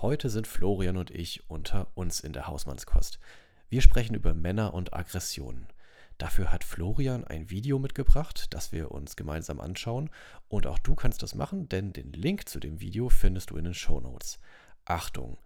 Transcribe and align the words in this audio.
Heute 0.00 0.30
sind 0.30 0.46
Florian 0.46 0.96
und 0.96 1.10
ich 1.10 1.50
unter 1.50 1.88
uns 1.96 2.20
in 2.20 2.32
der 2.32 2.46
Hausmannskost. 2.46 3.18
Wir 3.68 3.82
sprechen 3.82 4.14
über 4.14 4.32
Männer 4.32 4.72
und 4.72 4.94
Aggressionen. 4.94 5.66
Dafür 6.18 6.52
hat 6.52 6.62
Florian 6.62 7.24
ein 7.24 7.50
Video 7.50 7.80
mitgebracht, 7.80 8.46
das 8.50 8.70
wir 8.70 8.92
uns 8.92 9.16
gemeinsam 9.16 9.58
anschauen. 9.58 10.10
Und 10.46 10.68
auch 10.68 10.78
du 10.78 10.94
kannst 10.94 11.24
das 11.24 11.34
machen, 11.34 11.68
denn 11.68 11.92
den 11.92 12.12
Link 12.12 12.48
zu 12.48 12.60
dem 12.60 12.80
Video 12.80 13.08
findest 13.08 13.50
du 13.50 13.56
in 13.56 13.64
den 13.64 13.74
Show 13.74 13.98
Notes. 13.98 14.38
Achtung! 14.84 15.36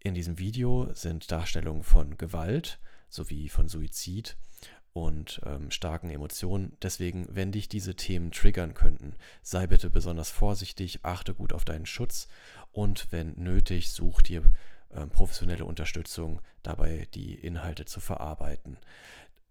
In 0.00 0.14
diesem 0.14 0.40
Video 0.40 0.92
sind 0.92 1.30
Darstellungen 1.30 1.84
von 1.84 2.18
Gewalt 2.18 2.80
sowie 3.08 3.48
von 3.48 3.68
Suizid 3.68 4.36
und 4.96 5.40
ähm, 5.44 5.70
starken 5.70 6.10
Emotionen. 6.10 6.76
Deswegen, 6.82 7.26
wenn 7.30 7.52
dich 7.52 7.68
diese 7.68 7.94
Themen 7.94 8.30
triggern 8.30 8.74
könnten, 8.74 9.14
sei 9.42 9.66
bitte 9.66 9.90
besonders 9.90 10.30
vorsichtig, 10.30 11.00
achte 11.02 11.34
gut 11.34 11.52
auf 11.52 11.64
deinen 11.64 11.86
Schutz 11.86 12.28
und 12.72 13.08
wenn 13.10 13.34
nötig, 13.36 13.90
such 13.90 14.22
dir 14.22 14.42
äh, 14.90 15.06
professionelle 15.06 15.64
Unterstützung 15.64 16.40
dabei, 16.62 17.08
die 17.14 17.34
Inhalte 17.34 17.84
zu 17.84 18.00
verarbeiten. 18.00 18.78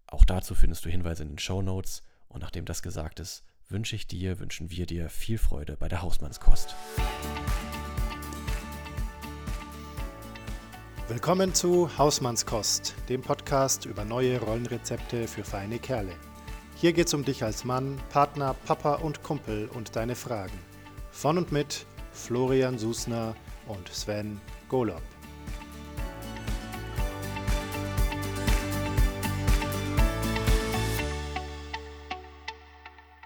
Auch 0.06 0.24
dazu 0.24 0.54
findest 0.54 0.84
du 0.84 0.90
Hinweise 0.90 1.22
in 1.22 1.30
den 1.30 1.38
Show 1.38 1.62
Notes. 1.62 2.02
Und 2.28 2.40
nachdem 2.40 2.64
das 2.64 2.82
gesagt 2.82 3.20
ist, 3.20 3.44
wünsche 3.68 3.96
ich 3.96 4.06
dir, 4.06 4.40
wünschen 4.40 4.70
wir 4.70 4.86
dir 4.86 5.08
viel 5.08 5.38
Freude 5.38 5.76
bei 5.76 5.88
der 5.88 6.02
Hausmannskost. 6.02 6.74
Willkommen 11.08 11.54
zu 11.54 11.88
Hausmannskost, 11.98 12.96
dem 13.08 13.22
Podcast 13.22 13.86
über 13.86 14.04
neue 14.04 14.40
Rollenrezepte 14.40 15.28
für 15.28 15.44
feine 15.44 15.78
Kerle. 15.78 16.10
Hier 16.74 16.92
geht 16.92 17.06
es 17.06 17.14
um 17.14 17.24
dich 17.24 17.44
als 17.44 17.64
Mann, 17.64 17.96
Partner, 18.10 18.56
Papa 18.66 18.94
und 18.94 19.22
Kumpel 19.22 19.68
und 19.72 19.94
deine 19.94 20.16
Fragen. 20.16 20.58
Von 21.12 21.38
und 21.38 21.52
mit 21.52 21.86
Florian 22.10 22.76
Susner 22.76 23.36
und 23.68 23.88
Sven 23.88 24.40
Golob. 24.68 25.00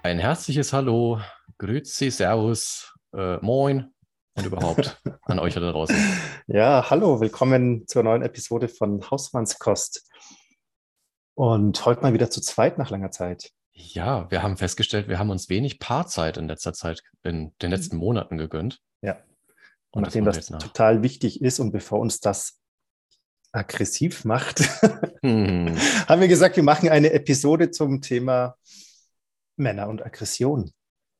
Ein 0.02 0.18
herzliches 0.18 0.74
Hallo, 0.74 1.18
Grüezi, 1.56 2.10
Servus, 2.10 2.92
äh, 3.14 3.38
Moin 3.38 3.90
und 4.40 4.46
überhaupt 4.46 5.00
an 5.22 5.38
euch 5.38 5.54
da 5.54 5.60
draußen. 5.60 5.96
Ja, 6.46 6.88
hallo, 6.90 7.20
willkommen 7.20 7.86
zur 7.86 8.02
neuen 8.02 8.22
Episode 8.22 8.68
von 8.68 9.08
Hausmannskost. 9.08 10.08
Und 11.34 11.84
heute 11.84 12.02
mal 12.02 12.12
wieder 12.12 12.30
zu 12.30 12.40
zweit 12.40 12.76
nach 12.76 12.90
langer 12.90 13.10
Zeit. 13.10 13.52
Ja, 13.72 14.30
wir 14.30 14.42
haben 14.42 14.56
festgestellt, 14.56 15.08
wir 15.08 15.18
haben 15.18 15.30
uns 15.30 15.48
wenig 15.48 15.78
Paarzeit 15.78 16.38
in 16.38 16.48
letzter 16.48 16.72
Zeit, 16.72 17.02
in 17.22 17.54
den 17.62 17.70
letzten 17.70 17.96
Monaten 17.96 18.36
gegönnt. 18.36 18.80
Ja. 19.02 19.12
Und, 19.12 19.22
und 19.92 20.02
nachdem 20.02 20.24
das, 20.24 20.46
das 20.46 20.62
total 20.62 21.02
wichtig 21.02 21.40
ist 21.40 21.60
und 21.60 21.70
bevor 21.70 22.00
uns 22.00 22.20
das 22.20 22.60
aggressiv 23.52 24.24
macht, 24.24 24.60
hm. 25.22 25.76
haben 26.08 26.20
wir 26.20 26.28
gesagt, 26.28 26.56
wir 26.56 26.62
machen 26.62 26.88
eine 26.88 27.12
Episode 27.12 27.70
zum 27.70 28.00
Thema 28.00 28.56
Männer 29.56 29.88
und 29.88 30.04
Aggression. 30.04 30.72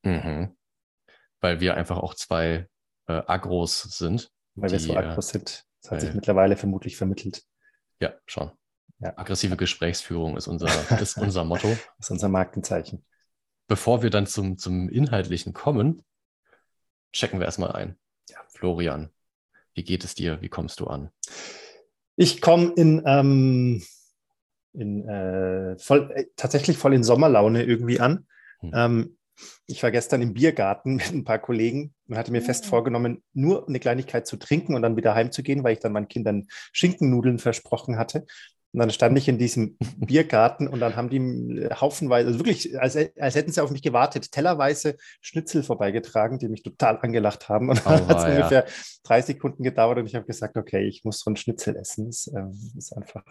Mhm. 0.02 0.56
Weil 1.40 1.60
wir 1.60 1.76
einfach 1.76 1.98
auch 1.98 2.14
zwei 2.14 2.66
äh, 3.10 3.22
Agros 3.26 3.82
sind. 3.82 4.30
Weil 4.54 4.68
die, 4.68 4.72
wir 4.74 4.80
so 4.80 4.96
Agros 4.96 5.28
sind. 5.28 5.64
Das 5.82 5.90
hat 5.90 6.00
sich 6.00 6.14
mittlerweile 6.14 6.56
vermutlich 6.56 6.96
vermittelt. 6.96 7.42
Ja, 8.00 8.14
schon. 8.26 8.50
Ja. 8.98 9.16
Aggressive 9.16 9.56
Gesprächsführung 9.56 10.36
ist 10.36 10.46
unser, 10.46 10.68
ist 11.00 11.16
unser 11.16 11.44
Motto. 11.44 11.68
Das 11.68 12.06
ist 12.06 12.10
unser 12.10 12.28
Markenzeichen. 12.28 13.04
Bevor 13.66 14.02
wir 14.02 14.10
dann 14.10 14.26
zum, 14.26 14.58
zum 14.58 14.88
Inhaltlichen 14.88 15.52
kommen, 15.52 16.04
checken 17.12 17.38
wir 17.38 17.46
erstmal 17.46 17.72
ein. 17.72 17.98
Ja. 18.28 18.38
Florian, 18.48 19.10
wie 19.74 19.84
geht 19.84 20.04
es 20.04 20.14
dir? 20.14 20.42
Wie 20.42 20.48
kommst 20.48 20.80
du 20.80 20.86
an? 20.86 21.10
Ich 22.16 22.40
komme 22.40 22.72
in, 22.76 23.02
ähm, 23.06 23.82
in 24.72 25.08
äh, 25.08 25.78
voll, 25.78 26.10
äh, 26.14 26.26
tatsächlich 26.36 26.76
voll 26.76 26.94
in 26.94 27.04
Sommerlaune 27.04 27.64
irgendwie 27.64 28.00
an. 28.00 28.26
Hm. 28.60 28.72
Ähm, 28.74 29.18
ich 29.66 29.82
war 29.82 29.90
gestern 29.90 30.22
im 30.22 30.34
Biergarten 30.34 30.96
mit 30.96 31.12
ein 31.12 31.24
paar 31.24 31.38
Kollegen 31.38 31.94
und 32.08 32.18
hatte 32.18 32.32
mir 32.32 32.42
fest 32.42 32.64
ah. 32.66 32.68
vorgenommen, 32.68 33.22
nur 33.32 33.68
eine 33.68 33.80
Kleinigkeit 33.80 34.26
zu 34.26 34.36
trinken 34.36 34.74
und 34.74 34.82
dann 34.82 34.96
wieder 34.96 35.14
heimzugehen, 35.14 35.64
weil 35.64 35.74
ich 35.74 35.80
dann 35.80 35.92
meinen 35.92 36.08
Kindern 36.08 36.46
Schinkennudeln 36.72 37.38
versprochen 37.38 37.98
hatte. 37.98 38.26
Und 38.72 38.78
dann 38.78 38.90
stand 38.90 39.18
ich 39.18 39.26
in 39.26 39.38
diesem 39.38 39.76
Biergarten 39.96 40.68
und 40.68 40.80
dann 40.80 40.94
haben 40.94 41.10
die 41.10 41.68
haufenweise, 41.72 42.28
also 42.28 42.38
wirklich, 42.38 42.80
als, 42.80 42.96
als 42.96 43.34
hätten 43.34 43.50
sie 43.50 43.62
auf 43.62 43.70
mich 43.70 43.82
gewartet, 43.82 44.30
tellerweise 44.30 44.96
Schnitzel 45.20 45.62
vorbeigetragen, 45.62 46.38
die 46.38 46.48
mich 46.48 46.62
total 46.62 46.98
angelacht 46.98 47.48
haben. 47.48 47.68
Und 47.68 47.84
dann 47.84 48.02
oh, 48.04 48.08
hat 48.08 48.18
es 48.18 48.24
ja. 48.24 48.36
ungefähr 48.36 48.66
drei 49.02 49.22
Sekunden 49.22 49.64
gedauert 49.64 49.98
und 49.98 50.06
ich 50.06 50.14
habe 50.14 50.26
gesagt, 50.26 50.56
okay, 50.56 50.86
ich 50.86 51.04
muss 51.04 51.20
so 51.20 51.30
ein 51.30 51.36
Schnitzel 51.36 51.76
essen. 51.76 52.06
Das 52.06 52.28
äh, 52.28 52.44
ist 52.76 52.96
einfach 52.96 53.24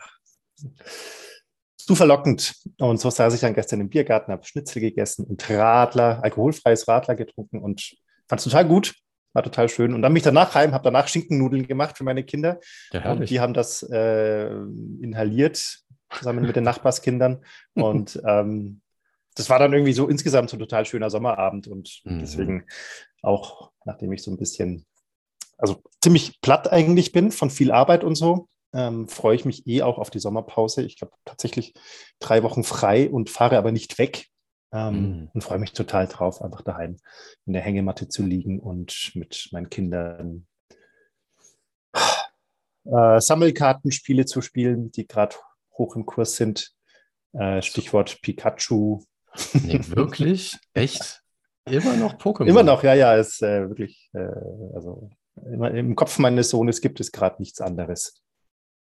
zu 1.89 1.95
verlockend. 1.95 2.53
Und 2.77 2.99
so 2.99 3.09
saß 3.09 3.33
ich 3.33 3.41
dann 3.41 3.55
gestern 3.55 3.81
im 3.81 3.89
Biergarten, 3.89 4.31
habe 4.31 4.45
Schnitzel 4.45 4.79
gegessen 4.79 5.25
und 5.25 5.49
Radler, 5.49 6.23
alkoholfreies 6.23 6.87
Radler 6.87 7.15
getrunken 7.15 7.57
und 7.57 7.95
fand 8.27 8.39
es 8.39 8.43
total 8.43 8.67
gut. 8.67 8.93
War 9.33 9.41
total 9.41 9.69
schön. 9.69 9.95
Und 9.95 10.03
dann 10.03 10.13
bin 10.13 10.17
ich 10.17 10.23
danach 10.23 10.53
heim, 10.53 10.73
habe 10.73 10.83
danach 10.83 11.07
Schinkennudeln 11.07 11.65
gemacht 11.65 11.97
für 11.97 12.03
meine 12.03 12.23
Kinder. 12.23 12.59
Ja, 12.93 13.11
und 13.11 13.27
die 13.27 13.39
haben 13.39 13.55
das 13.55 13.81
äh, 13.81 14.51
inhaliert, 15.01 15.79
zusammen 16.11 16.45
mit 16.45 16.55
den 16.55 16.63
Nachbarskindern. 16.63 17.43
Und 17.73 18.21
ähm, 18.23 18.81
das 19.33 19.49
war 19.49 19.57
dann 19.57 19.73
irgendwie 19.73 19.93
so 19.93 20.07
insgesamt 20.07 20.51
so 20.51 20.57
ein 20.57 20.59
total 20.59 20.85
schöner 20.85 21.09
Sommerabend. 21.09 21.67
Und 21.67 22.01
mhm. 22.03 22.19
deswegen 22.19 22.65
auch, 23.23 23.71
nachdem 23.83 24.11
ich 24.13 24.21
so 24.21 24.29
ein 24.29 24.37
bisschen, 24.37 24.85
also 25.57 25.81
ziemlich 26.03 26.39
platt 26.41 26.71
eigentlich 26.71 27.11
bin 27.13 27.31
von 27.31 27.49
viel 27.49 27.71
Arbeit 27.71 28.03
und 28.03 28.13
so, 28.13 28.47
ähm, 28.73 29.07
freue 29.07 29.35
ich 29.35 29.45
mich 29.45 29.67
eh 29.67 29.81
auch 29.81 29.97
auf 29.97 30.09
die 30.09 30.19
Sommerpause. 30.19 30.83
Ich 30.83 31.01
habe 31.01 31.11
tatsächlich 31.25 31.73
drei 32.19 32.43
Wochen 32.43 32.63
frei 32.63 33.09
und 33.09 33.29
fahre 33.29 33.57
aber 33.57 33.71
nicht 33.71 33.97
weg. 33.97 34.27
Ähm, 34.71 35.23
mm. 35.23 35.31
Und 35.33 35.41
freue 35.41 35.57
mich 35.57 35.73
total 35.73 36.07
drauf, 36.07 36.43
einfach 36.43 36.61
daheim 36.61 36.97
in 37.47 37.53
der 37.53 37.63
Hängematte 37.63 38.07
zu 38.07 38.23
liegen 38.23 38.59
und 38.59 39.11
mit 39.15 39.49
meinen 39.51 39.69
Kindern 39.69 40.45
äh, 42.85 43.19
Sammelkartenspiele 43.19 44.25
zu 44.25 44.41
spielen, 44.41 44.91
die 44.91 45.07
gerade 45.07 45.35
hoch 45.77 45.95
im 45.95 46.05
Kurs 46.05 46.35
sind. 46.35 46.71
Äh, 47.33 47.61
Stichwort 47.61 48.21
Pikachu. 48.21 49.03
Nee, 49.53 49.79
wirklich? 49.87 50.57
Echt? 50.73 51.23
Immer 51.65 51.95
noch 51.95 52.15
Pokémon? 52.15 52.47
Immer 52.47 52.63
noch, 52.63 52.83
ja, 52.83 52.93
ja, 52.93 53.15
ist 53.15 53.41
äh, 53.41 53.69
wirklich, 53.69 54.09
äh, 54.13 54.19
also 54.73 55.09
im 55.35 55.95
Kopf 55.95 56.19
meines 56.19 56.49
Sohnes 56.49 56.81
gibt 56.81 56.99
es 56.99 57.11
gerade 57.11 57.37
nichts 57.39 57.61
anderes. 57.61 58.21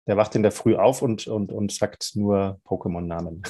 Der 0.07 0.17
wacht 0.17 0.35
in 0.35 0.43
der 0.43 0.53
Früh 0.53 0.77
auf 0.77 1.01
und, 1.01 1.27
und, 1.27 1.51
und 1.51 1.73
sagt 1.73 2.13
nur 2.15 2.61
Pokémon-Namen. 2.67 3.43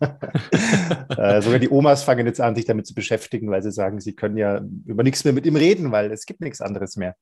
äh, 1.16 1.42
sogar 1.42 1.58
die 1.58 1.68
Omas 1.70 2.02
fangen 2.02 2.26
jetzt 2.26 2.40
an, 2.40 2.54
sich 2.54 2.64
damit 2.64 2.86
zu 2.86 2.94
beschäftigen, 2.94 3.50
weil 3.50 3.62
sie 3.62 3.72
sagen, 3.72 4.00
sie 4.00 4.14
können 4.14 4.38
ja 4.38 4.62
über 4.86 5.02
nichts 5.02 5.24
mehr 5.24 5.34
mit 5.34 5.44
ihm 5.44 5.56
reden, 5.56 5.92
weil 5.92 6.10
es 6.10 6.24
gibt 6.24 6.40
nichts 6.40 6.60
anderes 6.62 6.96
mehr. 6.96 7.14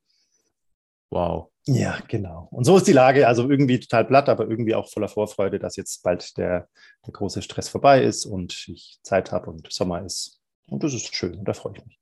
Wow. 1.10 1.50
Ja, 1.66 1.98
genau. 2.08 2.48
Und 2.50 2.64
so 2.64 2.76
ist 2.76 2.86
die 2.86 2.92
Lage. 2.92 3.26
Also 3.26 3.48
irgendwie 3.48 3.80
total 3.80 4.04
platt, 4.04 4.28
aber 4.28 4.48
irgendwie 4.48 4.74
auch 4.74 4.88
voller 4.88 5.08
Vorfreude, 5.08 5.58
dass 5.58 5.76
jetzt 5.76 6.02
bald 6.02 6.36
der, 6.36 6.68
der 7.04 7.12
große 7.12 7.42
Stress 7.42 7.68
vorbei 7.68 8.02
ist 8.02 8.24
und 8.24 8.68
ich 8.68 8.98
Zeit 9.02 9.32
habe 9.32 9.50
und 9.50 9.72
Sommer 9.72 10.04
ist. 10.04 10.40
Und 10.68 10.82
das 10.82 10.94
ist 10.94 11.14
schön 11.14 11.38
und 11.38 11.46
da 11.46 11.54
freue 11.54 11.74
ich 11.76 11.86
mich. 11.86 11.98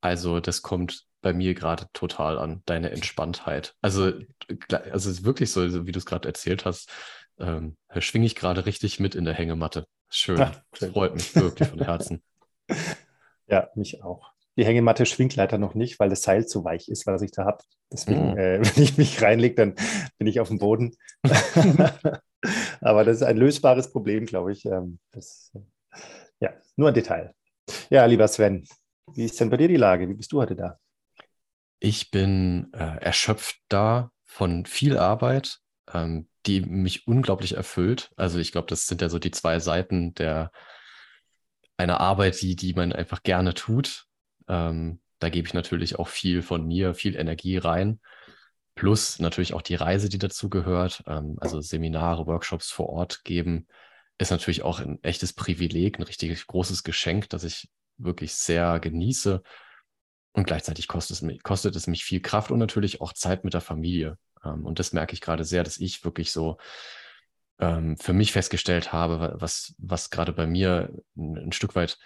Also 0.00 0.40
das 0.40 0.62
kommt 0.62 1.06
bei 1.20 1.32
mir 1.32 1.54
gerade 1.54 1.86
total 1.92 2.38
an, 2.38 2.62
deine 2.66 2.90
Entspanntheit. 2.90 3.74
Also, 3.82 4.12
also 4.70 4.88
es 4.92 5.06
ist 5.06 5.24
wirklich 5.24 5.50
so, 5.50 5.86
wie 5.86 5.92
du 5.92 5.98
es 5.98 6.06
gerade 6.06 6.28
erzählt 6.28 6.64
hast, 6.64 6.90
ähm, 7.38 7.76
schwinge 7.98 8.26
ich 8.26 8.34
gerade 8.34 8.66
richtig 8.66 9.00
mit 9.00 9.14
in 9.14 9.24
der 9.24 9.34
Hängematte. 9.34 9.86
Schön. 10.08 10.40
Ach, 10.40 10.60
schön. 10.72 10.92
freut 10.92 11.14
mich 11.14 11.34
wirklich 11.34 11.68
von 11.68 11.80
Herzen. 11.80 12.22
Ja, 13.50 13.68
mich 13.74 14.04
auch. 14.04 14.30
Die 14.56 14.64
Hängematte 14.64 15.06
schwingt 15.06 15.34
leider 15.34 15.58
noch 15.58 15.74
nicht, 15.74 15.98
weil 15.98 16.08
das 16.08 16.22
Seil 16.22 16.46
zu 16.46 16.64
weich 16.64 16.88
ist, 16.88 17.04
was 17.06 17.20
ich 17.20 17.32
da 17.32 17.46
habe. 17.46 17.64
Deswegen, 17.92 18.34
mm. 18.34 18.38
äh, 18.38 18.60
wenn 18.76 18.82
ich 18.82 18.96
mich 18.96 19.20
reinlege, 19.20 19.56
dann 19.56 19.74
bin 20.18 20.28
ich 20.28 20.38
auf 20.38 20.46
dem 20.46 20.58
Boden. 20.58 20.94
Aber 22.80 23.04
das 23.04 23.16
ist 23.16 23.22
ein 23.24 23.36
lösbares 23.36 23.90
Problem, 23.90 24.26
glaube 24.26 24.52
ich. 24.52 24.64
Ähm, 24.66 25.00
das, 25.10 25.52
ja, 26.38 26.52
nur 26.76 26.88
ein 26.88 26.94
Detail. 26.94 27.34
Ja, 27.90 28.04
lieber 28.04 28.28
Sven, 28.28 28.64
wie 29.14 29.24
ist 29.24 29.40
denn 29.40 29.50
bei 29.50 29.56
dir 29.56 29.66
die 29.66 29.76
Lage? 29.76 30.08
Wie 30.08 30.14
bist 30.14 30.30
du 30.30 30.40
heute 30.40 30.54
da? 30.54 30.78
Ich 31.80 32.10
bin 32.10 32.72
äh, 32.74 32.98
erschöpft 32.98 33.56
da 33.68 34.12
von 34.26 34.66
viel 34.66 34.98
Arbeit, 34.98 35.58
ähm, 35.92 36.28
die 36.46 36.60
mich 36.60 37.06
unglaublich 37.06 37.56
erfüllt. 37.56 38.10
Also 38.16 38.38
ich 38.38 38.52
glaube, 38.52 38.68
das 38.68 38.86
sind 38.86 39.02
ja 39.02 39.08
so 39.08 39.18
die 39.18 39.30
zwei 39.30 39.58
Seiten 39.58 40.14
der 40.14 40.52
einer 41.78 42.00
Arbeit, 42.00 42.40
die, 42.42 42.54
die 42.54 42.74
man 42.74 42.92
einfach 42.92 43.22
gerne 43.22 43.54
tut. 43.54 44.04
Ähm, 44.46 45.00
da 45.18 45.30
gebe 45.30 45.48
ich 45.48 45.54
natürlich 45.54 45.98
auch 45.98 46.08
viel 46.08 46.42
von 46.42 46.66
mir, 46.66 46.94
viel 46.94 47.16
Energie 47.16 47.56
rein. 47.56 48.00
Plus 48.74 49.18
natürlich 49.18 49.54
auch 49.54 49.62
die 49.62 49.74
Reise, 49.74 50.10
die 50.10 50.18
dazu 50.18 50.50
gehört. 50.50 51.02
Ähm, 51.06 51.36
also 51.40 51.62
Seminare, 51.62 52.26
Workshops 52.26 52.70
vor 52.70 52.90
Ort 52.90 53.24
geben, 53.24 53.66
ist 54.18 54.30
natürlich 54.30 54.62
auch 54.62 54.80
ein 54.80 55.02
echtes 55.02 55.32
Privileg, 55.32 55.98
ein 55.98 56.02
richtig 56.02 56.46
großes 56.46 56.84
Geschenk, 56.84 57.30
das 57.30 57.44
ich 57.44 57.70
wirklich 57.96 58.34
sehr 58.34 58.78
genieße 58.80 59.42
und 60.40 60.46
gleichzeitig 60.46 60.88
kostet 60.88 61.16
es, 61.16 61.22
mich, 61.22 61.42
kostet 61.42 61.76
es 61.76 61.86
mich 61.86 62.02
viel 62.02 62.20
Kraft 62.20 62.50
und 62.50 62.58
natürlich 62.58 63.02
auch 63.02 63.12
Zeit 63.12 63.44
mit 63.44 63.52
der 63.52 63.60
Familie. 63.60 64.16
Ähm, 64.42 64.64
und 64.64 64.78
das 64.78 64.94
merke 64.94 65.12
ich 65.12 65.20
gerade 65.20 65.44
sehr, 65.44 65.62
dass 65.64 65.76
ich 65.76 66.02
wirklich 66.02 66.32
so 66.32 66.56
ähm, 67.58 67.98
für 67.98 68.14
mich 68.14 68.32
festgestellt 68.32 68.90
habe, 68.90 69.36
was, 69.38 69.74
was 69.76 70.08
gerade 70.08 70.32
bei 70.32 70.46
mir 70.46 70.90
ein, 71.14 71.52
Stück 71.52 71.74
weit 71.76 71.98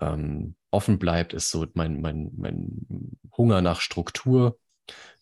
ähm, 0.00 0.54
offen 0.70 1.00
bleibt, 1.00 1.32
ist 1.32 1.50
so 1.50 1.66
mein, 1.74 2.00
mein, 2.00 2.30
mein 2.36 3.18
Hunger 3.36 3.62
nach 3.62 3.80
Struktur, 3.80 4.60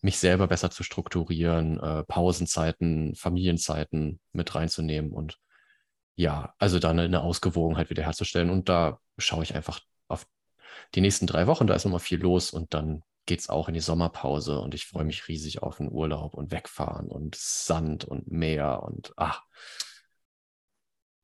mich 0.02 0.19
selber 0.19 0.46
besser 0.46 0.70
zu 0.70 0.82
strukturieren, 0.82 1.81
äh, 1.81 2.05
Pausenzeiten, 2.05 3.14
Familienzeiten 3.14 4.20
mit 4.32 4.55
reinzunehmen 4.55 5.12
und 5.12 5.38
ja, 6.14 6.52
also 6.58 6.79
da 6.79 6.91
eine, 6.91 7.23
Ausgewogenheit 7.23 7.88
wiederherzustellen. 7.88 8.50
Und 8.50 8.69
da 8.69 9.00
schaue 9.17 9.44
ich 9.44 9.55
einfach 9.55 9.81
auf 10.08 10.26
die 10.94 11.00
nächsten 11.00 11.26
drei 11.26 11.46
Wochen, 11.46 11.66
da 11.66 11.75
ist 11.75 11.84
nochmal 11.84 12.00
viel 12.00 12.20
los 12.20 12.50
und 12.50 12.75
dann 12.75 13.02
geht 13.26 13.40
es 13.40 13.49
auch 13.49 13.69
in 13.69 13.75
die 13.75 13.81
Sommerpause 13.81 14.61
und 14.61 14.75
ich 14.75 14.87
freue 14.87 15.05
mich 15.05 15.28
riesig 15.28 15.62
auf 15.62 15.78
den 15.78 15.90
Urlaub 15.90 16.34
und 16.34 16.50
wegfahren 16.50 17.08
und 17.08 17.34
Sand 17.34 18.05
und 18.05 18.31
Meer 18.31 18.82
und 18.82 19.12
ach. 19.16 19.43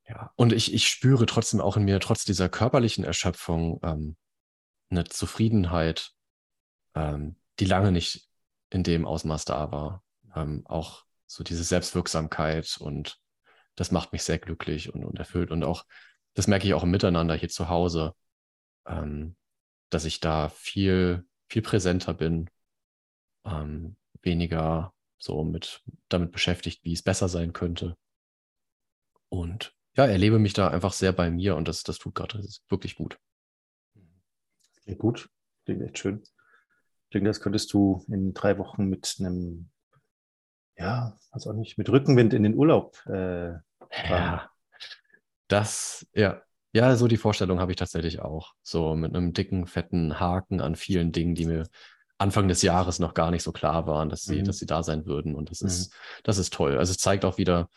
Ja, 0.07 0.31
und 0.35 0.51
ich, 0.51 0.73
ich 0.73 0.87
spüre 0.87 1.25
trotzdem 1.25 1.61
auch 1.61 1.77
in 1.77 1.83
mir, 1.83 1.99
trotz 1.99 2.25
dieser 2.25 2.49
körperlichen 2.49 3.03
Erschöpfung, 3.03 3.79
ähm, 3.83 4.17
eine 4.89 5.05
Zufriedenheit, 5.05 6.11
ähm, 6.95 7.37
die 7.59 7.65
lange 7.65 7.91
nicht 7.91 8.27
in 8.69 8.83
dem 8.83 9.05
Ausmaß 9.05 9.45
da 9.45 9.71
war. 9.71 10.03
Ähm, 10.35 10.63
auch 10.65 11.03
so 11.27 11.43
diese 11.43 11.63
Selbstwirksamkeit 11.63 12.77
und 12.79 13.19
das 13.75 13.91
macht 13.91 14.11
mich 14.11 14.23
sehr 14.23 14.39
glücklich 14.39 14.93
und, 14.93 15.05
und 15.05 15.17
erfüllt. 15.19 15.51
Und 15.51 15.63
auch, 15.63 15.85
das 16.33 16.47
merke 16.47 16.67
ich 16.67 16.73
auch 16.73 16.83
im 16.83 16.91
Miteinander 16.91 17.35
hier 17.35 17.49
zu 17.49 17.69
Hause, 17.69 18.13
ähm, 18.85 19.35
dass 19.89 20.05
ich 20.05 20.19
da 20.19 20.49
viel, 20.49 21.25
viel 21.47 21.61
präsenter 21.61 22.13
bin, 22.13 22.49
ähm, 23.45 23.95
weniger 24.21 24.93
so 25.17 25.43
mit 25.43 25.83
damit 26.09 26.31
beschäftigt, 26.31 26.83
wie 26.83 26.93
es 26.93 27.03
besser 27.03 27.27
sein 27.27 27.53
könnte. 27.53 27.95
Und 29.29 29.75
ja, 29.95 30.05
erlebe 30.05 30.39
mich 30.39 30.53
da 30.53 30.69
einfach 30.69 30.93
sehr 30.93 31.11
bei 31.11 31.29
mir 31.29 31.55
und 31.55 31.67
das, 31.67 31.83
das 31.83 31.97
tut 31.97 32.15
gerade 32.15 32.43
wirklich 32.69 32.95
gut. 32.95 33.19
Klingt 34.83 34.99
gut, 34.99 35.29
klingt 35.65 35.81
echt 35.81 35.99
schön. 35.99 36.23
Ich 36.23 37.13
denke, 37.13 37.29
das 37.29 37.41
könntest 37.41 37.71
du 37.73 38.03
in 38.07 38.33
drei 38.33 38.57
Wochen 38.57 38.85
mit 38.85 39.17
einem, 39.19 39.69
ja, 40.77 41.17
also 41.29 41.51
auch 41.51 41.55
nicht, 41.55 41.77
mit 41.77 41.89
Rückenwind 41.89 42.33
in 42.33 42.43
den 42.43 42.55
Urlaub. 42.55 43.05
Äh, 43.05 43.53
ja, 44.09 44.49
das, 45.47 46.07
ja, 46.13 46.41
ja, 46.73 46.95
so 46.95 47.07
die 47.07 47.17
Vorstellung 47.17 47.59
habe 47.59 47.71
ich 47.71 47.77
tatsächlich 47.77 48.21
auch. 48.21 48.53
So 48.63 48.95
mit 48.95 49.15
einem 49.15 49.33
dicken, 49.33 49.67
fetten 49.67 50.19
Haken 50.19 50.61
an 50.61 50.75
vielen 50.75 51.11
Dingen, 51.11 51.35
die 51.35 51.45
mir 51.45 51.67
Anfang 52.17 52.47
des 52.47 52.61
Jahres 52.61 52.99
noch 52.99 53.13
gar 53.13 53.31
nicht 53.31 53.43
so 53.43 53.51
klar 53.51 53.87
waren, 53.87 54.09
dass 54.09 54.21
sie, 54.23 54.39
mhm. 54.39 54.45
dass 54.45 54.59
sie 54.59 54.67
da 54.67 54.83
sein 54.83 55.05
würden. 55.05 55.35
Und 55.35 55.49
das 55.49 55.61
mhm. 55.61 55.67
ist, 55.67 55.93
das 56.23 56.37
ist 56.37 56.53
toll. 56.53 56.77
Also 56.77 56.91
es 56.91 56.97
zeigt 56.97 57.25
auch 57.25 57.37
wieder, 57.37 57.69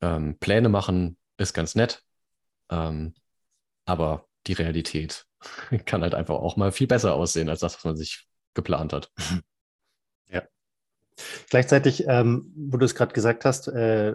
ähm, 0.00 0.38
Pläne 0.38 0.68
machen 0.68 1.16
ist 1.36 1.54
ganz 1.54 1.74
nett, 1.74 2.02
ähm, 2.70 3.14
aber 3.84 4.26
die 4.46 4.54
Realität 4.54 5.26
kann 5.86 6.02
halt 6.02 6.14
einfach 6.14 6.36
auch 6.36 6.56
mal 6.56 6.72
viel 6.72 6.86
besser 6.86 7.14
aussehen 7.14 7.48
als 7.48 7.60
das, 7.60 7.76
was 7.76 7.84
man 7.84 7.96
sich 7.96 8.26
geplant 8.54 8.92
hat. 8.92 9.10
Ja. 10.30 10.42
Gleichzeitig, 11.48 12.06
ähm, 12.06 12.52
wo 12.54 12.76
du 12.76 12.84
es 12.84 12.94
gerade 12.94 13.12
gesagt 13.12 13.44
hast, 13.44 13.68
äh, 13.68 14.14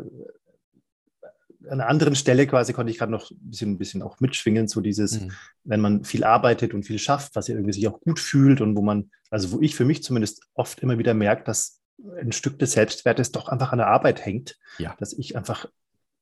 an 1.66 1.80
einer 1.80 1.88
anderen 1.88 2.16
Stelle 2.16 2.48
quasi 2.48 2.74
konnte 2.74 2.92
ich 2.92 2.98
gerade 2.98 3.12
noch 3.12 3.32
ein 3.32 3.38
bisschen, 3.50 3.72
ein 3.72 3.78
bisschen 3.78 4.02
auch 4.02 4.20
mitschwingen, 4.20 4.68
so 4.68 4.82
dieses, 4.82 5.22
mhm. 5.22 5.32
wenn 5.64 5.82
man 5.82 6.04
viel 6.04 6.24
arbeitet 6.24 6.74
und 6.74 6.84
viel 6.84 7.00
schafft, 7.00 7.36
was 7.36 7.48
ja 7.48 7.56
irgendwie 7.56 7.74
sich 7.74 7.88
auch 7.88 8.00
gut 8.02 8.20
fühlt 8.20 8.62
und 8.62 8.76
wo 8.76 8.82
man, 8.82 9.12
also 9.30 9.52
wo 9.52 9.62
ich 9.62 9.76
für 9.76 9.86
mich 9.86 10.04
zumindest 10.04 10.42
oft 10.54 10.80
immer 10.82 10.98
wieder 10.98 11.14
merke, 11.14 11.44
dass 11.44 11.80
ein 12.20 12.32
Stück 12.32 12.60
des 12.60 12.74
Selbstwertes 12.74 13.32
doch 13.32 13.48
einfach 13.48 13.72
an 13.72 13.78
der 13.78 13.88
Arbeit 13.88 14.26
hängt, 14.26 14.58
ja. 14.78 14.96
dass 15.00 15.14
ich 15.14 15.38
einfach 15.38 15.68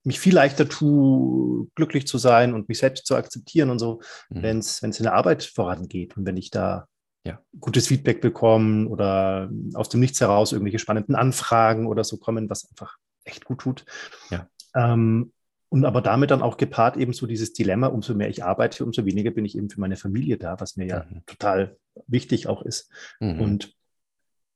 mich 0.03 0.19
viel 0.19 0.33
leichter 0.33 0.67
tue, 0.67 1.67
glücklich 1.75 2.07
zu 2.07 2.17
sein 2.17 2.53
und 2.53 2.69
mich 2.69 2.79
selbst 2.79 3.05
zu 3.05 3.15
akzeptieren 3.15 3.69
und 3.69 3.79
so, 3.79 4.01
mhm. 4.29 4.41
wenn 4.41 4.57
es 4.59 4.81
in 4.81 4.91
der 5.03 5.13
Arbeit 5.13 5.43
vorangeht 5.43 6.17
und 6.17 6.25
wenn 6.25 6.37
ich 6.37 6.49
da 6.49 6.87
ja. 7.23 7.39
gutes 7.59 7.87
Feedback 7.87 8.19
bekomme 8.21 8.87
oder 8.87 9.49
aus 9.73 9.89
dem 9.89 9.99
Nichts 9.99 10.19
heraus 10.21 10.51
irgendwelche 10.53 10.79
spannenden 10.79 11.15
Anfragen 11.15 11.87
oder 11.87 12.03
so 12.03 12.17
kommen, 12.17 12.49
was 12.49 12.67
einfach 12.69 12.97
echt 13.23 13.45
gut 13.45 13.59
tut. 13.59 13.85
Ja. 14.29 14.47
Ähm, 14.75 15.33
und 15.69 15.85
aber 15.85 16.01
damit 16.01 16.31
dann 16.31 16.41
auch 16.41 16.57
gepaart 16.57 16.97
eben 16.97 17.13
so 17.13 17.25
dieses 17.25 17.53
Dilemma, 17.53 17.87
umso 17.87 18.13
mehr 18.13 18.29
ich 18.29 18.43
arbeite, 18.43 18.83
umso 18.83 19.05
weniger 19.05 19.31
bin 19.31 19.45
ich 19.45 19.57
eben 19.57 19.69
für 19.69 19.79
meine 19.79 19.95
Familie 19.95 20.37
da, 20.37 20.59
was 20.59 20.75
mir 20.75 20.85
ja 20.85 21.05
mhm. 21.09 21.25
total 21.25 21.77
wichtig 22.07 22.47
auch 22.47 22.61
ist. 22.61 22.91
Mhm. 23.21 23.39
Und 23.39 23.75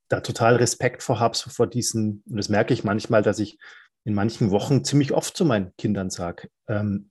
da 0.10 0.20
total 0.20 0.58
Respekt 0.58 1.04
vor 1.04 1.20
habe, 1.20 1.36
so 1.36 1.50
vor 1.50 1.68
diesen, 1.68 2.22
und 2.30 2.38
das 2.38 2.50
merke 2.50 2.74
ich 2.74 2.84
manchmal, 2.84 3.22
dass 3.22 3.40
ich 3.40 3.58
in 4.04 4.14
manchen 4.14 4.52
Wochen 4.52 4.84
ziemlich 4.84 5.14
oft 5.14 5.36
zu 5.36 5.46
meinen 5.46 5.72
Kindern 5.78 6.10
sage, 6.10 6.50
ähm, 6.68 7.10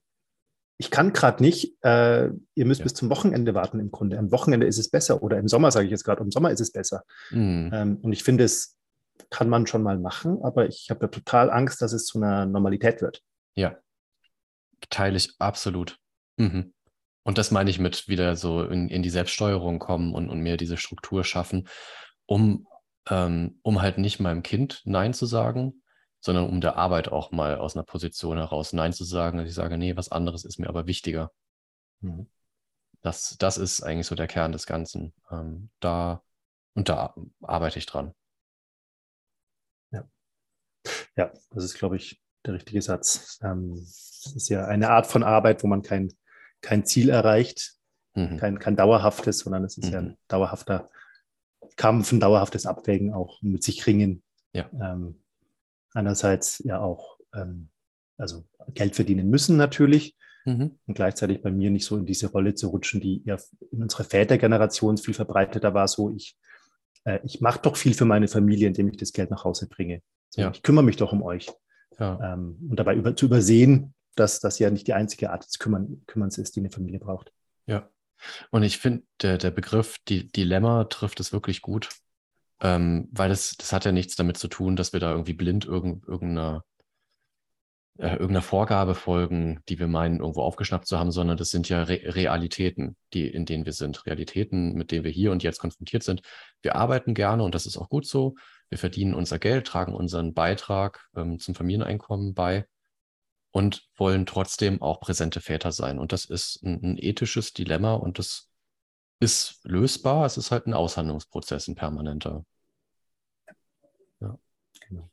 ich 0.76 0.90
kann 0.90 1.12
gerade 1.12 1.42
nicht, 1.42 1.76
äh, 1.82 2.30
ihr 2.54 2.66
müsst 2.66 2.80
ja. 2.80 2.84
bis 2.84 2.94
zum 2.94 3.08
Wochenende 3.08 3.54
warten 3.54 3.78
im 3.78 3.90
Grunde. 3.90 4.18
Am 4.18 4.32
Wochenende 4.32 4.66
ist 4.66 4.78
es 4.78 4.90
besser 4.90 5.22
oder 5.22 5.38
im 5.38 5.48
Sommer 5.48 5.70
sage 5.70 5.86
ich 5.86 5.92
jetzt 5.92 6.04
gerade, 6.04 6.22
im 6.22 6.32
Sommer 6.32 6.50
ist 6.50 6.60
es 6.60 6.72
besser. 6.72 7.04
Mhm. 7.30 7.70
Ähm, 7.72 7.98
und 8.02 8.12
ich 8.12 8.24
finde, 8.24 8.44
es 8.44 8.76
kann 9.30 9.48
man 9.48 9.66
schon 9.66 9.82
mal 9.82 9.98
machen, 9.98 10.42
aber 10.42 10.66
ich 10.66 10.88
habe 10.90 11.06
ja 11.06 11.08
total 11.08 11.50
Angst, 11.50 11.82
dass 11.82 11.92
es 11.92 12.06
zu 12.06 12.18
einer 12.18 12.46
Normalität 12.46 13.00
wird. 13.00 13.22
Ja, 13.54 13.76
teile 14.90 15.16
ich 15.16 15.34
absolut. 15.38 15.98
Mhm. 16.36 16.74
Und 17.24 17.38
das 17.38 17.50
meine 17.50 17.70
ich 17.70 17.78
mit 17.78 18.06
wieder 18.06 18.36
so 18.36 18.64
in, 18.64 18.88
in 18.88 19.02
die 19.02 19.10
Selbststeuerung 19.10 19.78
kommen 19.78 20.14
und, 20.14 20.28
und 20.28 20.40
mir 20.40 20.56
diese 20.56 20.76
Struktur 20.76 21.24
schaffen, 21.24 21.68
um, 22.26 22.66
ähm, 23.08 23.58
um 23.62 23.80
halt 23.80 23.98
nicht 23.98 24.20
meinem 24.20 24.42
Kind 24.42 24.82
Nein 24.84 25.14
zu 25.14 25.26
sagen, 25.26 25.82
sondern 26.20 26.48
um 26.48 26.60
der 26.60 26.76
Arbeit 26.76 27.08
auch 27.08 27.32
mal 27.32 27.56
aus 27.56 27.76
einer 27.76 27.84
Position 27.84 28.36
heraus 28.36 28.72
Nein 28.72 28.92
zu 28.92 29.04
sagen, 29.04 29.38
dass 29.38 29.48
ich 29.48 29.54
sage, 29.54 29.78
nee, 29.78 29.96
was 29.96 30.12
anderes 30.12 30.44
ist 30.44 30.58
mir 30.58 30.68
aber 30.68 30.86
wichtiger. 30.86 31.32
Mhm. 32.00 32.28
Das, 33.00 33.36
das 33.38 33.58
ist 33.58 33.82
eigentlich 33.82 34.06
so 34.06 34.14
der 34.14 34.26
Kern 34.26 34.52
des 34.52 34.66
Ganzen. 34.66 35.14
Ähm, 35.30 35.70
da, 35.80 36.22
und 36.74 36.88
da 36.88 37.14
arbeite 37.42 37.78
ich 37.78 37.86
dran. 37.86 38.14
Ja. 41.16 41.32
Das 41.50 41.64
ist, 41.64 41.74
glaube 41.74 41.96
ich, 41.96 42.22
der 42.44 42.54
richtige 42.54 42.82
Satz. 42.82 43.38
Ähm, 43.42 43.72
es 43.72 44.32
ist 44.34 44.48
ja 44.48 44.66
eine 44.66 44.90
Art 44.90 45.06
von 45.06 45.22
Arbeit, 45.22 45.62
wo 45.62 45.66
man 45.66 45.82
kein, 45.82 46.12
kein 46.60 46.84
Ziel 46.84 47.08
erreicht, 47.08 47.74
mhm. 48.14 48.38
kein, 48.38 48.58
kein 48.58 48.76
dauerhaftes, 48.76 49.40
sondern 49.40 49.64
es 49.64 49.78
ist 49.78 49.86
mhm. 49.86 49.92
ja 49.92 49.98
ein 49.98 50.08
mhm. 50.08 50.16
dauerhafter 50.28 50.90
Kampf, 51.76 52.12
ein 52.12 52.20
dauerhaftes 52.20 52.66
Abwägen 52.66 53.12
auch 53.12 53.40
mit 53.42 53.62
sich 53.62 53.86
ringen. 53.86 54.22
Ja. 54.52 54.68
Ähm, 54.72 55.20
einerseits 55.92 56.60
ja 56.64 56.80
auch, 56.80 57.18
ähm, 57.34 57.68
also 58.16 58.44
Geld 58.74 58.94
verdienen 58.94 59.28
müssen 59.28 59.56
natürlich 59.56 60.16
mhm. 60.44 60.78
und 60.86 60.94
gleichzeitig 60.94 61.42
bei 61.42 61.50
mir 61.50 61.70
nicht 61.70 61.84
so 61.84 61.96
in 61.96 62.06
diese 62.06 62.30
Rolle 62.30 62.54
zu 62.54 62.68
rutschen, 62.68 63.00
die 63.00 63.22
ja 63.24 63.36
in 63.72 63.82
unserer 63.82 64.04
Vätergeneration 64.04 64.98
viel 64.98 65.14
verbreiteter 65.14 65.74
war, 65.74 65.88
so 65.88 66.10
ich, 66.10 66.36
äh, 67.04 67.20
ich 67.24 67.40
mache 67.40 67.60
doch 67.62 67.76
viel 67.76 67.94
für 67.94 68.04
meine 68.04 68.28
Familie, 68.28 68.66
indem 68.66 68.88
ich 68.88 68.96
das 68.96 69.12
Geld 69.12 69.30
nach 69.30 69.44
Hause 69.44 69.68
bringe. 69.68 70.02
So, 70.30 70.42
ja. 70.42 70.50
Ich 70.50 70.62
kümmere 70.62 70.84
mich 70.84 70.96
doch 70.96 71.12
um 71.12 71.22
euch. 71.22 71.50
Ja. 71.98 72.34
Ähm, 72.34 72.58
und 72.68 72.76
dabei 72.76 72.94
über, 72.94 73.14
zu 73.14 73.26
übersehen, 73.26 73.94
dass 74.16 74.40
das 74.40 74.58
ja 74.58 74.70
nicht 74.70 74.86
die 74.86 74.94
einzige 74.94 75.30
Art 75.30 75.46
des 75.46 75.58
Kümmern, 75.58 76.02
Kümmerns 76.06 76.38
ist, 76.38 76.56
die 76.56 76.60
eine 76.60 76.70
Familie 76.70 76.98
braucht. 76.98 77.32
Ja. 77.66 77.88
Und 78.50 78.62
ich 78.62 78.78
finde, 78.78 79.04
der, 79.22 79.38
der 79.38 79.50
Begriff 79.50 79.98
die, 80.08 80.28
Dilemma 80.28 80.84
trifft 80.84 81.20
es 81.20 81.32
wirklich 81.32 81.62
gut, 81.62 81.90
ähm, 82.60 83.08
weil 83.12 83.28
das, 83.28 83.56
das 83.56 83.72
hat 83.72 83.84
ja 83.84 83.92
nichts 83.92 84.16
damit 84.16 84.38
zu 84.38 84.48
tun, 84.48 84.76
dass 84.76 84.92
wir 84.92 85.00
da 85.00 85.10
irgendwie 85.10 85.34
blind 85.34 85.64
irgend, 85.64 86.06
irgendeiner, 86.06 86.64
äh, 87.98 88.12
irgendeiner 88.12 88.42
Vorgabe 88.42 88.94
folgen, 88.94 89.60
die 89.68 89.78
wir 89.78 89.86
meinen, 89.86 90.20
irgendwo 90.20 90.42
aufgeschnappt 90.42 90.86
zu 90.86 90.98
haben, 90.98 91.12
sondern 91.12 91.36
das 91.36 91.50
sind 91.50 91.68
ja 91.68 91.84
Re 91.84 92.00
Realitäten, 92.04 92.96
die, 93.12 93.26
in 93.28 93.46
denen 93.46 93.66
wir 93.66 93.72
sind. 93.72 94.04
Realitäten, 94.06 94.74
mit 94.74 94.90
denen 94.90 95.04
wir 95.04 95.12
hier 95.12 95.30
und 95.32 95.42
jetzt 95.42 95.60
konfrontiert 95.60 96.02
sind. 96.02 96.22
Wir 96.62 96.74
arbeiten 96.74 97.14
gerne 97.14 97.44
und 97.44 97.54
das 97.54 97.66
ist 97.66 97.76
auch 97.76 97.88
gut 97.88 98.06
so. 98.06 98.34
Wir 98.68 98.78
verdienen 98.78 99.14
unser 99.14 99.38
Geld, 99.38 99.66
tragen 99.66 99.94
unseren 99.94 100.34
Beitrag 100.34 101.08
ähm, 101.14 101.38
zum 101.38 101.54
Familieneinkommen 101.54 102.34
bei 102.34 102.66
und 103.52 103.88
wollen 103.96 104.26
trotzdem 104.26 104.82
auch 104.82 104.98
präsente 105.00 105.40
Väter 105.40 105.70
sein. 105.70 106.00
Und 106.00 106.12
das 106.12 106.24
ist 106.24 106.62
ein, 106.64 106.82
ein, 106.82 106.98
ethisches 106.98 107.52
Dilemma 107.52 107.94
und 107.94 108.18
das 108.18 108.50
ist 109.20 109.60
lösbar. 109.64 110.26
Es 110.26 110.36
ist 110.36 110.50
halt 110.50 110.66
ein 110.66 110.74
Aushandlungsprozess, 110.74 111.68
ein 111.68 111.76
permanenter. 111.76 112.44
Ja, 114.20 114.36
genau. 114.88 115.08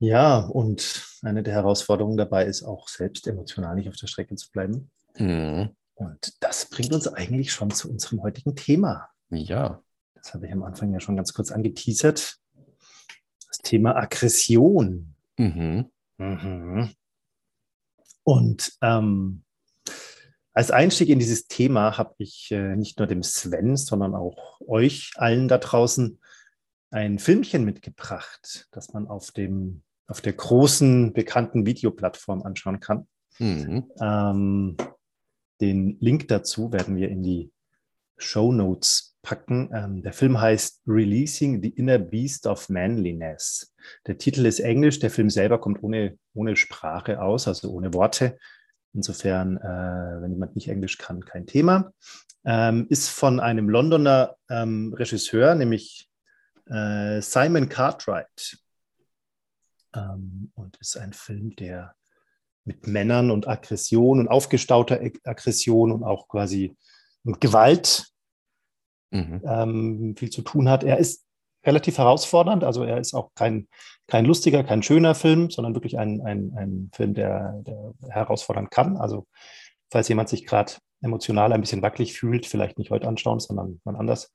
Ja, 0.00 0.38
und 0.38 1.06
eine 1.22 1.42
der 1.42 1.54
Herausforderungen 1.54 2.16
dabei 2.16 2.46
ist 2.46 2.62
auch 2.62 2.88
selbst 2.88 3.26
emotional 3.26 3.76
nicht 3.76 3.88
auf 3.88 3.96
der 3.96 4.06
Strecke 4.06 4.34
zu 4.34 4.50
bleiben. 4.50 4.90
Mhm. 5.18 5.76
Und 5.94 6.42
das 6.42 6.70
bringt 6.70 6.92
uns 6.94 7.06
eigentlich 7.06 7.52
schon 7.52 7.70
zu 7.70 7.90
unserem 7.90 8.22
heutigen 8.22 8.56
Thema. 8.56 9.10
Ja. 9.28 9.82
Das 10.14 10.32
habe 10.32 10.46
ich 10.46 10.52
am 10.52 10.62
Anfang 10.62 10.92
ja 10.92 11.00
schon 11.00 11.16
ganz 11.16 11.34
kurz 11.34 11.52
angeteasert. 11.52 12.38
Das 13.46 13.58
Thema 13.58 13.94
Aggression. 13.96 15.14
Mhm. 15.38 15.90
Mhm. 16.16 16.90
Und 18.24 18.72
ähm, 18.80 19.44
als 20.52 20.70
Einstieg 20.70 21.10
in 21.10 21.18
dieses 21.18 21.46
Thema 21.46 21.98
habe 21.98 22.14
ich 22.18 22.50
äh, 22.50 22.74
nicht 22.74 22.98
nur 22.98 23.06
dem 23.06 23.22
Sven, 23.22 23.76
sondern 23.76 24.14
auch 24.14 24.60
euch 24.66 25.12
allen 25.16 25.48
da 25.48 25.58
draußen 25.58 26.20
ein 26.90 27.18
Filmchen 27.18 27.64
mitgebracht, 27.64 28.68
das 28.72 28.92
man 28.92 29.06
auf, 29.06 29.30
dem, 29.30 29.82
auf 30.10 30.20
der 30.20 30.32
großen 30.32 31.12
bekannten 31.12 31.64
Videoplattform 31.64 32.42
anschauen 32.42 32.80
kann. 32.80 33.06
Mhm. 33.38 33.90
Ähm, 34.00 34.76
den 35.60 35.96
Link 36.00 36.28
dazu 36.28 36.72
werden 36.72 36.96
wir 36.96 37.08
in 37.08 37.22
die 37.22 37.52
Show 38.18 38.52
Notes 38.52 39.16
packen. 39.22 39.70
Ähm, 39.72 40.02
der 40.02 40.12
Film 40.12 40.40
heißt 40.40 40.82
Releasing 40.86 41.62
the 41.62 41.68
Inner 41.68 41.98
Beast 41.98 42.46
of 42.46 42.68
Manliness. 42.68 43.72
Der 44.06 44.18
Titel 44.18 44.46
ist 44.46 44.60
Englisch, 44.60 44.98
der 44.98 45.10
Film 45.10 45.30
selber 45.30 45.60
kommt 45.60 45.82
ohne, 45.82 46.18
ohne 46.34 46.56
Sprache 46.56 47.22
aus, 47.22 47.46
also 47.46 47.70
ohne 47.70 47.94
Worte. 47.94 48.38
Insofern, 48.92 49.58
äh, 49.58 50.22
wenn 50.22 50.32
jemand 50.32 50.56
nicht 50.56 50.68
Englisch 50.68 50.98
kann, 50.98 51.24
kein 51.24 51.46
Thema. 51.46 51.92
Ähm, 52.44 52.86
ist 52.88 53.10
von 53.10 53.38
einem 53.38 53.68
Londoner 53.68 54.36
ähm, 54.48 54.92
Regisseur, 54.94 55.54
nämlich 55.54 56.08
äh, 56.66 57.20
Simon 57.20 57.68
Cartwright. 57.68 58.58
Ähm, 59.94 60.52
und 60.54 60.76
ist 60.78 60.96
ein 60.96 61.12
Film, 61.12 61.56
der 61.56 61.94
mit 62.64 62.86
Männern 62.86 63.30
und 63.30 63.48
Aggression 63.48 64.20
und 64.20 64.28
aufgestauter 64.28 65.00
Aggression 65.24 65.92
und 65.92 66.04
auch 66.04 66.28
quasi 66.28 66.76
Gewalt 67.24 68.06
mhm. 69.10 69.42
ähm, 69.44 70.14
viel 70.16 70.30
zu 70.30 70.42
tun 70.42 70.68
hat. 70.68 70.84
Er 70.84 70.98
ist 70.98 71.24
relativ 71.64 71.98
herausfordernd, 71.98 72.64
also 72.64 72.84
er 72.84 72.98
ist 72.98 73.14
auch 73.14 73.30
kein, 73.34 73.68
kein 74.06 74.24
lustiger, 74.24 74.64
kein 74.64 74.82
schöner 74.82 75.14
Film, 75.14 75.50
sondern 75.50 75.74
wirklich 75.74 75.98
ein, 75.98 76.20
ein, 76.22 76.52
ein 76.56 76.90
Film, 76.94 77.14
der, 77.14 77.60
der 77.66 77.92
herausfordern 78.08 78.70
kann. 78.70 78.96
Also 78.96 79.26
falls 79.90 80.08
jemand 80.08 80.28
sich 80.28 80.46
gerade 80.46 80.74
emotional 81.02 81.52
ein 81.52 81.60
bisschen 81.60 81.82
wackelig 81.82 82.14
fühlt, 82.14 82.46
vielleicht 82.46 82.78
nicht 82.78 82.90
heute 82.90 83.08
anschauen, 83.08 83.40
sondern 83.40 83.80
wann 83.84 83.96
anders. 83.96 84.32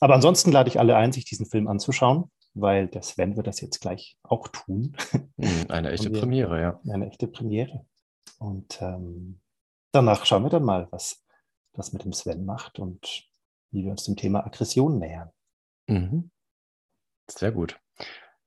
Aber 0.00 0.14
ansonsten 0.14 0.52
lade 0.52 0.68
ich 0.68 0.78
alle 0.78 0.96
ein, 0.96 1.12
sich 1.12 1.24
diesen 1.24 1.46
Film 1.46 1.68
anzuschauen, 1.68 2.30
weil 2.54 2.88
der 2.88 3.02
Sven 3.02 3.36
wird 3.36 3.46
das 3.46 3.60
jetzt 3.60 3.80
gleich 3.80 4.18
auch 4.22 4.48
tun. 4.48 4.96
Mhm, 5.36 5.66
eine 5.68 5.90
echte 5.92 6.12
wir, 6.12 6.20
Premiere, 6.20 6.60
ja. 6.60 6.80
Eine 6.88 7.08
echte 7.08 7.28
Premiere. 7.28 7.86
Und 8.38 8.80
ähm, 8.80 9.40
danach 9.92 10.24
schauen 10.24 10.42
wir 10.42 10.50
dann 10.50 10.64
mal, 10.64 10.88
was 10.90 11.24
das 11.72 11.92
mit 11.92 12.04
dem 12.04 12.12
Sven 12.12 12.44
macht 12.44 12.78
und 12.78 13.28
wie 13.70 13.84
wir 13.84 13.90
uns 13.90 14.04
dem 14.04 14.16
Thema 14.16 14.44
Aggression 14.44 14.98
nähern. 14.98 15.30
Mhm. 15.86 16.30
Sehr 17.30 17.52
gut. 17.52 17.78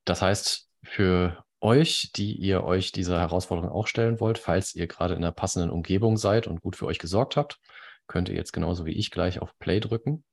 Das 0.04 0.20
heißt, 0.20 0.68
für 0.82 1.44
euch, 1.60 2.12
die 2.14 2.34
ihr 2.36 2.62
euch 2.64 2.92
dieser 2.92 3.18
Herausforderung 3.18 3.70
auch 3.70 3.86
stellen 3.86 4.20
wollt, 4.20 4.38
falls 4.38 4.74
ihr 4.74 4.86
gerade 4.86 5.14
in 5.14 5.24
einer 5.24 5.32
passenden 5.32 5.70
Umgebung 5.70 6.18
seid 6.18 6.46
und 6.46 6.60
gut 6.60 6.76
für 6.76 6.86
euch 6.86 6.98
gesorgt 6.98 7.36
habt, 7.36 7.58
könnt 8.06 8.28
ihr 8.28 8.34
jetzt 8.34 8.52
genauso 8.52 8.84
wie 8.84 8.92
ich 8.92 9.10
gleich 9.10 9.40
auf 9.40 9.58
Play 9.58 9.80
drücken. 9.80 10.24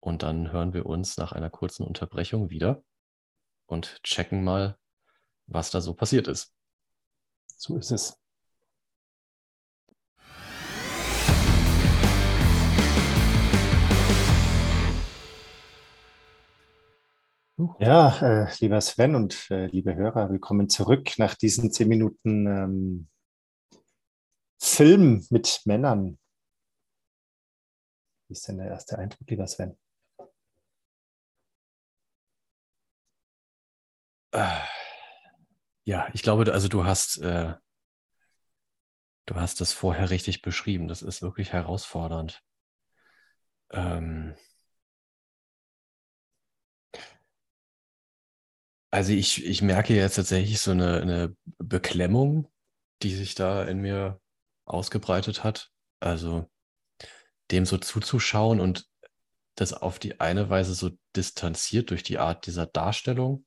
Und 0.00 0.22
dann 0.22 0.52
hören 0.52 0.74
wir 0.74 0.84
uns 0.86 1.16
nach 1.16 1.32
einer 1.32 1.50
kurzen 1.50 1.84
Unterbrechung 1.84 2.50
wieder 2.50 2.82
und 3.68 4.02
checken 4.02 4.42
mal, 4.42 4.76
was 5.46 5.70
da 5.70 5.80
so 5.80 5.94
passiert 5.94 6.26
ist. 6.26 6.52
So 7.56 7.76
ist 7.76 7.92
es. 7.92 8.18
Ja, 17.80 18.18
äh, 18.22 18.54
lieber 18.60 18.80
Sven 18.80 19.16
und 19.16 19.50
äh, 19.50 19.66
liebe 19.66 19.94
Hörer, 19.94 20.30
willkommen 20.30 20.68
zurück 20.68 21.18
nach 21.18 21.34
diesen 21.34 21.72
zehn 21.72 21.88
Minuten 21.88 22.46
ähm, 22.46 23.08
Film 24.60 25.26
mit 25.30 25.62
Männern. 25.64 26.18
Wie 28.28 28.32
ist 28.32 28.46
denn 28.46 28.58
der 28.58 28.68
erste 28.68 28.98
Eindruck, 28.98 29.28
lieber 29.28 29.46
Sven? 29.48 29.76
Ja, 35.84 36.08
ich 36.12 36.22
glaube, 36.22 36.52
also 36.52 36.68
du 36.68 36.84
hast, 36.84 37.18
äh, 37.18 37.54
du 39.26 39.36
hast 39.36 39.60
das 39.60 39.72
vorher 39.72 40.10
richtig 40.10 40.42
beschrieben. 40.42 40.88
Das 40.88 41.02
ist 41.02 41.22
wirklich 41.22 41.52
herausfordernd. 41.52 42.42
Ähm, 43.70 44.34
Also 48.90 49.12
ich, 49.12 49.44
ich 49.44 49.60
merke 49.62 49.94
jetzt 49.94 50.14
tatsächlich 50.16 50.60
so 50.60 50.70
eine, 50.70 51.00
eine 51.02 51.36
Beklemmung, 51.58 52.48
die 53.02 53.14
sich 53.14 53.34
da 53.34 53.64
in 53.64 53.78
mir 53.80 54.20
ausgebreitet 54.64 55.44
hat. 55.44 55.70
Also 56.00 56.48
dem 57.50 57.66
so 57.66 57.78
zuzuschauen 57.78 58.60
und 58.60 58.88
das 59.56 59.74
auf 59.74 59.98
die 59.98 60.20
eine 60.20 60.50
Weise 60.50 60.74
so 60.74 60.90
distanziert 61.16 61.90
durch 61.90 62.02
die 62.04 62.18
Art 62.18 62.46
dieser 62.46 62.66
Darstellung. 62.66 63.46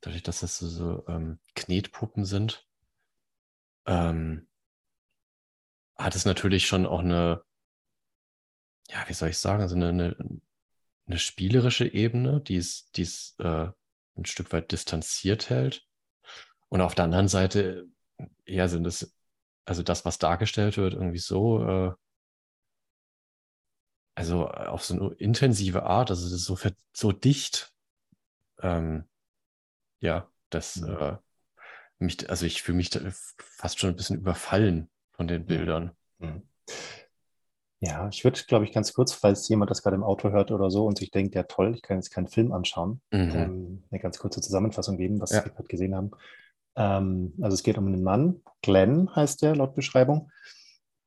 Dadurch, 0.00 0.22
dass 0.22 0.40
das 0.40 0.58
so, 0.58 0.68
so 0.68 1.04
ähm, 1.08 1.38
Knetpuppen 1.54 2.24
sind, 2.24 2.66
ähm, 3.86 4.46
hat 5.96 6.14
es 6.14 6.24
natürlich 6.24 6.66
schon 6.66 6.86
auch 6.86 7.00
eine, 7.00 7.42
ja, 8.88 9.04
wie 9.08 9.14
soll 9.14 9.30
ich 9.30 9.38
sagen, 9.38 9.62
also 9.62 9.74
eine, 9.74 9.88
eine, 9.88 10.40
eine 11.06 11.18
spielerische 11.18 11.86
Ebene, 11.86 12.40
die 12.40 12.56
es, 12.56 12.90
die 12.92 13.02
es 13.02 13.34
äh, 13.38 13.68
ein 14.16 14.24
Stück 14.24 14.52
weit 14.52 14.72
distanziert 14.72 15.50
hält. 15.50 15.86
Und 16.68 16.80
auf 16.80 16.94
der 16.94 17.04
anderen 17.04 17.28
Seite, 17.28 17.86
ja, 18.44 18.68
sind 18.68 18.86
es, 18.86 19.14
also 19.64 19.82
das, 19.82 20.04
was 20.04 20.18
dargestellt 20.18 20.76
wird, 20.76 20.94
irgendwie 20.94 21.18
so, 21.18 21.62
äh, 21.64 21.92
also 24.14 24.48
auf 24.48 24.84
so 24.84 24.94
eine 24.94 25.14
intensive 25.14 25.82
Art, 25.84 26.10
also 26.10 26.26
so, 26.36 26.58
so 26.92 27.12
dicht, 27.12 27.72
ähm, 28.62 29.04
ja, 30.00 30.28
das, 30.50 30.76
mhm. 30.76 30.96
äh, 30.96 31.16
mich, 31.98 32.28
also 32.28 32.46
ich 32.46 32.62
fühle 32.62 32.76
mich 32.76 32.90
fast 33.38 33.78
schon 33.78 33.90
ein 33.90 33.96
bisschen 33.96 34.18
überfallen 34.18 34.88
von 35.12 35.26
den 35.26 35.46
Bildern. 35.46 35.92
Mhm. 36.18 36.42
Ja, 37.80 38.08
ich 38.08 38.24
würde, 38.24 38.40
glaube 38.48 38.64
ich, 38.64 38.72
ganz 38.72 38.94
kurz, 38.94 39.12
falls 39.12 39.48
jemand 39.48 39.70
das 39.70 39.82
gerade 39.82 39.96
im 39.96 40.02
Auto 40.02 40.30
hört 40.30 40.50
oder 40.50 40.70
so 40.70 40.86
und 40.86 40.96
sich 40.98 41.10
denkt, 41.10 41.34
ja 41.34 41.42
toll, 41.42 41.74
ich 41.74 41.82
kann 41.82 41.98
jetzt 41.98 42.10
keinen 42.10 42.26
Film 42.26 42.52
anschauen, 42.52 43.02
mhm. 43.10 43.30
ähm, 43.34 43.84
eine 43.90 44.00
ganz 44.00 44.18
kurze 44.18 44.40
Zusammenfassung 44.40 44.96
geben, 44.96 45.20
was 45.20 45.32
ja. 45.32 45.44
wir 45.44 45.52
gerade 45.52 45.68
gesehen 45.68 45.94
haben. 45.94 46.10
Ähm, 46.74 47.34
also 47.40 47.54
es 47.54 47.62
geht 47.62 47.76
um 47.76 47.86
einen 47.86 48.02
Mann, 48.02 48.42
Glenn 48.62 49.14
heißt 49.14 49.42
der 49.42 49.56
laut 49.56 49.74
Beschreibung, 49.74 50.30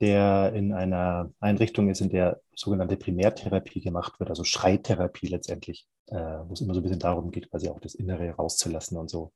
der 0.02 0.54
in 0.54 0.74
einer 0.74 1.32
Einrichtung 1.40 1.90
ist, 1.90 2.02
in 2.02 2.10
der 2.10 2.42
sogenannte 2.56 2.98
Primärtherapie 2.98 3.82
gemacht 3.82 4.20
wird, 4.20 4.30
also 4.30 4.44
Schreitherapie 4.44 5.28
letztendlich, 5.28 5.88
äh, 6.08 6.16
wo 6.16 6.54
es 6.54 6.62
immer 6.62 6.74
so 6.74 6.80
ein 6.80 6.84
bisschen 6.84 7.00
darum 7.00 7.32
geht, 7.32 7.50
quasi 7.50 7.70
auch 7.70 7.80
das 7.80 7.96
Innere 7.96 8.32
rauszulassen 8.32 8.98
und 8.98 9.10
so. 9.10 9.34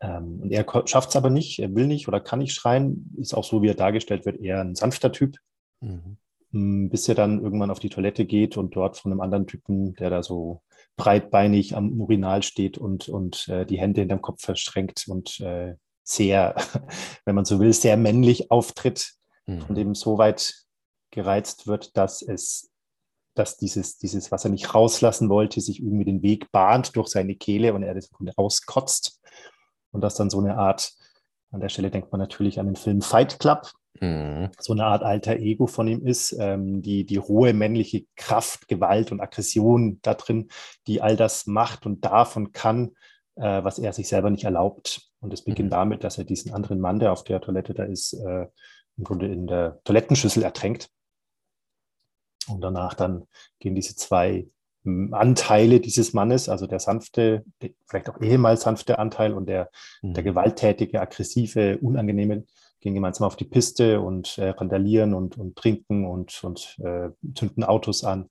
Ähm, 0.00 0.40
und 0.40 0.50
er 0.50 0.66
schafft 0.86 1.10
es 1.10 1.16
aber 1.16 1.30
nicht, 1.30 1.58
er 1.60 1.74
will 1.74 1.86
nicht 1.86 2.08
oder 2.08 2.20
kann 2.20 2.40
nicht 2.40 2.54
schreien, 2.54 3.14
ist 3.18 3.34
auch 3.34 3.44
so, 3.44 3.62
wie 3.62 3.68
er 3.68 3.74
dargestellt 3.74 4.26
wird, 4.26 4.40
eher 4.40 4.60
ein 4.60 4.74
sanfter 4.74 5.12
Typ. 5.12 5.38
Mhm 5.80 6.18
bis 6.54 7.08
er 7.08 7.16
dann 7.16 7.42
irgendwann 7.42 7.72
auf 7.72 7.80
die 7.80 7.88
Toilette 7.88 8.24
geht 8.26 8.56
und 8.56 8.76
dort 8.76 8.96
von 8.96 9.10
einem 9.10 9.20
anderen 9.20 9.48
Typen, 9.48 9.94
der 9.96 10.08
da 10.08 10.22
so 10.22 10.62
breitbeinig 10.96 11.74
am 11.74 12.00
Urinal 12.00 12.44
steht 12.44 12.78
und, 12.78 13.08
und 13.08 13.48
äh, 13.48 13.66
die 13.66 13.80
Hände 13.80 14.02
hinterm 14.02 14.22
Kopf 14.22 14.42
verschränkt 14.42 15.06
und 15.08 15.40
äh, 15.40 15.74
sehr, 16.04 16.54
wenn 17.24 17.34
man 17.34 17.44
so 17.44 17.58
will, 17.58 17.72
sehr 17.72 17.96
männlich 17.96 18.52
auftritt, 18.52 19.14
mhm. 19.46 19.60
von 19.62 19.74
dem 19.74 19.94
so 19.94 20.18
weit 20.18 20.64
gereizt 21.10 21.66
wird, 21.66 21.96
dass 21.96 22.22
es, 22.22 22.70
dass 23.34 23.56
dieses, 23.56 23.98
dieses, 23.98 24.30
was 24.30 24.44
er 24.44 24.50
nicht 24.50 24.74
rauslassen 24.74 25.28
wollte, 25.28 25.60
sich 25.60 25.80
irgendwie 25.80 26.04
den 26.04 26.22
Weg 26.22 26.50
bahnt 26.52 26.96
durch 26.96 27.08
seine 27.08 27.36
Kehle 27.36 27.74
und 27.74 27.82
er 27.82 27.94
das 27.94 28.10
auskotzt. 28.36 29.20
Und 29.92 30.00
das 30.00 30.16
dann 30.16 30.30
so 30.30 30.40
eine 30.40 30.56
Art, 30.56 30.92
an 31.50 31.60
der 31.60 31.68
Stelle 31.68 31.90
denkt 31.90 32.10
man 32.10 32.20
natürlich 32.20 32.58
an 32.58 32.66
den 32.66 32.76
Film 32.76 33.00
Fight 33.00 33.38
Club, 33.38 33.70
mhm. 34.00 34.50
so 34.58 34.72
eine 34.72 34.84
Art 34.84 35.04
alter 35.04 35.36
Ego 35.36 35.66
von 35.66 35.86
ihm 35.86 36.04
ist, 36.04 36.36
ähm, 36.38 36.82
die, 36.82 37.04
die 37.06 37.20
hohe 37.20 37.52
männliche 37.52 38.06
Kraft, 38.16 38.66
Gewalt 38.66 39.12
und 39.12 39.20
Aggression 39.20 40.00
da 40.02 40.14
drin, 40.14 40.48
die 40.88 41.00
all 41.00 41.16
das 41.16 41.46
macht 41.46 41.86
und 41.86 42.04
darf 42.04 42.36
und 42.36 42.52
kann, 42.52 42.96
äh, 43.36 43.62
was 43.62 43.78
er 43.78 43.92
sich 43.92 44.08
selber 44.08 44.30
nicht 44.30 44.44
erlaubt. 44.44 45.10
Und 45.20 45.32
es 45.32 45.42
beginnt 45.42 45.70
mhm. 45.70 45.74
damit, 45.74 46.04
dass 46.04 46.18
er 46.18 46.24
diesen 46.24 46.52
anderen 46.52 46.80
Mann, 46.80 46.98
der 46.98 47.12
auf 47.12 47.22
der 47.22 47.40
Toilette 47.40 47.72
da 47.72 47.84
ist, 47.84 48.14
äh, 48.14 48.46
im 48.96 49.04
Grunde 49.04 49.26
in 49.26 49.46
der 49.46 49.80
Toilettenschüssel 49.84 50.42
ertränkt. 50.42 50.90
Und 52.48 52.60
danach 52.60 52.94
dann 52.94 53.26
gehen 53.58 53.74
diese 53.74 53.96
zwei 53.96 54.46
hm, 54.84 55.14
Anteile 55.14 55.80
dieses 55.80 56.12
Mannes, 56.12 56.48
also 56.48 56.66
der 56.66 56.78
sanfte, 56.78 57.44
vielleicht 57.86 58.08
auch 58.10 58.20
ehemals 58.20 58.62
sanfte 58.62 58.98
Anteil 58.98 59.32
und 59.32 59.46
der, 59.46 59.70
mhm. 60.02 60.14
der 60.14 60.22
gewalttätige, 60.22 61.00
aggressive, 61.00 61.78
unangenehme 61.78 62.44
gehen 62.80 62.94
gemeinsam 62.94 63.26
auf 63.26 63.36
die 63.36 63.46
Piste 63.46 64.02
und 64.02 64.36
äh, 64.36 64.50
randalieren 64.50 65.14
und, 65.14 65.38
und 65.38 65.56
trinken 65.56 66.04
und, 66.06 66.44
und 66.44 66.78
äh, 66.84 67.08
zünden 67.34 67.64
Autos 67.64 68.04
an, 68.04 68.28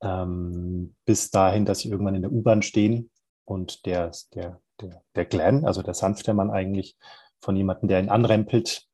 ähm, 0.00 0.94
bis 1.04 1.30
dahin, 1.30 1.64
dass 1.64 1.80
sie 1.80 1.88
irgendwann 1.88 2.14
in 2.14 2.22
der 2.22 2.32
U-Bahn 2.32 2.62
stehen 2.62 3.10
und 3.44 3.84
der, 3.84 4.12
der, 4.34 4.60
der, 4.80 5.02
der 5.16 5.24
Glenn, 5.24 5.64
also 5.64 5.82
der 5.82 5.94
sanfte 5.94 6.32
Mann 6.32 6.50
eigentlich, 6.50 6.96
von 7.40 7.56
jemandem, 7.56 7.88
der 7.88 7.98
ihn 7.98 8.08
anrempelt, 8.08 8.86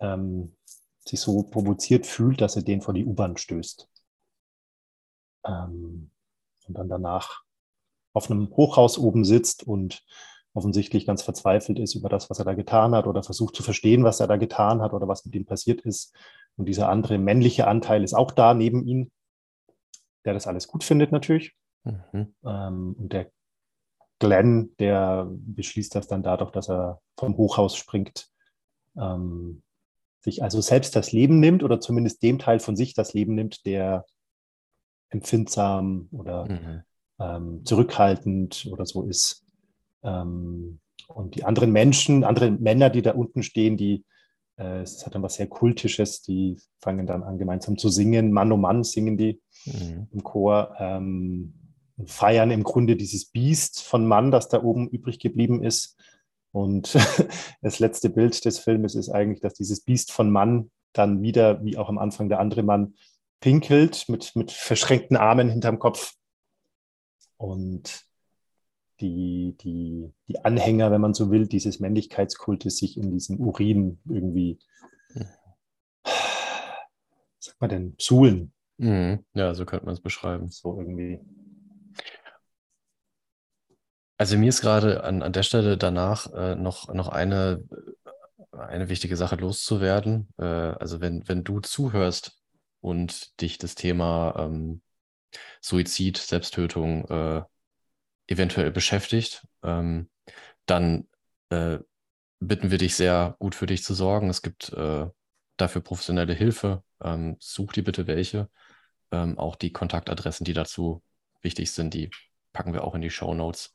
ähm, 0.00 0.56
sich 1.06 1.20
so 1.20 1.42
provoziert 1.42 2.06
fühlt, 2.06 2.40
dass 2.40 2.56
er 2.56 2.62
den 2.62 2.82
vor 2.82 2.94
die 2.94 3.04
U-Bahn 3.04 3.36
stößt. 3.36 3.88
Ähm, 5.46 6.10
und 6.66 6.74
dann 6.74 6.88
danach 6.88 7.42
auf 8.12 8.30
einem 8.30 8.50
Hochhaus 8.50 8.98
oben 8.98 9.24
sitzt 9.24 9.66
und 9.66 10.04
offensichtlich 10.54 11.06
ganz 11.06 11.22
verzweifelt 11.22 11.78
ist 11.78 11.94
über 11.94 12.08
das, 12.08 12.30
was 12.30 12.38
er 12.38 12.44
da 12.44 12.54
getan 12.54 12.94
hat 12.94 13.06
oder 13.06 13.22
versucht 13.22 13.54
zu 13.54 13.62
verstehen, 13.62 14.04
was 14.04 14.20
er 14.20 14.26
da 14.26 14.36
getan 14.36 14.82
hat 14.82 14.92
oder 14.92 15.08
was 15.08 15.24
mit 15.24 15.34
ihm 15.34 15.46
passiert 15.46 15.82
ist. 15.82 16.14
Und 16.56 16.66
dieser 16.66 16.88
andere 16.88 17.18
männliche 17.18 17.66
Anteil 17.66 18.02
ist 18.02 18.14
auch 18.14 18.32
da 18.32 18.54
neben 18.54 18.84
ihm, 18.86 19.10
der 20.24 20.34
das 20.34 20.46
alles 20.46 20.66
gut 20.66 20.84
findet 20.84 21.12
natürlich. 21.12 21.54
Mhm. 21.84 22.34
Ähm, 22.44 22.96
und 22.98 23.12
der 23.12 23.30
Glenn, 24.18 24.74
der 24.78 25.28
beschließt 25.30 25.94
das 25.94 26.08
dann 26.08 26.24
dadurch, 26.24 26.50
dass 26.50 26.68
er 26.68 27.00
vom 27.16 27.36
Hochhaus 27.36 27.76
springt, 27.76 28.28
ähm, 28.96 29.62
sich 30.20 30.42
also 30.42 30.60
selbst 30.60 30.96
das 30.96 31.12
Leben 31.12 31.40
nimmt 31.40 31.62
oder 31.62 31.80
zumindest 31.80 32.22
dem 32.22 32.38
Teil 32.38 32.58
von 32.58 32.76
sich 32.76 32.94
das 32.94 33.14
Leben 33.14 33.34
nimmt, 33.34 33.64
der 33.66 34.04
empfindsam 35.10 36.08
oder 36.12 36.46
mhm. 36.46 36.82
ähm, 37.18 37.64
zurückhaltend 37.64 38.68
oder 38.70 38.84
so 38.84 39.04
ist. 39.04 39.44
Ähm, 40.02 40.80
und 41.06 41.36
die 41.36 41.44
anderen 41.44 41.72
Menschen, 41.72 42.24
andere 42.24 42.50
Männer, 42.50 42.90
die 42.90 43.02
da 43.02 43.12
unten 43.12 43.42
stehen, 43.42 43.76
die, 43.76 44.04
äh, 44.56 44.82
es 44.82 45.06
hat 45.06 45.14
dann 45.14 45.22
was 45.22 45.34
sehr 45.34 45.46
Kultisches, 45.46 46.22
die 46.22 46.58
fangen 46.80 47.06
dann 47.06 47.22
an, 47.22 47.38
gemeinsam 47.38 47.78
zu 47.78 47.88
singen. 47.88 48.32
Mann 48.32 48.52
um 48.52 48.60
Mann 48.60 48.84
singen 48.84 49.16
die 49.16 49.40
mhm. 49.64 50.08
im 50.10 50.22
Chor 50.22 50.74
ähm, 50.78 51.54
feiern 52.06 52.50
im 52.50 52.62
Grunde 52.62 52.96
dieses 52.96 53.26
Biest 53.26 53.82
von 53.82 54.06
Mann, 54.06 54.30
das 54.30 54.48
da 54.48 54.62
oben 54.62 54.88
übrig 54.88 55.18
geblieben 55.18 55.62
ist. 55.62 55.96
Und 56.52 56.96
das 57.62 57.78
letzte 57.78 58.10
Bild 58.10 58.44
des 58.44 58.58
Filmes 58.58 58.94
ist 58.94 59.10
eigentlich, 59.10 59.40
dass 59.40 59.54
dieses 59.54 59.80
Biest 59.80 60.12
von 60.12 60.30
Mann 60.30 60.70
dann 60.92 61.22
wieder, 61.22 61.64
wie 61.64 61.76
auch 61.76 61.88
am 61.88 61.98
Anfang 61.98 62.28
der 62.28 62.40
andere 62.40 62.62
Mann, 62.62 62.94
pinkelt 63.40 64.08
mit, 64.08 64.34
mit 64.34 64.50
verschränkten 64.50 65.16
Armen 65.16 65.48
hinterm 65.48 65.78
Kopf. 65.78 66.14
Und 67.36 68.04
die, 69.00 69.56
die, 69.60 70.12
die 70.26 70.44
Anhänger, 70.44 70.90
wenn 70.90 71.00
man 71.00 71.14
so 71.14 71.30
will, 71.30 71.46
dieses 71.46 71.78
Männlichkeitskultes 71.78 72.78
sich 72.78 72.96
in 72.96 73.12
diesem 73.12 73.38
Urin 73.38 74.00
irgendwie, 74.08 74.58
sagt 77.38 77.60
man 77.60 77.70
denn, 77.70 77.94
suhlen. 77.98 78.52
Mhm. 78.78 79.24
Ja, 79.34 79.54
so 79.54 79.64
könnte 79.64 79.86
man 79.86 79.94
es 79.94 80.00
beschreiben. 80.00 80.50
So 80.50 80.78
irgendwie. 80.78 81.20
Also 84.18 84.36
mir 84.36 84.48
ist 84.48 84.60
gerade 84.60 85.04
an, 85.04 85.22
an 85.22 85.32
der 85.32 85.44
Stelle 85.44 85.78
danach 85.78 86.32
äh, 86.34 86.56
noch, 86.56 86.92
noch 86.92 87.08
eine, 87.08 87.62
eine 88.50 88.88
wichtige 88.88 89.16
Sache 89.16 89.36
loszuwerden. 89.36 90.28
Äh, 90.38 90.44
also 90.44 91.00
wenn, 91.00 91.26
wenn 91.28 91.44
du 91.44 91.60
zuhörst 91.60 92.36
und 92.80 93.40
dich 93.40 93.58
das 93.58 93.76
Thema 93.76 94.34
ähm, 94.36 94.82
Suizid, 95.60 96.16
Selbsttötung 96.18 97.06
äh, 97.08 97.42
eventuell 98.26 98.72
beschäftigt, 98.72 99.46
ähm, 99.62 100.10
dann 100.66 101.06
äh, 101.50 101.78
bitten 102.40 102.72
wir 102.72 102.78
dich 102.78 102.96
sehr, 102.96 103.36
gut 103.38 103.54
für 103.54 103.66
dich 103.66 103.84
zu 103.84 103.94
sorgen. 103.94 104.30
Es 104.30 104.42
gibt 104.42 104.72
äh, 104.72 105.06
dafür 105.56 105.80
professionelle 105.80 106.34
Hilfe. 106.34 106.82
Ähm, 107.00 107.36
such 107.38 107.72
dir 107.72 107.84
bitte 107.84 108.08
welche. 108.08 108.50
Ähm, 109.12 109.38
auch 109.38 109.54
die 109.54 109.72
Kontaktadressen, 109.72 110.44
die 110.44 110.54
dazu 110.54 111.04
wichtig 111.40 111.70
sind, 111.70 111.94
die 111.94 112.10
packen 112.52 112.72
wir 112.72 112.82
auch 112.82 112.96
in 112.96 113.00
die 113.00 113.10
Show 113.10 113.32
Notes. 113.32 113.72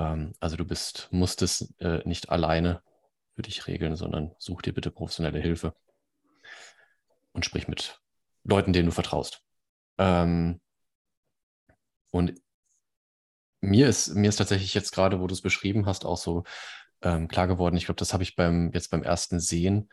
Ähm, 0.00 0.32
also 0.40 0.56
du 0.56 0.64
bist, 0.64 1.08
musst 1.12 1.42
es 1.42 1.72
äh, 1.78 2.00
nicht 2.04 2.30
alleine 2.30 2.82
für 3.34 3.42
dich 3.42 3.66
regeln, 3.66 3.94
sondern 3.96 4.32
such 4.38 4.62
dir 4.62 4.74
bitte 4.74 4.90
professionelle 4.90 5.38
Hilfe 5.38 5.74
und 7.32 7.44
sprich 7.44 7.68
mit 7.68 8.00
Leuten, 8.44 8.72
denen 8.72 8.86
du 8.86 8.92
vertraust. 8.92 9.42
Ähm, 9.98 10.60
und 12.10 12.34
mir 13.60 13.88
ist, 13.88 14.14
mir 14.14 14.30
ist 14.30 14.36
tatsächlich 14.36 14.74
jetzt 14.74 14.92
gerade, 14.92 15.20
wo 15.20 15.26
du 15.26 15.34
es 15.34 15.42
beschrieben 15.42 15.86
hast, 15.86 16.06
auch 16.06 16.16
so 16.16 16.44
ähm, 17.02 17.28
klar 17.28 17.46
geworden. 17.46 17.76
Ich 17.76 17.84
glaube, 17.84 17.98
das 17.98 18.14
habe 18.14 18.22
ich 18.22 18.34
beim, 18.36 18.72
jetzt 18.72 18.90
beim 18.90 19.02
ersten 19.02 19.38
Sehen, 19.38 19.90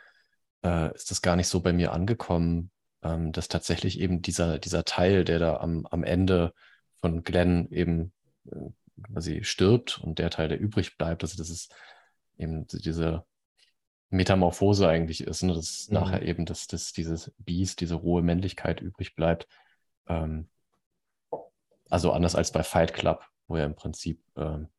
äh, 0.64 0.94
ist 0.96 1.12
das 1.12 1.22
gar 1.22 1.36
nicht 1.36 1.48
so 1.50 1.62
bei 1.62 1.74
mir 1.74 1.92
angekommen, 1.92 2.72
ähm, 3.04 3.34
dass 3.34 3.50
tatsächlich 3.50 4.00
eben 4.00 4.22
dieser, 4.22 4.58
dieser 4.58 4.86
Teil, 4.86 5.26
der 5.26 5.40
da 5.40 5.58
am, 5.58 5.86
am 5.88 6.04
Ende 6.04 6.54
von 7.02 7.24
Glenn 7.24 7.68
eben 7.72 8.14
äh, 8.50 8.70
quasi 9.04 9.44
stirbt 9.44 10.00
und 10.00 10.20
der 10.20 10.30
Teil, 10.30 10.50
der 10.50 10.60
übrig 10.60 10.98
bleibt, 10.98 11.24
also 11.24 11.38
das 11.38 11.50
ist 11.50 11.74
eben 12.38 12.68
diese 12.68 13.24
Metamorphose 14.10 14.88
eigentlich 14.88 15.22
ist, 15.22 15.44
ne? 15.44 15.54
dass 15.54 15.90
mhm. 15.90 15.96
nachher 15.96 16.22
eben 16.22 16.46
das, 16.46 16.68
das, 16.68 16.94
dieses 16.94 17.32
Biest, 17.38 17.82
diese 17.82 17.96
rohe 17.96 18.22
Männlichkeit 18.22 18.82
übrig 18.82 19.16
bleibt. 19.16 19.48
Ähm, 20.08 20.50
also 21.90 22.12
anders 22.12 22.36
als 22.36 22.52
bei 22.52 22.64
Fight 22.64 22.94
Club, 22.94 23.26
wo 23.48 23.58
ja 23.58 23.66
im 23.66 23.76
Prinzip 23.76 24.22
ähm, 24.36 24.70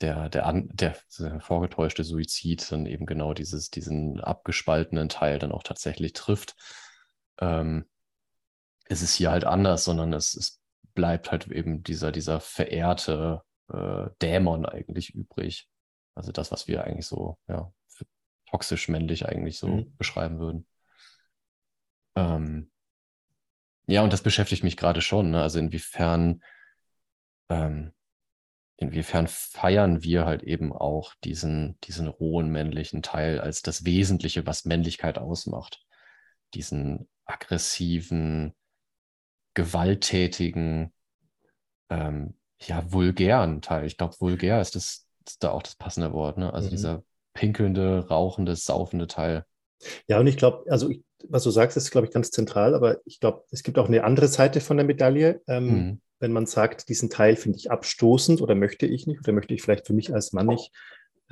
der, 0.00 0.28
der, 0.28 0.46
an, 0.46 0.68
der, 0.72 0.96
der 1.18 1.40
vorgetäuschte 1.40 2.04
Suizid 2.04 2.70
dann 2.70 2.86
eben 2.86 3.04
genau 3.04 3.34
dieses, 3.34 3.70
diesen 3.70 4.20
abgespaltenen 4.20 5.08
Teil 5.08 5.38
dann 5.38 5.52
auch 5.52 5.62
tatsächlich 5.62 6.12
trifft. 6.12 6.54
Ähm, 7.40 7.86
es 8.84 9.02
ist 9.02 9.14
hier 9.14 9.30
halt 9.30 9.44
anders, 9.44 9.84
sondern 9.84 10.12
es, 10.12 10.34
es 10.34 10.60
bleibt 10.98 11.30
halt 11.30 11.46
eben 11.46 11.84
dieser, 11.84 12.10
dieser 12.10 12.40
verehrte 12.40 13.42
äh, 13.72 14.10
Dämon 14.20 14.66
eigentlich 14.66 15.14
übrig. 15.14 15.68
Also 16.16 16.32
das, 16.32 16.50
was 16.50 16.66
wir 16.66 16.82
eigentlich 16.82 17.06
so, 17.06 17.38
ja, 17.46 17.72
toxisch 18.50 18.88
männlich 18.88 19.24
eigentlich 19.24 19.60
so 19.60 19.68
mhm. 19.68 19.96
beschreiben 19.96 20.40
würden. 20.40 20.66
Ähm, 22.16 22.72
ja, 23.86 24.02
und 24.02 24.12
das 24.12 24.24
beschäftigt 24.24 24.64
mich 24.64 24.76
gerade 24.76 25.00
schon. 25.00 25.30
Ne? 25.30 25.40
Also 25.40 25.60
inwiefern, 25.60 26.42
ähm, 27.48 27.92
inwiefern 28.76 29.28
feiern 29.28 30.02
wir 30.02 30.26
halt 30.26 30.42
eben 30.42 30.72
auch 30.72 31.14
diesen, 31.22 31.78
diesen 31.84 32.08
rohen 32.08 32.50
männlichen 32.50 33.02
Teil 33.02 33.40
als 33.40 33.62
das 33.62 33.84
Wesentliche, 33.84 34.48
was 34.48 34.64
Männlichkeit 34.64 35.16
ausmacht. 35.16 35.80
Diesen 36.54 37.08
aggressiven, 37.24 38.56
gewalttätigen, 39.58 40.92
ähm, 41.90 42.34
ja, 42.60 42.92
vulgären 42.92 43.60
Teil. 43.60 43.86
Ich 43.86 43.96
glaube, 43.96 44.14
vulgär 44.20 44.60
ist, 44.60 44.76
das, 44.76 45.04
ist 45.26 45.42
da 45.42 45.50
auch 45.50 45.64
das 45.64 45.74
passende 45.74 46.12
Wort. 46.12 46.38
Ne? 46.38 46.54
Also 46.54 46.68
mhm. 46.68 46.70
dieser 46.70 47.02
pinkelnde, 47.34 48.06
rauchende, 48.08 48.54
saufende 48.54 49.08
Teil. 49.08 49.44
Ja, 50.06 50.20
und 50.20 50.28
ich 50.28 50.36
glaube, 50.36 50.70
also 50.70 50.90
ich, 50.90 51.02
was 51.28 51.42
du 51.42 51.50
sagst, 51.50 51.76
ist, 51.76 51.90
glaube 51.90 52.06
ich, 52.06 52.12
ganz 52.12 52.30
zentral, 52.30 52.76
aber 52.76 52.98
ich 53.04 53.18
glaube, 53.18 53.42
es 53.50 53.64
gibt 53.64 53.80
auch 53.80 53.88
eine 53.88 54.04
andere 54.04 54.28
Seite 54.28 54.60
von 54.60 54.76
der 54.76 54.86
Medaille. 54.86 55.42
Ähm, 55.48 55.66
mhm. 55.66 56.00
Wenn 56.20 56.32
man 56.32 56.46
sagt, 56.46 56.88
diesen 56.88 57.10
Teil 57.10 57.34
finde 57.34 57.58
ich 57.58 57.72
abstoßend 57.72 58.40
oder 58.40 58.54
möchte 58.54 58.86
ich 58.86 59.08
nicht 59.08 59.18
oder 59.18 59.32
möchte 59.32 59.54
ich 59.54 59.62
vielleicht 59.62 59.88
für 59.88 59.92
mich 59.92 60.14
als 60.14 60.32
Mann 60.32 60.46
nicht, 60.46 60.70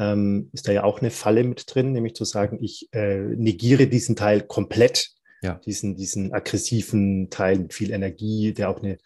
ähm, 0.01 0.51
ist 0.53 0.67
da 0.67 0.73
ja 0.73 0.83
auch 0.83 0.99
eine 0.99 1.11
Falle 1.11 1.45
mit 1.45 1.73
drin, 1.73 1.93
nämlich 1.93 2.17
zu 2.17 2.25
sagen, 2.25 2.59
ich 2.61 2.89
äh, 2.93 3.21
negiere 3.21 3.87
diesen 3.87 4.17
Teil 4.17 4.43
komplett 4.43 5.16
ja. 5.47 5.61
diesen, 5.65 5.97
diesen 5.97 6.33
aggressiven 6.33 7.31
Teil 7.31 7.59
mit 7.59 7.75
viel 7.75 7.91
Energie, 7.91 8.53
der 8.53 8.71
auch 8.71 8.83
eine, 8.83 8.99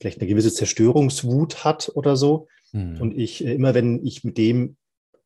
vielleicht 0.00 0.20
eine 0.20 0.28
gewisse 0.28 0.52
Zerstörungswut 0.52 1.64
hat 1.64 1.90
oder 1.94 2.16
so. 2.16 2.48
Mhm. 2.72 3.00
Und 3.00 3.18
ich, 3.18 3.44
äh, 3.44 3.54
immer 3.54 3.74
wenn 3.74 4.04
ich 4.04 4.24
mit 4.24 4.38
dem 4.38 4.76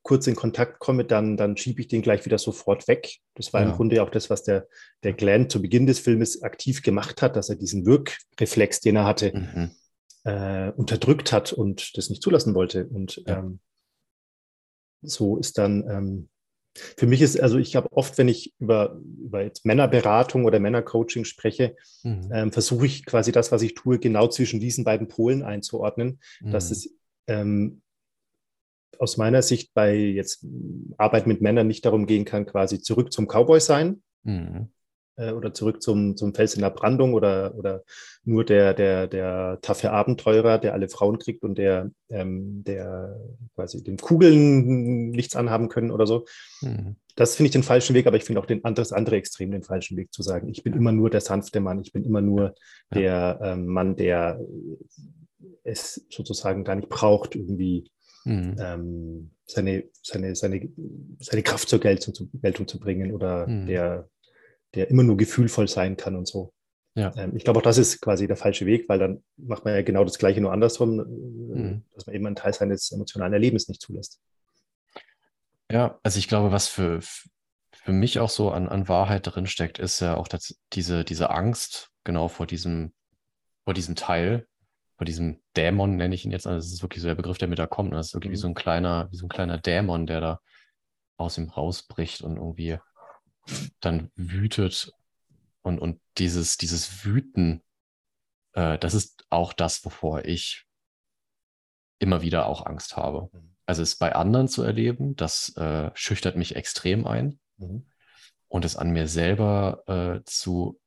kurz 0.02 0.26
in 0.26 0.36
Kontakt 0.36 0.78
komme, 0.78 1.04
dann, 1.04 1.36
dann 1.36 1.56
schiebe 1.56 1.80
ich 1.80 1.88
den 1.88 2.02
gleich 2.02 2.24
wieder 2.24 2.38
sofort 2.38 2.88
weg. 2.88 3.18
Das 3.34 3.52
war 3.52 3.60
ja. 3.60 3.68
im 3.68 3.76
Grunde 3.76 4.02
auch 4.02 4.10
das, 4.10 4.30
was 4.30 4.42
der, 4.42 4.66
der 5.02 5.12
Glenn 5.12 5.50
zu 5.50 5.60
Beginn 5.60 5.86
des 5.86 5.98
Filmes 5.98 6.42
aktiv 6.42 6.82
gemacht 6.82 7.20
hat, 7.20 7.36
dass 7.36 7.50
er 7.50 7.56
diesen 7.56 7.84
Wirkreflex, 7.84 8.80
den 8.80 8.96
er 8.96 9.04
hatte, 9.04 9.32
mhm. 9.34 9.70
äh, 10.24 10.70
unterdrückt 10.70 11.32
hat 11.32 11.52
und 11.52 11.96
das 11.98 12.08
nicht 12.08 12.22
zulassen 12.22 12.54
wollte. 12.54 12.86
Und 12.86 13.22
ja. 13.26 13.40
ähm, 13.40 13.60
so 15.02 15.36
ist 15.36 15.58
dann 15.58 15.84
ähm, 15.88 16.28
für 16.74 17.06
mich 17.06 17.20
ist, 17.20 17.40
also 17.40 17.58
ich 17.58 17.76
habe 17.76 17.92
oft, 17.92 18.16
wenn 18.18 18.28
ich 18.28 18.54
über, 18.58 19.00
über 19.18 19.42
jetzt 19.42 19.66
Männerberatung 19.66 20.44
oder 20.44 20.60
Männercoaching 20.60 21.24
spreche, 21.24 21.76
mhm. 22.02 22.30
ähm, 22.32 22.52
versuche 22.52 22.86
ich 22.86 23.04
quasi 23.04 23.32
das, 23.32 23.50
was 23.50 23.62
ich 23.62 23.74
tue, 23.74 23.98
genau 23.98 24.28
zwischen 24.28 24.60
diesen 24.60 24.84
beiden 24.84 25.08
Polen 25.08 25.42
einzuordnen, 25.42 26.20
mhm. 26.40 26.52
dass 26.52 26.70
es 26.70 26.94
ähm, 27.26 27.82
aus 28.98 29.16
meiner 29.16 29.42
Sicht 29.42 29.72
bei 29.74 29.94
jetzt 29.94 30.46
Arbeit 30.98 31.26
mit 31.26 31.40
Männern 31.40 31.66
nicht 31.66 31.84
darum 31.84 32.06
gehen 32.06 32.24
kann, 32.24 32.46
quasi 32.46 32.80
zurück 32.80 33.12
zum 33.12 33.26
Cowboy 33.26 33.60
sein, 33.60 34.02
mhm 34.22 34.68
äh, 35.20 35.32
oder 35.32 35.52
zurück 35.52 35.82
zum, 35.82 36.16
zum 36.16 36.34
Fels 36.34 36.54
in 36.54 36.62
der 36.62 36.70
Brandung 36.70 37.14
oder, 37.14 37.54
oder 37.56 37.84
nur 38.24 38.44
der, 38.44 38.74
der, 38.74 39.06
der 39.06 39.58
taffe 39.62 39.90
Abenteurer, 39.90 40.58
der 40.58 40.72
alle 40.72 40.88
Frauen 40.88 41.18
kriegt 41.18 41.42
und 41.44 41.58
der, 41.58 41.90
ähm, 42.08 42.64
der 42.64 43.20
quasi 43.54 43.84
den 43.84 43.98
Kugeln 43.98 45.10
nichts 45.10 45.36
anhaben 45.36 45.68
können 45.68 45.90
oder 45.90 46.06
so. 46.06 46.24
Mhm. 46.62 46.96
Das 47.16 47.36
finde 47.36 47.48
ich 47.48 47.52
den 47.52 47.62
falschen 47.62 47.94
Weg, 47.94 48.06
aber 48.06 48.16
ich 48.16 48.24
finde 48.24 48.40
auch 48.40 48.46
den, 48.46 48.62
das 48.74 48.92
andere 48.92 49.16
Extrem 49.16 49.50
den 49.50 49.62
falschen 49.62 49.96
Weg 49.96 50.12
zu 50.12 50.22
sagen, 50.22 50.48
ich 50.48 50.62
bin 50.62 50.72
immer 50.72 50.92
nur 50.92 51.10
der 51.10 51.20
sanfte 51.20 51.60
Mann, 51.60 51.80
ich 51.80 51.92
bin 51.92 52.04
immer 52.04 52.20
nur 52.20 52.54
ja. 52.94 53.00
der 53.00 53.40
ähm, 53.42 53.66
Mann, 53.66 53.96
der 53.96 54.40
es 55.64 56.06
sozusagen 56.10 56.64
gar 56.64 56.76
nicht 56.76 56.88
braucht, 56.88 57.36
irgendwie 57.36 57.90
mhm. 58.24 58.56
ähm, 58.58 59.30
seine, 59.46 59.84
seine, 60.02 60.34
seine, 60.34 60.68
seine 61.18 61.42
Kraft 61.42 61.68
zur 61.68 61.80
Geltung, 61.80 62.14
zur 62.14 62.28
Geltung 62.40 62.68
zu 62.68 62.78
bringen 62.78 63.12
oder 63.12 63.46
mhm. 63.46 63.66
der 63.66 64.08
der 64.74 64.90
immer 64.90 65.02
nur 65.02 65.16
gefühlvoll 65.16 65.68
sein 65.68 65.96
kann 65.96 66.16
und 66.16 66.28
so. 66.28 66.52
Ja. 66.94 67.12
Ähm, 67.16 67.36
ich 67.36 67.44
glaube 67.44 67.60
auch, 67.60 67.64
das 67.64 67.78
ist 67.78 68.00
quasi 68.00 68.26
der 68.26 68.36
falsche 68.36 68.66
Weg, 68.66 68.88
weil 68.88 68.98
dann 68.98 69.22
macht 69.36 69.64
man 69.64 69.74
ja 69.74 69.82
genau 69.82 70.04
das 70.04 70.18
Gleiche 70.18 70.40
nur 70.40 70.52
andersrum, 70.52 71.00
äh, 71.00 71.02
mhm. 71.04 71.84
dass 71.94 72.06
man 72.06 72.14
eben 72.14 72.26
einen 72.26 72.36
Teil 72.36 72.52
seines 72.52 72.90
emotionalen 72.90 73.32
Erlebens 73.32 73.68
nicht 73.68 73.80
zulässt. 73.80 74.20
Ja, 75.70 75.98
also 76.02 76.18
ich 76.18 76.26
glaube, 76.26 76.50
was 76.50 76.66
für, 76.66 77.00
für 77.00 77.92
mich 77.92 78.18
auch 78.18 78.30
so 78.30 78.50
an, 78.50 78.68
an 78.68 78.88
Wahrheit 78.88 79.22
drin 79.24 79.46
steckt, 79.46 79.78
ist 79.78 80.00
ja 80.00 80.16
auch 80.16 80.26
das, 80.26 80.58
diese, 80.72 81.04
diese 81.04 81.30
Angst 81.30 81.90
genau 82.02 82.28
vor 82.28 82.46
diesem, 82.46 82.92
vor 83.64 83.74
diesem 83.74 83.94
Teil, 83.94 84.46
vor 84.96 85.04
diesem 85.04 85.40
Dämon, 85.56 85.96
nenne 85.96 86.14
ich 86.14 86.24
ihn 86.24 86.32
jetzt. 86.32 86.46
Also 86.46 86.58
das 86.58 86.72
ist 86.72 86.82
wirklich 86.82 87.02
so 87.02 87.08
der 87.08 87.14
Begriff, 87.14 87.38
der 87.38 87.48
mir 87.48 87.54
da 87.54 87.68
kommt. 87.68 87.92
Das 87.92 88.08
ist 88.08 88.14
wirklich 88.14 88.30
mhm. 88.30 88.34
wie 88.34 88.40
so 88.40 88.48
ein 88.48 88.54
kleiner, 88.54 89.08
wie 89.12 89.16
so 89.16 89.26
ein 89.26 89.30
kleiner 89.30 89.58
Dämon, 89.58 90.06
der 90.06 90.20
da 90.20 90.40
aus 91.16 91.38
ihm 91.38 91.48
rausbricht 91.48 92.22
und 92.22 92.36
irgendwie 92.36 92.78
dann 93.80 94.10
wütet. 94.14 94.92
Und, 95.62 95.78
und 95.78 96.00
dieses, 96.18 96.56
dieses 96.56 97.04
Wüten, 97.04 97.62
äh, 98.52 98.78
das 98.78 98.94
ist 98.94 99.26
auch 99.30 99.52
das, 99.52 99.84
wovor 99.84 100.24
ich 100.24 100.66
immer 101.98 102.22
wieder 102.22 102.46
auch 102.46 102.66
Angst 102.66 102.96
habe. 102.96 103.28
Mhm. 103.32 103.56
Also 103.66 103.82
es 103.82 103.96
bei 103.96 104.14
anderen 104.14 104.48
zu 104.48 104.62
erleben, 104.62 105.14
das 105.16 105.54
äh, 105.56 105.90
schüchtert 105.94 106.36
mich 106.36 106.56
extrem 106.56 107.06
ein. 107.06 107.38
Mhm. 107.58 107.86
Und 108.48 108.64
es 108.64 108.74
an 108.74 108.90
mir 108.90 109.06
selber 109.06 109.84
äh, 109.86 110.24
zu, 110.24 110.80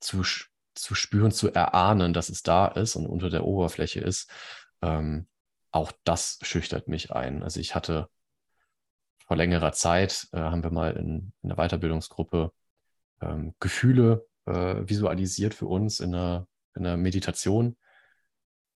zu, 0.00 0.22
zu 0.74 0.94
spüren, 0.94 1.32
zu 1.32 1.50
erahnen, 1.50 2.12
dass 2.12 2.28
es 2.28 2.42
da 2.42 2.66
ist 2.66 2.96
und 2.96 3.06
unter 3.06 3.30
der 3.30 3.44
Oberfläche 3.44 4.00
ist, 4.00 4.30
ähm, 4.82 5.26
auch 5.70 5.92
das 6.04 6.38
schüchtert 6.42 6.88
mich 6.88 7.12
ein. 7.12 7.42
Also 7.42 7.60
ich 7.60 7.74
hatte 7.74 8.08
vor 9.28 9.36
längerer 9.36 9.72
Zeit, 9.72 10.26
äh, 10.32 10.38
haben 10.38 10.62
wir 10.62 10.70
mal 10.70 10.96
in, 10.96 11.32
in 11.42 11.52
einer 11.52 11.56
Weiterbildungsgruppe 11.56 12.50
ähm, 13.20 13.54
Gefühle 13.60 14.26
äh, 14.46 14.76
visualisiert 14.88 15.54
für 15.54 15.66
uns 15.66 16.00
in 16.00 16.14
einer, 16.14 16.48
in 16.74 16.86
einer 16.86 16.96
Meditation. 16.96 17.76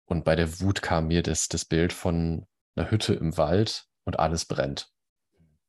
Und 0.05 0.25
bei 0.25 0.35
der 0.35 0.59
Wut 0.59 0.81
kam 0.81 1.07
mir 1.07 1.21
das, 1.21 1.47
das 1.49 1.65
Bild 1.65 1.93
von 1.93 2.47
einer 2.75 2.89
Hütte 2.89 3.13
im 3.13 3.37
Wald 3.37 3.85
und 4.05 4.17
alles 4.19 4.45
brennt. 4.45 4.89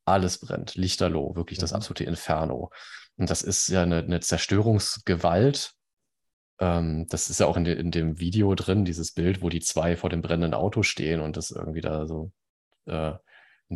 Alles 0.03 0.39
brennt, 0.39 0.73
lichterloh, 0.73 1.35
wirklich 1.35 1.59
das 1.59 1.71
mhm. 1.71 1.75
absolute 1.75 2.05
Inferno. 2.05 2.71
Und 3.17 3.29
das 3.29 3.43
ist 3.43 3.67
ja 3.67 3.83
eine, 3.83 3.99
eine 3.99 4.19
Zerstörungsgewalt. 4.19 5.73
Ähm, 6.59 7.05
das 7.07 7.29
ist 7.29 7.39
ja 7.39 7.45
auch 7.45 7.55
in, 7.55 7.65
de, 7.65 7.79
in, 7.79 7.91
dem 7.91 8.19
Video 8.19 8.55
drin, 8.55 8.83
dieses 8.83 9.13
Bild, 9.13 9.43
wo 9.43 9.49
die 9.49 9.59
zwei 9.59 9.95
vor 9.95 10.09
dem 10.09 10.23
brennenden 10.23 10.55
Auto 10.55 10.81
stehen 10.81 11.19
und 11.19 11.37
das 11.37 11.51
irgendwie 11.51 11.81
da 11.81 12.07
so, 12.07 12.31
äh, 12.87 13.13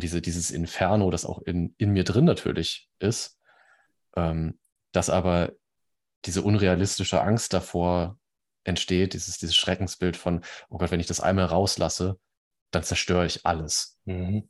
diese, 0.00 0.20
dieses 0.20 0.50
Inferno, 0.50 1.10
das 1.10 1.24
auch 1.24 1.40
in, 1.42 1.74
in 1.78 1.92
mir 1.92 2.04
drin 2.04 2.24
natürlich 2.24 2.88
ist, 2.98 3.38
ähm, 4.16 4.58
dass 4.92 5.10
aber 5.10 5.52
diese 6.24 6.42
unrealistische 6.42 7.20
Angst 7.22 7.52
davor 7.52 8.18
entsteht, 8.64 9.14
dieses, 9.14 9.38
dieses 9.38 9.56
Schreckensbild 9.56 10.16
von, 10.16 10.44
oh 10.68 10.78
Gott, 10.78 10.90
wenn 10.90 11.00
ich 11.00 11.06
das 11.06 11.20
einmal 11.20 11.46
rauslasse, 11.46 12.18
dann 12.70 12.82
zerstöre 12.82 13.26
ich 13.26 13.46
alles. 13.46 13.98
Mhm. 14.04 14.48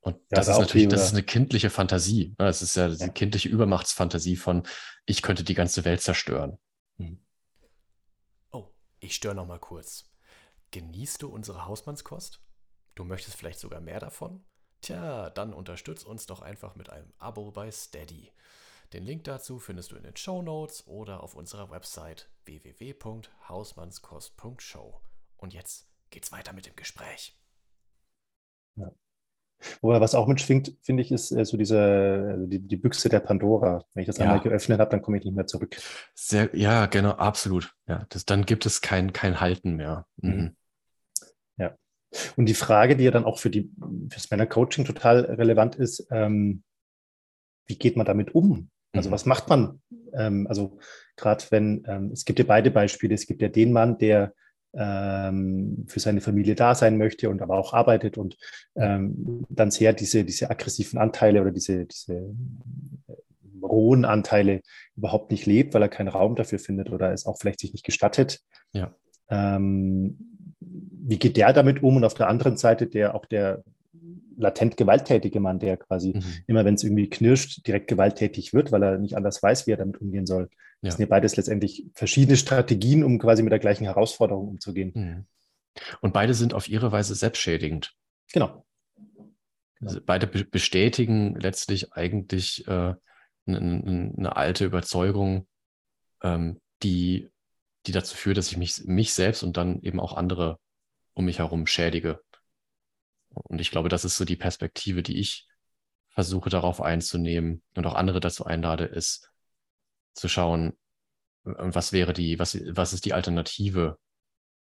Und 0.00 0.16
ja, 0.16 0.20
das 0.30 0.48
ist 0.48 0.58
natürlich, 0.58 0.88
das 0.88 1.04
ist 1.04 1.12
eine 1.12 1.22
kindliche 1.22 1.70
Fantasie. 1.70 2.34
Es 2.38 2.60
ist 2.60 2.74
ja, 2.74 2.88
ja. 2.88 3.06
die 3.06 3.12
kindliche 3.12 3.48
Übermachtsfantasie 3.48 4.34
von, 4.34 4.64
ich 5.06 5.22
könnte 5.22 5.44
die 5.44 5.54
ganze 5.54 5.84
Welt 5.84 6.00
zerstören. 6.00 6.58
Mhm. 6.96 7.24
Oh, 8.50 8.68
ich 8.98 9.14
störe 9.14 9.36
noch 9.36 9.46
mal 9.46 9.60
kurz. 9.60 10.10
Genießt 10.72 11.22
du 11.22 11.28
unsere 11.28 11.66
Hausmannskost? 11.66 12.42
Du 12.96 13.04
möchtest 13.04 13.36
vielleicht 13.36 13.60
sogar 13.60 13.80
mehr 13.80 14.00
davon? 14.00 14.44
Tja, 14.82 15.30
dann 15.30 15.54
unterstütz 15.54 16.02
uns 16.02 16.26
doch 16.26 16.42
einfach 16.42 16.74
mit 16.74 16.90
einem 16.90 17.12
Abo 17.18 17.52
bei 17.52 17.70
Steady. 17.70 18.32
Den 18.92 19.04
Link 19.04 19.22
dazu 19.24 19.60
findest 19.60 19.92
du 19.92 19.96
in 19.96 20.02
den 20.02 20.16
Show 20.16 20.42
Notes 20.42 20.86
oder 20.86 21.22
auf 21.22 21.34
unserer 21.34 21.70
Website 21.70 22.28
www.hausmannskost.show. 22.44 25.00
Und 25.36 25.54
jetzt 25.54 25.88
geht's 26.10 26.32
weiter 26.32 26.52
mit 26.52 26.66
dem 26.66 26.76
Gespräch. 26.76 27.34
Ja. 28.76 28.92
Wobei, 29.80 30.00
was 30.00 30.16
auch 30.16 30.26
mitschwingt, 30.26 30.76
finde 30.82 31.02
ich, 31.02 31.12
ist 31.12 31.30
äh, 31.30 31.44
so 31.44 31.56
diese, 31.56 32.30
also 32.32 32.46
die, 32.46 32.58
die 32.58 32.76
Büchse 32.76 33.08
der 33.08 33.20
Pandora. 33.20 33.84
Wenn 33.94 34.02
ich 34.02 34.08
das 34.08 34.18
ja. 34.18 34.24
einmal 34.24 34.40
geöffnet 34.40 34.80
habe, 34.80 34.90
dann 34.90 35.00
komme 35.00 35.18
ich 35.18 35.24
nicht 35.24 35.36
mehr 35.36 35.46
zurück. 35.46 35.76
Sehr, 36.14 36.50
ja, 36.54 36.86
genau, 36.86 37.12
absolut. 37.12 37.72
Ja, 37.86 38.04
das, 38.08 38.26
dann 38.26 38.44
gibt 38.44 38.66
es 38.66 38.80
kein, 38.80 39.12
kein 39.12 39.40
Halten 39.40 39.76
mehr. 39.76 40.08
Mhm. 40.16 40.56
Und 42.36 42.46
die 42.46 42.54
Frage, 42.54 42.96
die 42.96 43.04
ja 43.04 43.10
dann 43.10 43.24
auch 43.24 43.38
für, 43.38 43.50
die, 43.50 43.70
für 44.08 44.16
das 44.16 44.30
Männercoaching 44.30 44.84
total 44.84 45.20
relevant 45.20 45.76
ist, 45.76 46.06
ähm, 46.10 46.62
wie 47.66 47.76
geht 47.76 47.96
man 47.96 48.06
damit 48.06 48.34
um? 48.34 48.68
Also 48.92 49.08
mhm. 49.08 49.12
was 49.14 49.26
macht 49.26 49.48
man? 49.48 49.80
Ähm, 50.14 50.46
also 50.46 50.78
gerade 51.16 51.44
wenn, 51.50 51.84
ähm, 51.86 52.10
es 52.12 52.24
gibt 52.24 52.38
ja 52.38 52.44
beide 52.46 52.70
Beispiele. 52.70 53.14
Es 53.14 53.26
gibt 53.26 53.42
ja 53.42 53.48
den 53.48 53.72
Mann, 53.72 53.98
der 53.98 54.34
ähm, 54.74 55.84
für 55.86 56.00
seine 56.00 56.20
Familie 56.20 56.54
da 56.54 56.74
sein 56.74 56.98
möchte 56.98 57.28
und 57.28 57.42
aber 57.42 57.58
auch 57.58 57.74
arbeitet 57.74 58.16
und 58.16 58.36
ähm, 58.74 59.44
dann 59.48 59.70
sehr 59.70 59.92
diese, 59.92 60.24
diese 60.24 60.50
aggressiven 60.50 60.98
Anteile 60.98 61.42
oder 61.42 61.50
diese, 61.50 61.84
diese 61.86 62.14
äh, 62.14 63.14
rohen 63.62 64.04
Anteile 64.04 64.62
überhaupt 64.96 65.30
nicht 65.30 65.46
lebt, 65.46 65.74
weil 65.74 65.82
er 65.82 65.88
keinen 65.88 66.08
Raum 66.08 66.36
dafür 66.36 66.58
findet 66.58 66.90
oder 66.90 67.12
es 67.12 67.26
auch 67.26 67.38
vielleicht 67.38 67.60
sich 67.60 67.72
nicht 67.72 67.84
gestattet. 67.84 68.40
Ja. 68.72 68.94
Ähm, 69.28 70.32
wie 71.04 71.18
geht 71.18 71.36
der 71.36 71.52
damit 71.52 71.82
um? 71.82 71.96
Und 71.96 72.04
auf 72.04 72.14
der 72.14 72.28
anderen 72.28 72.56
Seite 72.56 72.86
der 72.86 73.14
auch 73.14 73.26
der 73.26 73.64
latent 74.36 74.76
gewalttätige 74.76 75.40
Mann, 75.40 75.58
der 75.58 75.76
quasi 75.76 76.14
mhm. 76.14 76.22
immer, 76.46 76.64
wenn 76.64 76.74
es 76.74 76.84
irgendwie 76.84 77.08
knirscht, 77.08 77.66
direkt 77.66 77.88
gewalttätig 77.88 78.54
wird, 78.54 78.72
weil 78.72 78.82
er 78.82 78.98
nicht 78.98 79.16
anders 79.16 79.42
weiß, 79.42 79.66
wie 79.66 79.72
er 79.72 79.76
damit 79.76 80.00
umgehen 80.00 80.26
soll. 80.26 80.48
Ja. 80.50 80.88
Das 80.88 80.96
sind 80.96 81.06
ja 81.06 81.10
beides 81.10 81.36
letztendlich 81.36 81.86
verschiedene 81.94 82.36
Strategien, 82.36 83.04
um 83.04 83.18
quasi 83.18 83.42
mit 83.42 83.52
der 83.52 83.58
gleichen 83.58 83.84
Herausforderung 83.84 84.48
umzugehen. 84.48 84.92
Mhm. 84.94 85.26
Und 86.00 86.12
beide 86.12 86.34
sind 86.34 86.54
auf 86.54 86.68
ihre 86.68 86.92
Weise 86.92 87.14
selbstschädigend. 87.14 87.94
Genau. 88.32 88.64
Also 89.80 90.00
beide 90.04 90.26
bestätigen 90.26 91.34
letztlich 91.34 91.92
eigentlich 91.92 92.66
äh, 92.68 92.94
eine, 93.46 94.12
eine, 94.16 94.36
alte 94.36 94.64
Überzeugung, 94.64 95.48
ähm, 96.22 96.60
die, 96.82 97.30
die 97.86 97.92
dazu 97.92 98.16
führt, 98.16 98.36
dass 98.36 98.50
ich 98.50 98.56
mich, 98.56 98.84
mich 98.84 99.12
selbst 99.12 99.42
und 99.42 99.56
dann 99.56 99.80
eben 99.82 99.98
auch 99.98 100.16
andere 100.16 100.58
um 101.14 101.24
mich 101.24 101.38
herum 101.38 101.66
schädige. 101.66 102.20
Und 103.30 103.60
ich 103.60 103.70
glaube, 103.70 103.88
das 103.88 104.04
ist 104.04 104.16
so 104.16 104.24
die 104.24 104.36
Perspektive, 104.36 105.02
die 105.02 105.18
ich 105.18 105.46
versuche 106.10 106.50
darauf 106.50 106.82
einzunehmen 106.82 107.62
und 107.74 107.86
auch 107.86 107.94
andere 107.94 108.20
dazu 108.20 108.44
einlade, 108.44 108.84
ist 108.84 109.30
zu 110.12 110.28
schauen, 110.28 110.76
was 111.44 111.92
wäre 111.92 112.12
die, 112.12 112.38
was, 112.38 112.58
was 112.70 112.92
ist 112.92 113.04
die 113.04 113.14
Alternative, 113.14 113.98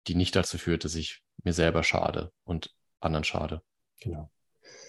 die 0.07 0.15
nicht 0.15 0.37
dazu 0.37 0.59
führt, 0.59 0.85
dass 0.85 0.95
ich 0.95 1.23
mir 1.43 1.53
selber 1.53 1.83
schade 1.83 2.33
und 2.45 2.75
anderen 3.01 3.25
schade. 3.25 3.63
Genau. 4.01 4.31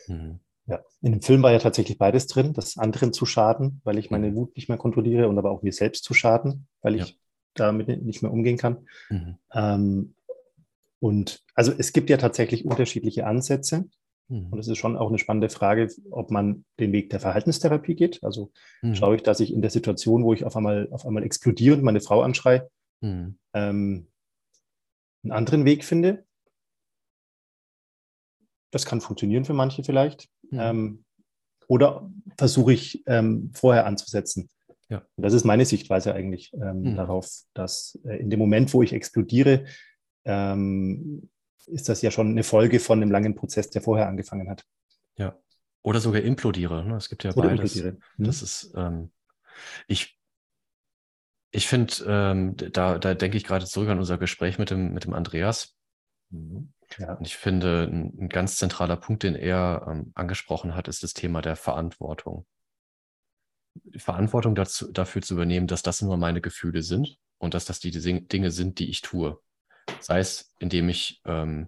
Mhm. 0.08 0.40
Ja, 0.66 0.84
in 1.02 1.14
dem 1.14 1.22
Film 1.22 1.42
war 1.42 1.52
ja 1.52 1.58
tatsächlich 1.58 1.98
beides 1.98 2.28
drin, 2.28 2.54
das 2.54 2.78
anderen 2.78 3.12
zu 3.12 3.26
schaden, 3.26 3.82
weil 3.84 3.98
ich 3.98 4.12
meine 4.12 4.30
mhm. 4.30 4.36
Wut 4.36 4.56
nicht 4.56 4.70
mehr 4.70 4.78
kontrolliere 4.78 5.28
und 5.28 5.38
aber 5.40 5.50
auch 5.50 5.64
mir 5.64 5.74
selbst 5.74 6.04
zu 6.04 6.14
schaden, 6.14 6.68
weil 6.82 6.96
ich 6.96 7.10
ja. 7.10 7.16
damit 7.56 7.88
nicht 8.04 8.22
mehr 8.22 8.32
umgehen 8.32 8.58
kann. 8.58 8.88
Mhm. 9.10 9.38
Ähm, 9.52 10.16
und 11.00 11.44
also 11.56 11.72
es 11.78 11.94
gibt 11.94 12.10
ja 12.10 12.18
tatsächlich 12.18 12.66
unterschiedliche 12.66 13.26
Ansätze. 13.26 13.90
Mhm. 14.28 14.48
Und 14.52 14.60
es 14.60 14.68
ist 14.68 14.78
schon 14.78 14.98
auch 14.98 15.10
eine 15.10 15.18
spannende 15.18 15.50
Frage, 15.50 15.90
ob 16.12 16.32
man 16.32 16.66
den 16.80 16.92
Weg 16.92 17.10
der 17.10 17.20
Verhaltenstherapie 17.20 17.96
geht. 17.96 18.24
Also 18.24 18.52
mhm. 18.82 18.96
schaue 18.96 19.16
ich, 19.16 19.24
dass 19.24 19.40
ich 19.40 19.54
in 19.54 19.62
der 19.62 19.72
Situation, 19.72 20.24
wo 20.24 20.34
ich 20.34 20.46
auf 20.46 20.56
einmal, 20.56 20.88
auf 20.92 21.06
einmal 21.06 21.24
explodiere 21.24 21.76
und 21.76 21.84
meine 21.84 22.02
Frau 22.02 22.22
anschreie, 22.22 22.70
mhm. 23.02 23.38
ähm, 23.54 24.08
einen 25.24 25.32
anderen 25.32 25.66
Weg 25.66 25.84
finde. 25.84 26.26
Das 28.72 28.86
kann 28.86 29.02
funktionieren 29.02 29.46
für 29.46 29.54
manche 29.54 29.84
vielleicht. 29.84 30.30
Mhm. 30.52 30.60
Ähm, 30.60 31.06
oder 31.68 32.10
versuche 32.38 32.74
ich 32.74 33.04
ähm, 33.06 33.52
vorher 33.54 33.86
anzusetzen. 33.86 34.50
Ja. 34.90 35.04
Das 35.18 35.34
ist 35.34 35.46
meine 35.46 35.66
Sichtweise 35.66 36.14
eigentlich 36.16 36.52
ähm, 36.54 36.82
mhm. 36.82 36.96
darauf, 36.96 37.30
dass 37.54 38.00
äh, 38.06 38.18
in 38.18 38.32
dem 38.32 38.40
Moment, 38.40 38.74
wo 38.74 38.82
ich 38.82 38.94
explodiere, 38.94 39.66
ähm, 40.26 41.30
ist 41.68 41.90
das 41.90 42.02
ja 42.02 42.12
schon 42.12 42.30
eine 42.30 42.44
Folge 42.44 42.80
von 42.80 43.02
einem 43.02 43.12
langen 43.12 43.36
Prozess, 43.36 43.70
der 43.70 43.82
vorher 43.82 44.08
angefangen 44.08 44.50
hat. 44.50 44.66
Ja. 45.18 45.38
Oder 45.82 46.00
sogar 46.00 46.22
implodiere. 46.22 46.84
Ne? 46.84 46.96
Es 46.96 47.10
gibt 47.10 47.24
ja 47.24 47.32
Oder 47.34 47.50
beides. 47.50 47.76
Implodiere. 47.76 48.02
Mhm. 48.18 48.24
Das 48.24 48.42
ist, 48.42 48.74
ähm, 48.76 49.12
ich, 49.88 50.20
ich 51.52 51.68
finde, 51.68 51.94
ähm, 52.08 52.56
da, 52.56 52.98
da 52.98 53.14
denke 53.14 53.38
ich 53.38 53.44
gerade 53.44 53.66
zurück 53.66 53.90
an 53.90 54.00
unser 54.00 54.18
Gespräch 54.18 54.60
mit 54.60 54.70
dem, 54.70 54.94
mit 54.94 55.06
dem 55.06 55.14
Andreas. 55.14 55.76
Mhm. 56.30 56.74
Ja. 56.98 57.14
Und 57.14 57.28
ich 57.28 57.38
finde, 57.38 57.88
ein, 57.92 58.18
ein, 58.20 58.30
ganz 58.30 58.56
zentraler 58.58 58.98
Punkt, 58.98 59.24
den 59.24 59.36
er 59.36 59.86
ähm, 59.90 60.12
angesprochen 60.16 60.76
hat, 60.76 60.88
ist 60.88 61.04
das 61.04 61.14
Thema 61.14 61.42
der 61.42 61.56
Verantwortung. 61.56 62.46
Verantwortung 63.96 64.56
dazu, 64.56 64.92
dafür 64.92 65.22
zu 65.22 65.36
übernehmen, 65.36 65.68
dass 65.68 65.84
das 65.84 66.02
nur 66.02 66.18
meine 66.18 66.42
Gefühle 66.42 66.82
sind 66.82 67.18
und 67.38 67.54
dass 67.54 67.66
das 67.66 67.80
die 67.80 67.92
Dinge 67.92 68.52
sind, 68.52 68.80
die 68.80 68.90
ich 68.90 69.02
tue. 69.02 69.40
Sei 70.00 70.20
es, 70.20 70.54
indem 70.60 70.90
ich, 70.90 71.22
ähm, 71.26 71.68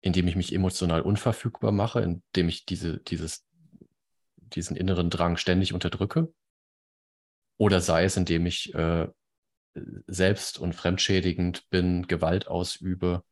indem 0.00 0.28
ich 0.28 0.36
mich 0.36 0.52
emotional 0.52 1.00
unverfügbar 1.02 1.72
mache, 1.72 2.00
indem 2.00 2.48
ich 2.48 2.66
diese, 2.66 2.98
dieses, 2.98 3.46
diesen 4.36 4.76
inneren 4.76 5.10
Drang 5.10 5.36
ständig 5.36 5.72
unterdrücke. 5.72 6.32
oder 7.56 7.80
sei 7.80 8.04
es, 8.04 8.16
indem 8.16 8.46
ich 8.46 8.74
äh, 8.74 9.08
selbst 10.06 10.58
und 10.58 10.74
fremdschädigend 10.74 11.68
bin, 11.70 12.06
Gewalt 12.06 12.48
ausübe, 12.48 13.24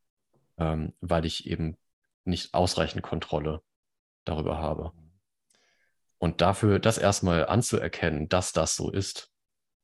ähm, 0.58 0.94
weil 1.00 1.26
ich 1.26 1.46
eben 1.46 1.76
nicht 2.24 2.54
ausreichend 2.54 3.02
Kontrolle 3.02 3.62
darüber 4.24 4.58
habe. 4.58 4.92
Und 6.18 6.40
dafür, 6.40 6.78
das 6.78 6.98
erstmal 6.98 7.46
anzuerkennen, 7.46 8.28
dass 8.28 8.52
das 8.52 8.76
so 8.76 8.90
ist, 8.90 9.30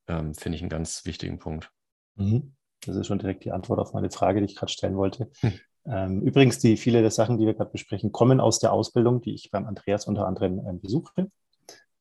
ähm, 0.06 0.34
finde 0.34 0.56
ich 0.56 0.62
einen 0.62 0.70
ganz 0.70 1.04
wichtigen 1.04 1.38
Punkt. 1.38 1.70
Mhm. 2.14 2.55
Das 2.84 2.96
ist 2.96 3.06
schon 3.06 3.18
direkt 3.18 3.44
die 3.44 3.52
Antwort 3.52 3.80
auf 3.80 3.92
meine 3.92 4.10
Frage, 4.10 4.40
die 4.40 4.46
ich 4.46 4.56
gerade 4.56 4.72
stellen 4.72 4.96
wollte. 4.96 5.30
Hm. 5.40 5.52
Ähm, 5.88 6.22
übrigens, 6.22 6.58
die 6.58 6.76
viele 6.76 7.00
der 7.00 7.10
Sachen, 7.10 7.38
die 7.38 7.46
wir 7.46 7.54
gerade 7.54 7.70
besprechen, 7.70 8.12
kommen 8.12 8.40
aus 8.40 8.58
der 8.58 8.72
Ausbildung, 8.72 9.20
die 9.20 9.34
ich 9.34 9.50
beim 9.50 9.66
Andreas 9.66 10.06
unter 10.06 10.26
anderem 10.26 10.58
äh, 10.58 10.72
besuche. 10.72 11.30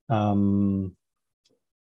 Ähm, 0.10 0.96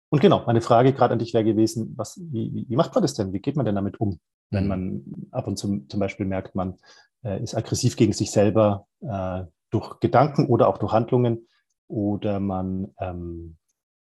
und 0.09 0.21
genau, 0.21 0.43
meine 0.45 0.61
Frage 0.61 0.93
gerade 0.93 1.13
an 1.13 1.19
dich 1.19 1.33
wäre 1.33 1.43
gewesen, 1.43 1.93
was, 1.97 2.19
wie, 2.19 2.65
wie, 2.67 2.75
macht 2.75 2.93
man 2.95 3.01
das 3.01 3.13
denn? 3.13 3.33
Wie 3.33 3.39
geht 3.39 3.55
man 3.55 3.65
denn 3.65 3.75
damit 3.75 3.99
um, 3.99 4.19
wenn 4.51 4.63
mhm. 4.63 4.69
man 4.69 5.03
ab 5.31 5.47
und 5.47 5.57
zu 5.57 5.85
zum 5.87 5.99
Beispiel 5.99 6.25
merkt, 6.25 6.55
man 6.55 6.77
äh, 7.23 7.41
ist 7.41 7.55
aggressiv 7.55 7.95
gegen 7.97 8.13
sich 8.13 8.31
selber 8.31 8.87
äh, 9.01 9.43
durch 9.69 9.99
Gedanken 9.99 10.47
oder 10.47 10.69
auch 10.69 10.77
durch 10.77 10.93
Handlungen 10.93 11.47
oder 11.87 12.39
man 12.39 12.93
ähm, 12.99 13.57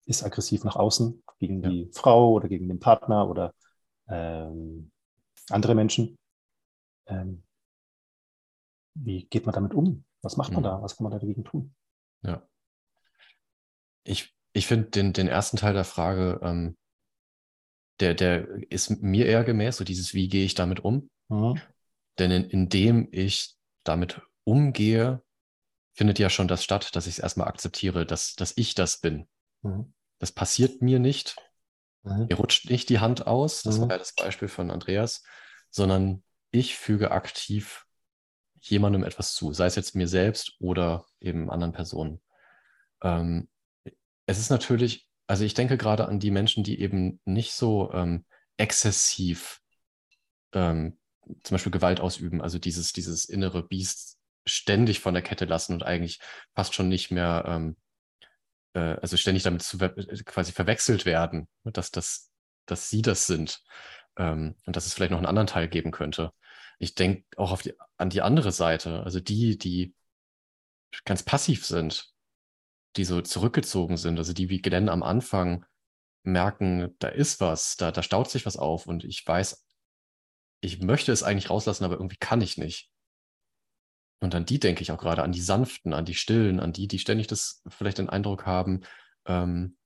ist 0.05 0.23
aggressiv 0.23 0.63
nach 0.63 0.75
außen 0.75 1.21
gegen 1.39 1.61
ja. 1.61 1.69
die 1.69 1.89
Frau 1.93 2.31
oder 2.31 2.47
gegen 2.47 2.67
den 2.67 2.79
Partner 2.79 3.29
oder 3.29 3.53
ähm, 4.11 4.91
andere 5.49 5.75
Menschen. 5.75 6.17
Ähm, 7.07 7.43
wie 8.93 9.25
geht 9.25 9.45
man 9.45 9.55
damit 9.55 9.73
um? 9.73 10.03
Was 10.21 10.37
macht 10.37 10.51
man 10.51 10.61
mhm. 10.61 10.65
da? 10.65 10.81
Was 10.81 10.97
kann 10.97 11.05
man 11.05 11.11
da 11.11 11.19
dagegen 11.19 11.43
tun? 11.43 11.73
Ja. 12.23 12.47
Ich, 14.03 14.35
ich 14.53 14.67
finde 14.67 14.89
den, 14.89 15.13
den 15.13 15.27
ersten 15.27 15.57
Teil 15.57 15.73
der 15.73 15.85
Frage, 15.85 16.39
ähm, 16.43 16.77
der, 17.99 18.15
der 18.15 18.47
ist 18.71 19.01
mir 19.01 19.25
eher 19.27 19.43
gemäß, 19.43 19.77
so 19.77 19.83
dieses, 19.83 20.13
wie 20.13 20.27
gehe 20.27 20.45
ich 20.45 20.55
damit 20.55 20.79
um? 20.79 21.09
Mhm. 21.29 21.61
Denn 22.19 22.31
in, 22.31 22.43
indem 22.45 23.07
ich 23.11 23.55
damit 23.83 24.21
umgehe, 24.43 25.23
findet 25.93 26.19
ja 26.19 26.29
schon 26.29 26.47
das 26.47 26.63
statt, 26.63 26.95
dass 26.95 27.07
ich 27.07 27.13
es 27.13 27.19
erstmal 27.19 27.47
akzeptiere, 27.47 28.05
dass, 28.05 28.35
dass 28.35 28.57
ich 28.57 28.75
das 28.75 28.99
bin. 28.99 29.27
Mhm. 29.61 29.93
Das 30.19 30.31
passiert 30.31 30.81
mir 30.81 30.99
nicht. 30.99 31.35
Mhm. 32.03 32.27
Mir 32.29 32.35
rutscht 32.35 32.69
nicht 32.69 32.89
die 32.89 32.99
Hand 32.99 33.27
aus, 33.27 33.63
das 33.63 33.77
mhm. 33.77 33.83
war 33.83 33.89
ja 33.91 33.97
das 33.97 34.13
Beispiel 34.13 34.47
von 34.47 34.71
Andreas, 34.71 35.23
sondern 35.69 36.23
ich 36.51 36.75
füge 36.75 37.11
aktiv 37.11 37.85
jemandem 38.59 39.03
etwas 39.03 39.33
zu, 39.33 39.53
sei 39.53 39.65
es 39.65 39.75
jetzt 39.75 39.95
mir 39.95 40.07
selbst 40.07 40.55
oder 40.59 41.05
eben 41.19 41.49
anderen 41.49 41.73
Personen. 41.73 42.21
Ähm, 43.01 43.49
es 44.25 44.37
ist 44.37 44.49
natürlich, 44.49 45.07
also 45.27 45.43
ich 45.43 45.53
denke 45.53 45.77
gerade 45.77 46.07
an 46.07 46.19
die 46.19 46.31
Menschen, 46.31 46.63
die 46.63 46.79
eben 46.79 47.19
nicht 47.25 47.53
so 47.53 47.91
ähm, 47.93 48.25
exzessiv 48.57 49.61
ähm, 50.53 50.97
zum 51.43 51.55
Beispiel 51.55 51.71
Gewalt 51.71 51.99
ausüben, 51.99 52.41
also 52.41 52.59
dieses, 52.59 52.93
dieses 52.93 53.25
innere 53.25 53.63
Biest 53.63 54.17
ständig 54.45 54.99
von 54.99 55.13
der 55.13 55.23
Kette 55.23 55.45
lassen 55.45 55.73
und 55.73 55.83
eigentlich 55.83 56.19
fast 56.53 56.73
schon 56.73 56.89
nicht 56.89 57.11
mehr, 57.11 57.43
ähm, 57.47 57.77
äh, 58.73 58.97
also 59.01 59.17
ständig 59.17 59.43
damit 59.43 59.63
zu, 59.63 59.77
quasi 59.77 60.51
verwechselt 60.51 61.05
werden, 61.05 61.47
dass, 61.63 61.91
dass, 61.91 62.31
dass 62.65 62.89
sie 62.89 63.01
das 63.01 63.27
sind 63.27 63.61
ähm, 64.17 64.55
und 64.65 64.75
dass 64.75 64.85
es 64.85 64.93
vielleicht 64.93 65.11
noch 65.11 65.19
einen 65.19 65.27
anderen 65.27 65.47
Teil 65.47 65.67
geben 65.67 65.91
könnte. 65.91 66.31
Ich 66.79 66.95
denke 66.95 67.25
auch 67.37 67.51
auf 67.51 67.61
die, 67.61 67.73
an 67.97 68.09
die 68.09 68.21
andere 68.21 68.51
Seite, 68.51 69.03
also 69.03 69.19
die, 69.19 69.57
die 69.57 69.93
ganz 71.05 71.23
passiv 71.23 71.65
sind, 71.65 72.11
die 72.97 73.05
so 73.05 73.21
zurückgezogen 73.21 73.97
sind, 73.97 74.17
also 74.17 74.33
die 74.33 74.49
wie 74.49 74.61
Glenn 74.61 74.89
am 74.89 75.03
Anfang 75.03 75.65
merken, 76.23 76.95
da 76.99 77.07
ist 77.07 77.39
was, 77.39 77.77
da, 77.77 77.91
da 77.91 78.03
staut 78.03 78.29
sich 78.29 78.45
was 78.45 78.57
auf 78.57 78.87
und 78.87 79.03
ich 79.03 79.25
weiß, 79.25 79.65
ich 80.61 80.81
möchte 80.81 81.11
es 81.11 81.23
eigentlich 81.23 81.49
rauslassen, 81.49 81.85
aber 81.85 81.95
irgendwie 81.95 82.17
kann 82.17 82.41
ich 82.41 82.57
nicht. 82.57 82.90
Und 84.21 84.35
an 84.35 84.45
die 84.45 84.59
denke 84.59 84.83
ich 84.83 84.91
auch 84.91 84.99
gerade, 84.99 85.23
an 85.23 85.31
die 85.31 85.41
Sanften, 85.41 85.93
an 85.93 86.05
die 86.05 86.13
Stillen, 86.13 86.59
an 86.59 86.73
die, 86.73 86.87
die 86.87 86.99
ständig 86.99 87.27
das 87.27 87.63
vielleicht 87.67 87.97
den 87.97 88.09
Eindruck 88.09 88.45
haben, 88.45 88.81
ähm, 89.25 89.77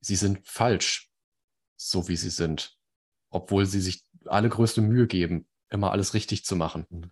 sie 0.00 0.16
sind 0.16 0.46
falsch, 0.46 1.10
so 1.76 2.06
wie 2.08 2.16
sie 2.16 2.30
sind, 2.30 2.76
obwohl 3.30 3.64
sie 3.64 3.80
sich 3.80 4.04
alle 4.26 4.50
größte 4.50 4.82
Mühe 4.82 5.06
geben, 5.06 5.48
immer 5.70 5.92
alles 5.92 6.12
richtig 6.12 6.44
zu 6.44 6.56
machen. 6.56 6.86
Mhm. 6.90 7.10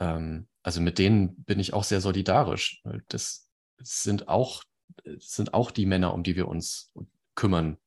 Ähm, 0.00 0.48
also 0.62 0.82
mit 0.82 0.98
denen 0.98 1.42
bin 1.44 1.58
ich 1.58 1.72
auch 1.72 1.84
sehr 1.84 2.02
solidarisch. 2.02 2.82
Das 3.08 3.48
sind 3.78 4.28
auch, 4.28 4.64
das 5.04 5.30
sind 5.30 5.54
auch 5.54 5.70
die 5.70 5.86
Männer, 5.86 6.12
um 6.12 6.22
die 6.22 6.36
wir 6.36 6.46
uns 6.46 6.92
kümmern 7.34 7.78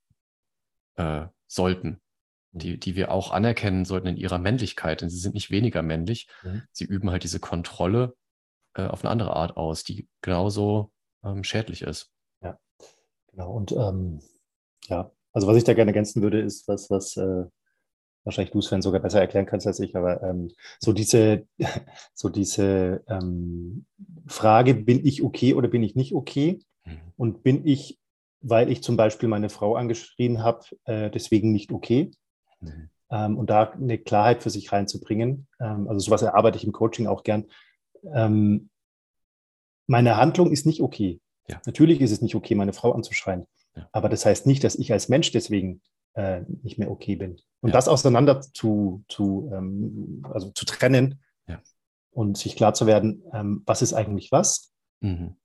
äh, 0.96 1.28
sollten 1.46 2.02
die, 2.52 2.80
die 2.80 2.96
wir 2.96 3.12
auch 3.12 3.32
anerkennen 3.32 3.86
sollten 3.86 4.08
in 4.08 4.18
ihrer 4.18 4.38
Männlichkeit, 4.38 5.02
denn 5.02 5.10
sie 5.10 5.20
sind 5.20 5.34
nicht 5.34 5.52
weniger 5.52 5.82
männlich. 5.82 6.28
Mhm. 6.44 6.64
Sie 6.72 6.86
üben 6.86 7.10
halt 7.10 7.24
diese 7.24 7.40
Kontrolle 7.40 8.16
äh, 8.76 8.86
auf 8.86 9.04
eine 9.04 9.12
andere 9.12 9.36
Art 9.36 9.58
aus, 9.58 9.84
die 9.84 10.08
genauso 10.22 10.92
ähm, 11.24 11.44
schädlich 11.44 11.82
ist. 11.82 12.12
Ja, 12.42 12.60
genau. 13.28 13.52
Und 13.54 13.72
ähm, 13.72 14.22
ja, 14.88 15.12
also 15.32 15.48
was 15.48 15.58
ich 15.58 15.64
da 15.64 15.74
gerne 15.74 15.92
ergänzen 15.92 16.22
würde, 16.22 16.42
ist 16.42 16.68
was, 16.68 16.90
was 16.90 17.16
äh, 17.18 17.46
wahrscheinlich 18.24 18.52
du, 18.52 18.62
Sven, 18.62 18.82
sogar 18.82 19.02
besser 19.02 19.22
erklären 19.22 19.46
kannst 19.46 19.68
als 19.68 19.80
ich, 19.80 19.96
aber 19.96 20.22
ähm, 20.24 20.52
so 20.80 20.94
diese, 20.94 21.48
so 22.14 22.30
diese 22.30 23.04
ähm, 23.08 23.86
Frage, 24.28 24.74
bin 24.74 25.06
ich 25.06 25.24
okay 25.24 25.54
oder 25.54 25.68
bin 25.68 25.84
ich 25.84 25.96
nicht 25.96 26.14
okay? 26.14 26.60
Mhm. 26.86 27.00
Und 27.16 27.44
bin 27.44 27.66
ich, 27.66 28.00
weil 28.42 28.70
ich 28.70 28.84
zum 28.84 28.98
Beispiel 28.98 29.30
meine 29.30 29.50
Frau 29.50 29.76
angeschrien 29.76 30.44
habe, 30.44 30.66
äh, 30.86 31.10
deswegen 31.10 31.52
nicht 31.52 31.72
okay? 31.72 32.12
Mhm. 32.62 32.90
Ähm, 33.10 33.38
und 33.38 33.50
da 33.50 33.72
eine 33.72 33.98
Klarheit 33.98 34.42
für 34.42 34.50
sich 34.50 34.72
reinzubringen. 34.72 35.48
Ähm, 35.60 35.88
also 35.88 36.00
sowas 36.00 36.22
erarbeite 36.22 36.58
ich 36.58 36.64
im 36.64 36.72
Coaching 36.72 37.08
auch 37.08 37.24
gern. 37.24 37.46
Ähm, 38.04 38.70
meine 39.88 40.16
Handlung 40.18 40.52
ist 40.52 40.66
nicht 40.66 40.82
okay. 40.82 41.20
Ja. 41.50 41.62
Natürlich 41.66 42.00
ist 42.02 42.12
es 42.12 42.22
nicht 42.22 42.36
okay, 42.36 42.56
meine 42.56 42.74
Frau 42.74 42.94
anzuschreien. 42.94 43.46
Ja. 43.76 43.90
Aber 43.92 44.10
das 44.10 44.26
heißt 44.26 44.46
nicht, 44.46 44.64
dass 44.64 44.76
ich 44.76 44.94
als 44.94 45.10
Mensch 45.10 45.32
deswegen 45.32 45.82
äh, 46.14 46.42
nicht 46.64 46.78
mehr 46.78 46.90
okay 46.90 47.16
bin. 47.16 47.42
Und 47.62 47.70
ja. 47.70 47.74
das 47.74 47.88
auseinander 47.88 48.42
zu, 48.42 49.04
zu, 49.10 49.52
ähm, 49.54 50.26
also 50.32 50.52
zu 50.52 50.66
trennen 50.66 51.20
und 52.12 52.38
sich 52.38 52.56
klar 52.56 52.74
zu 52.74 52.86
werden, 52.86 53.24
ähm, 53.34 53.64
was 53.66 53.82
ist 53.82 53.94
eigentlich 53.94 54.32
was? 54.32 54.74
Mhm. 55.00 55.36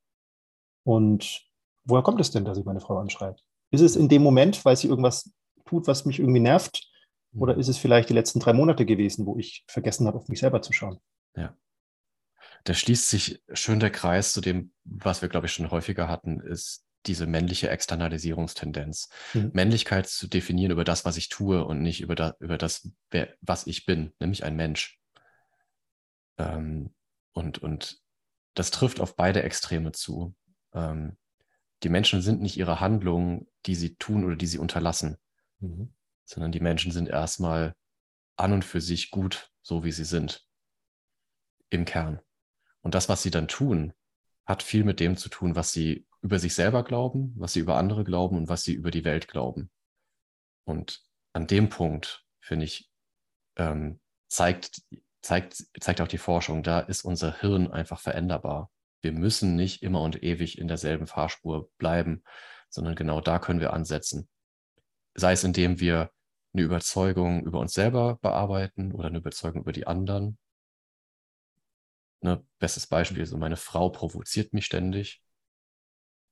Und 0.85 1.43
woher 1.85 2.03
kommt 2.03 2.21
es 2.21 2.31
denn, 2.31 2.45
dass 2.45 2.59
ich 2.59 2.65
meine 2.65 2.81
Frau 2.81 2.99
anschreibe? 2.99 3.39
Ist 3.71 3.81
es 3.81 3.97
in 3.97 4.09
dem 4.09 4.23
Moment, 4.23 4.65
weil 4.65 4.77
sie 4.77 4.89
irgendwas 4.89 5.33
tut, 5.65 5.87
was 5.87 6.05
mich 6.05 6.19
irgendwie 6.19 6.41
nervt? 6.41 6.89
Oder 7.37 7.55
mhm. 7.55 7.61
ist 7.61 7.69
es 7.69 7.79
vielleicht 7.79 8.09
die 8.09 8.15
letzten 8.15 8.41
drei 8.41 8.53
Monate 8.53 8.87
gewesen, 8.87 9.27
wo 9.27 9.39
ich 9.39 9.65
vergessen 9.69 10.07
habe, 10.07 10.19
auf 10.19 10.29
mich 10.29 10.41
selber 10.41 10.63
zu 10.63 10.73
schauen? 10.73 10.99
Ja. 11.37 11.57
Da 12.65 12.75
schließt 12.75 13.09
sich 13.09 13.43
schön 13.53 13.79
der 13.79 13.91
Kreis 13.91 14.33
zu 14.33 14.41
dem, 14.41 14.73
was 14.85 15.23
wir, 15.23 15.29
glaube 15.29 15.47
ich, 15.47 15.53
schon 15.53 15.71
häufiger 15.71 16.09
hatten, 16.09 16.41
ist 16.41 16.85
diese 17.07 17.27
männliche 17.27 17.71
Externalisierungstendenz. 17.71 19.09
Mhm. 19.35 19.51
Männlichkeit 19.53 20.09
zu 20.09 20.27
definieren 20.27 20.73
über 20.73 20.85
das, 20.85 21.05
was 21.05 21.17
ich 21.17 21.29
tue 21.29 21.65
und 21.65 21.81
nicht 21.81 22.01
über, 22.01 22.17
da, 22.17 22.35
über 22.41 22.59
das, 22.59 22.91
wer, 23.11 23.35
was 23.41 23.67
ich 23.67 23.87
bin, 23.87 24.13
nämlich 24.19 24.43
ein 24.45 24.57
Mensch. 24.57 24.99
Ähm, 26.39 26.93
und, 27.33 27.59
und 27.59 28.01
das 28.55 28.71
trifft 28.71 29.01
auf 29.01 29.15
beide 29.15 29.43
Extreme 29.43 29.93
zu. 29.93 30.35
Ähm, 30.73 31.17
die 31.83 31.91
Menschen 31.91 32.23
sind 32.23 32.41
nicht 32.41 32.57
ihre 32.57 32.81
Handlungen, 32.81 33.47
die 33.67 33.75
sie 33.75 33.95
tun 33.97 34.25
oder 34.25 34.35
die 34.35 34.47
sie 34.47 34.59
unterlassen. 34.59 35.19
Mhm 35.61 35.93
sondern 36.27 36.53
die 36.53 36.61
Menschen 36.61 36.93
sind 36.93 37.09
erstmal 37.09 37.75
an 38.37 38.53
und 38.53 38.65
für 38.65 38.81
sich 38.81 39.11
gut, 39.11 39.51
so 39.63 39.85
wie 39.85 39.93
sie 39.93 40.05
sind, 40.05 40.47
im 41.71 41.85
Kern. 41.85 42.21
Und 42.83 42.95
das, 42.95 43.09
was 43.09 43.23
sie 43.23 43.31
dann 43.31 43.49
tun, 43.49 43.95
hat 44.45 44.63
viel 44.63 44.85
mit 44.85 45.01
dem 45.01 45.17
zu 45.17 45.29
tun, 45.29 45.57
was 45.57 45.73
sie 45.73 46.07
über 46.21 46.39
sich 46.39 46.55
selber 46.55 46.85
glauben, 46.85 47.33
was 47.37 47.53
sie 47.53 47.61
über 47.61 47.77
andere 47.77 48.05
glauben 48.05 48.37
und 48.37 48.49
was 48.49 48.63
sie 48.63 48.75
über 48.75 48.91
die 48.91 49.05
Welt 49.05 49.29
glauben. 49.29 49.71
Und 50.65 51.03
an 51.33 51.47
dem 51.47 51.69
Punkt, 51.69 52.25
finde 52.41 52.67
ich, 52.67 52.91
ähm, 53.57 54.01
zeigt, 54.29 54.83
zeigt, 55.23 55.65
zeigt 55.81 56.01
auch 56.01 56.09
die 56.09 56.19
Forschung, 56.19 56.63
da 56.63 56.81
ist 56.81 57.05
unser 57.05 57.41
Hirn 57.41 57.71
einfach 57.71 58.01
veränderbar. 58.01 58.71
Wir 59.03 59.13
müssen 59.13 59.57
nicht 59.57 59.83
immer 59.83 60.01
und 60.03 60.23
ewig 60.23 60.59
in 60.59 60.69
derselben 60.69 61.07
Fahrspur 61.07 61.71
bleiben, 61.79 62.23
sondern 62.69 62.95
genau 62.95 63.21
da 63.21 63.39
können 63.39 63.61
wir 63.61 63.73
ansetzen. 63.73 64.29
Sei 65.15 65.33
es, 65.33 65.45
indem 65.45 65.81
wir 65.81 66.11
eine 66.57 66.65
Überzeugung 66.65 67.45
über 67.45 67.61
uns 67.61 67.75
selber 67.75 68.17
bearbeiten 68.23 68.93
oder 68.93 69.09
eine 69.09 69.19
Überzeugung 69.19 69.63
über 69.63 69.73
die 69.73 69.87
anderen. 69.87 70.39
Ne, 72.23 72.45
bestes 72.59 72.87
Beispiel, 72.87 73.27
so 73.27 73.37
meine 73.37 73.57
Frau 73.57 73.91
provoziert 73.91 74.53
mich 74.55 74.65
ständig. 74.65 75.23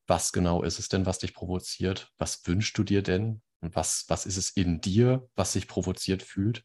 Was 0.07 0.33
genau 0.33 0.63
ist 0.63 0.79
es 0.79 0.89
denn, 0.89 1.07
was 1.07 1.19
dich 1.19 1.35
provoziert? 1.35 2.13
Was 2.19 2.47
wünschst 2.47 2.77
du 2.77 2.85
dir 2.85 3.03
denn? 3.03 3.43
Und 3.61 3.77
was, 3.77 4.05
was 4.09 4.27
ist 4.27 4.37
es 4.37 4.51
in 4.51 4.81
dir, 4.81 5.29
was 5.35 5.53
sich 5.53 5.69
provoziert 5.69 6.23
fühlt? 6.23 6.65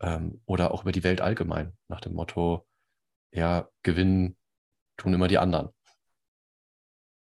Ähm, 0.00 0.40
oder 0.46 0.72
auch 0.72 0.82
über 0.82 0.92
die 0.92 1.04
Welt 1.04 1.20
allgemein, 1.20 1.76
nach 1.88 2.00
dem 2.00 2.14
Motto, 2.14 2.66
ja, 3.32 3.68
gewinnen 3.82 4.36
tun 4.96 5.14
immer 5.14 5.28
die 5.28 5.38
anderen. 5.38 5.70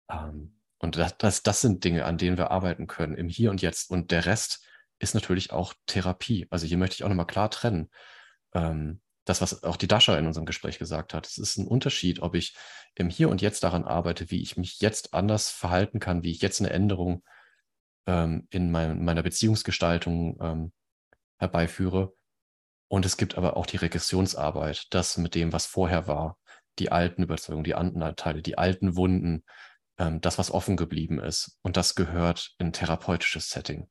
Ähm, 0.09 0.59
Und 0.79 0.97
das, 0.97 1.17
das, 1.19 1.43
das 1.43 1.61
sind 1.61 1.85
Dinge, 1.85 2.05
an 2.05 2.19
denen 2.19 2.37
wir 2.37 2.51
arbeiten 2.51 2.87
können, 2.87 3.15
im 3.15 3.29
Hier 3.29 3.51
und 3.51 3.63
Jetzt. 3.63 3.91
Und 3.91 4.11
der 4.11 4.27
Rest 4.27 4.65
ist 5.03 5.15
natürlich 5.15 5.53
auch 5.53 5.75
Therapie. 5.87 6.47
Also 6.51 6.67
hier 6.67 6.79
möchte 6.79 6.95
ich 6.95 7.05
auch 7.05 7.09
nochmal 7.09 7.27
klar 7.27 7.51
trennen. 7.51 7.91
Ähm, 8.55 9.01
das, 9.25 9.41
was 9.41 9.63
auch 9.63 9.77
die 9.77 9.89
Dasha 9.89 10.17
in 10.17 10.27
unserem 10.27 10.47
Gespräch 10.47 10.79
gesagt 10.79 11.15
hat. 11.15 11.27
Es 11.27 11.39
ist 11.39 11.57
ein 11.57 11.67
Unterschied, 11.67 12.21
ob 12.23 12.35
ich 12.35 12.57
im 12.95 13.09
Hier 13.09 13.29
und 13.29 13.41
Jetzt 13.41 13.63
daran 13.63 13.85
arbeite, 13.85 14.31
wie 14.31 14.43
ich 14.43 14.57
mich 14.57 14.81
jetzt 14.81 15.15
anders 15.15 15.51
verhalten 15.51 16.01
kann, 16.01 16.23
wie 16.23 16.31
ich 16.31 16.41
jetzt 16.41 16.61
eine 16.61 16.71
Änderung 16.71 17.23
ähm, 18.07 18.47
in 18.51 18.71
mein, 18.71 19.05
meiner 19.05 19.23
Beziehungsgestaltung 19.23 20.39
ähm, 20.41 20.73
herbeiführe. 21.39 22.15
Und 22.89 23.07
es 23.07 23.17
gibt 23.17 23.37
aber 23.39 23.57
auch 23.57 23.67
die 23.67 23.79
Regressionsarbeit, 23.79 24.87
das 24.91 25.17
mit 25.17 25.35
dem, 25.35 25.53
was 25.53 25.67
vorher 25.67 26.07
war, 26.07 26.37
die 26.79 26.93
alten 26.93 27.23
Überzeugungen, 27.23 27.65
die 27.65 27.75
Anteile, 27.75 28.43
die 28.43 28.59
alten 28.59 28.97
Wunden, 28.97 29.45
ähm, 29.99 30.21
das, 30.21 30.39
was 30.39 30.51
offen 30.51 30.77
geblieben 30.77 31.21
ist. 31.21 31.59
Und 31.63 31.77
das 31.77 31.95
gehört 31.95 32.55
in 32.59 32.73
therapeutisches 32.73 33.51
Setting. 33.51 33.89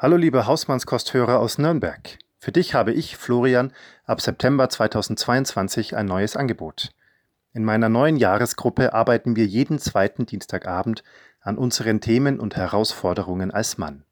Hallo 0.00 0.16
liebe 0.16 0.46
Hausmannskosthörer 0.46 1.40
aus 1.40 1.58
Nürnberg. 1.58 2.20
Für 2.38 2.52
dich 2.52 2.72
habe 2.72 2.92
ich, 2.92 3.16
Florian, 3.16 3.72
ab 4.04 4.20
September 4.20 4.68
2022 4.68 5.96
ein 5.96 6.06
neues 6.06 6.36
Angebot. 6.36 6.90
In 7.52 7.64
meiner 7.64 7.88
neuen 7.88 8.14
Jahresgruppe 8.14 8.94
arbeiten 8.94 9.34
wir 9.34 9.44
jeden 9.44 9.80
zweiten 9.80 10.24
Dienstagabend 10.24 11.02
an 11.40 11.58
unseren 11.58 12.00
Themen 12.00 12.38
und 12.38 12.54
Herausforderungen 12.54 13.50
als 13.50 13.76
Mann. 13.76 14.04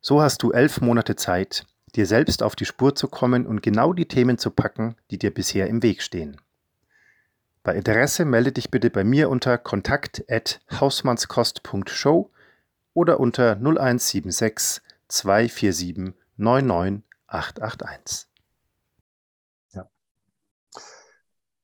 So 0.00 0.22
hast 0.22 0.40
du 0.44 0.52
elf 0.52 0.80
Monate 0.80 1.16
Zeit, 1.16 1.66
dir 1.96 2.06
selbst 2.06 2.44
auf 2.44 2.54
die 2.54 2.64
Spur 2.64 2.94
zu 2.94 3.08
kommen 3.08 3.44
und 3.44 3.60
genau 3.60 3.92
die 3.92 4.06
Themen 4.06 4.38
zu 4.38 4.52
packen, 4.52 4.94
die 5.10 5.18
dir 5.18 5.34
bisher 5.34 5.66
im 5.66 5.82
Weg 5.82 6.02
stehen. 6.02 6.40
Bei 7.64 7.74
Interesse 7.74 8.24
melde 8.24 8.52
dich 8.52 8.70
bitte 8.70 8.88
bei 8.88 9.02
mir 9.02 9.30
unter 9.30 9.58
kontakt@hausmannskost.show 9.58 12.30
oder 12.94 13.18
unter 13.18 13.56
0176 13.56 14.80
247 15.12 16.14
99 16.38 17.02
881. 17.26 18.28
Ja. 19.74 19.90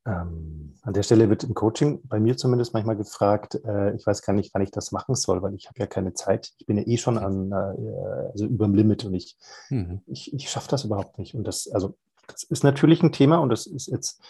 Ähm, 0.07 0.75
an 0.83 0.93
der 0.93 1.03
Stelle 1.03 1.31
wird 1.31 1.45
im 1.45 1.55
Coaching 1.55 2.01
bei 2.05 2.21
mir 2.21 2.37
zumindest 2.37 2.75
manchmal 2.75 2.97
gefragt, 2.97 3.55
äh, 3.65 3.95
ich 3.95 4.07
weiß 4.07 4.21
gar 4.21 4.35
nicht, 4.35 4.53
wann 4.53 4.63
ich 4.63 4.71
das 4.71 4.93
machen 4.93 5.15
soll, 5.15 5.43
weil 5.43 5.55
ich 5.55 5.67
habe 5.67 5.79
ja 5.81 5.87
keine 5.87 6.13
Zeit. 6.13 6.53
Ich 6.59 6.67
bin 6.67 6.77
ja 6.77 6.87
eh 6.87 6.99
schon 6.99 7.17
an, 7.17 7.51
äh, 7.51 8.29
also 8.33 8.45
über 8.45 8.67
dem 8.67 8.75
Limit 8.75 9.07
und 9.07 9.15
ich, 9.15 9.39
mhm. 9.71 10.03
ich, 10.07 10.33
ich 10.35 10.51
schaffe 10.51 10.69
das 10.69 10.85
überhaupt 10.85 11.19
nicht. 11.19 11.35
Und 11.35 11.45
das, 11.45 11.69
also, 11.69 11.97
das 12.27 12.43
ist 12.43 12.65
natürlich 12.65 13.03
ein 13.03 13.13
Thema 13.13 13.39
und 13.39 13.49
das 13.49 13.67
ist 13.67 13.87
jetzt, 13.87 14.21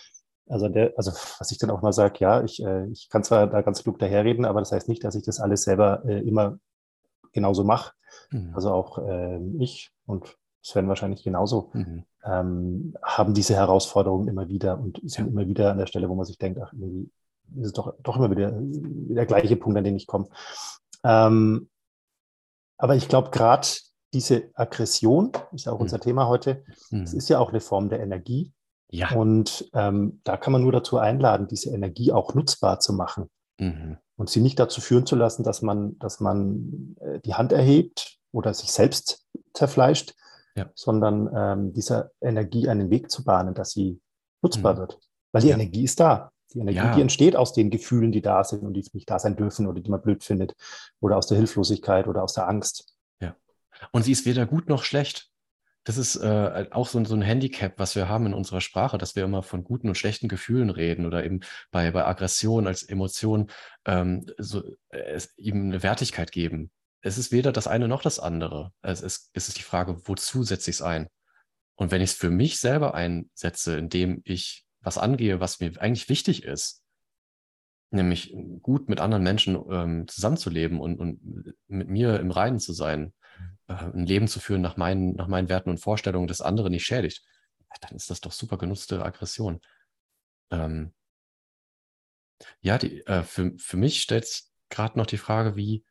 also, 0.46 0.68
der, 0.68 0.92
also 0.96 1.10
was 1.10 1.50
ich 1.50 1.58
dann 1.58 1.70
auch 1.70 1.82
mal 1.82 1.92
sage, 1.92 2.20
ja, 2.20 2.44
ich, 2.44 2.62
äh, 2.62 2.86
ich 2.86 3.08
kann 3.10 3.24
zwar 3.24 3.48
da 3.48 3.62
ganz 3.62 3.82
klug 3.82 3.98
daherreden, 3.98 4.44
aber 4.44 4.60
das 4.60 4.70
heißt 4.70 4.88
nicht, 4.88 5.02
dass 5.02 5.16
ich 5.16 5.24
das 5.24 5.40
alles 5.40 5.62
selber 5.62 6.04
äh, 6.04 6.20
immer 6.20 6.60
genauso 7.32 7.64
mache. 7.64 7.92
Mhm. 8.30 8.52
Also 8.54 8.72
auch 8.72 8.98
äh, 8.98 9.38
ich 9.58 9.90
und 10.06 10.36
Sven 10.62 10.88
wahrscheinlich 10.88 11.22
genauso, 11.22 11.70
mhm. 11.72 12.04
ähm, 12.24 12.94
haben 13.02 13.34
diese 13.34 13.54
Herausforderungen 13.54 14.28
immer 14.28 14.48
wieder 14.48 14.78
und 14.78 15.00
sind 15.04 15.26
ja. 15.26 15.32
immer 15.32 15.46
wieder 15.46 15.70
an 15.70 15.78
der 15.78 15.86
Stelle, 15.86 16.08
wo 16.08 16.14
man 16.14 16.26
sich 16.26 16.38
denkt, 16.38 16.60
ach, 16.62 16.72
irgendwie 16.72 17.10
ist 17.56 17.66
es 17.66 17.72
doch, 17.72 17.94
doch 18.02 18.16
immer 18.16 18.30
wieder 18.30 18.52
der 18.52 19.26
gleiche 19.26 19.56
Punkt, 19.56 19.78
an 19.78 19.84
den 19.84 19.96
ich 19.96 20.06
komme. 20.06 20.28
Ähm, 21.04 21.70
aber 22.76 22.96
ich 22.96 23.08
glaube, 23.08 23.30
gerade 23.30 23.66
diese 24.12 24.50
Aggression, 24.54 25.32
ist 25.52 25.66
ja 25.66 25.72
auch 25.72 25.78
mhm. 25.78 25.82
unser 25.82 26.00
Thema 26.00 26.28
heute, 26.28 26.64
mhm. 26.90 27.02
es 27.02 27.14
ist 27.14 27.28
ja 27.28 27.38
auch 27.38 27.50
eine 27.50 27.60
Form 27.60 27.88
der 27.88 28.00
Energie. 28.00 28.52
Ja. 28.90 29.14
Und 29.14 29.68
ähm, 29.74 30.20
da 30.24 30.36
kann 30.36 30.52
man 30.52 30.62
nur 30.62 30.72
dazu 30.72 30.96
einladen, 30.96 31.46
diese 31.46 31.70
Energie 31.70 32.12
auch 32.12 32.34
nutzbar 32.34 32.80
zu 32.80 32.94
machen. 32.94 33.28
Mhm. 33.58 33.98
Und 34.18 34.28
sie 34.28 34.40
nicht 34.40 34.58
dazu 34.58 34.80
führen 34.80 35.06
zu 35.06 35.14
lassen, 35.14 35.44
dass 35.44 35.62
man, 35.62 35.96
dass 36.00 36.18
man 36.18 36.96
äh, 37.00 37.20
die 37.20 37.34
Hand 37.34 37.52
erhebt 37.52 38.18
oder 38.32 38.52
sich 38.52 38.72
selbst 38.72 39.24
zerfleischt, 39.54 40.14
ja. 40.56 40.68
sondern 40.74 41.30
ähm, 41.34 41.72
dieser 41.72 42.10
Energie 42.20 42.68
einen 42.68 42.90
Weg 42.90 43.12
zu 43.12 43.24
bahnen, 43.24 43.54
dass 43.54 43.70
sie 43.70 44.00
nutzbar 44.42 44.74
mhm. 44.74 44.78
wird. 44.78 44.98
Weil 45.32 45.42
die 45.42 45.48
ja. 45.48 45.54
Energie 45.54 45.84
ist 45.84 46.00
da. 46.00 46.32
Die 46.52 46.58
Energie, 46.58 46.78
ja. 46.78 46.94
die 46.94 47.00
entsteht 47.00 47.36
aus 47.36 47.52
den 47.52 47.70
Gefühlen, 47.70 48.10
die 48.10 48.22
da 48.22 48.42
sind 48.42 48.64
und 48.64 48.74
die 48.74 48.84
nicht 48.92 49.08
da 49.08 49.20
sein 49.20 49.36
dürfen 49.36 49.66
oder 49.66 49.80
die 49.80 49.90
man 49.90 50.02
blöd 50.02 50.24
findet 50.24 50.56
oder 51.00 51.16
aus 51.16 51.28
der 51.28 51.36
Hilflosigkeit 51.36 52.08
oder 52.08 52.24
aus 52.24 52.32
der 52.32 52.48
Angst. 52.48 52.96
Ja. 53.20 53.36
Und 53.92 54.02
sie 54.02 54.12
ist 54.12 54.26
weder 54.26 54.46
gut 54.46 54.68
noch 54.68 54.82
schlecht. 54.82 55.30
Das 55.88 55.96
ist 55.96 56.16
äh, 56.16 56.66
auch 56.70 56.86
so, 56.86 57.02
so, 57.04 57.14
ein 57.14 57.22
Handicap, 57.22 57.78
was 57.78 57.96
wir 57.96 58.08
haben 58.08 58.26
in 58.26 58.34
unserer 58.34 58.60
Sprache, 58.60 58.98
dass 58.98 59.16
wir 59.16 59.24
immer 59.24 59.42
von 59.42 59.64
guten 59.64 59.88
und 59.88 59.94
schlechten 59.94 60.28
Gefühlen 60.28 60.68
reden 60.68 61.06
oder 61.06 61.24
eben 61.24 61.40
bei, 61.70 61.90
bei 61.90 62.04
Aggression 62.04 62.66
als 62.66 62.82
Emotion 62.82 63.50
ähm, 63.86 64.26
so, 64.36 64.62
äh, 64.90 65.20
ihm 65.38 65.68
eine 65.68 65.82
Wertigkeit 65.82 66.30
geben 66.30 66.70
es 67.00 67.18
ist 67.18 67.32
weder 67.32 67.52
das 67.52 67.66
eine 67.66 67.88
noch 67.88 68.02
das 68.02 68.18
andere. 68.18 68.72
Es 68.82 69.00
ist, 69.00 69.30
es 69.32 69.48
ist 69.48 69.58
die 69.58 69.62
Frage, 69.62 70.00
wozu 70.06 70.42
setze 70.42 70.70
ich 70.70 70.76
es 70.76 70.82
ein? 70.82 71.08
Und 71.76 71.90
wenn 71.90 72.02
ich 72.02 72.10
es 72.10 72.16
für 72.16 72.30
mich 72.30 72.58
selber 72.58 72.94
einsetze, 72.94 73.76
indem 73.76 74.20
ich 74.24 74.64
was 74.80 74.98
angehe, 74.98 75.40
was 75.40 75.60
mir 75.60 75.80
eigentlich 75.80 76.08
wichtig 76.08 76.42
ist, 76.42 76.82
nämlich 77.90 78.34
gut 78.62 78.88
mit 78.88 79.00
anderen 79.00 79.22
Menschen 79.22 79.58
ähm, 79.70 80.08
zusammenzuleben 80.08 80.80
und, 80.80 80.98
und 80.98 81.54
mit 81.68 81.88
mir 81.88 82.20
im 82.20 82.30
Reinen 82.30 82.58
zu 82.58 82.72
sein, 82.72 83.14
äh, 83.68 83.74
ein 83.74 84.06
Leben 84.06 84.28
zu 84.28 84.40
führen 84.40 84.60
nach 84.60 84.76
meinen, 84.76 85.14
nach 85.14 85.28
meinen 85.28 85.48
Werten 85.48 85.70
und 85.70 85.78
Vorstellungen, 85.78 86.28
das 86.28 86.40
andere 86.40 86.70
nicht 86.70 86.84
schädigt, 86.84 87.24
dann 87.80 87.96
ist 87.96 88.10
das 88.10 88.20
doch 88.20 88.32
super 88.32 88.58
genutzte 88.58 89.04
Aggression. 89.04 89.60
Ähm, 90.50 90.92
ja, 92.60 92.78
die, 92.78 93.06
äh, 93.06 93.22
für, 93.22 93.52
für 93.58 93.76
mich 93.76 94.00
stellt 94.00 94.26
sich 94.26 94.44
gerade 94.68 94.98
noch 94.98 95.06
die 95.06 95.18
Frage, 95.18 95.56
wie, 95.56 95.84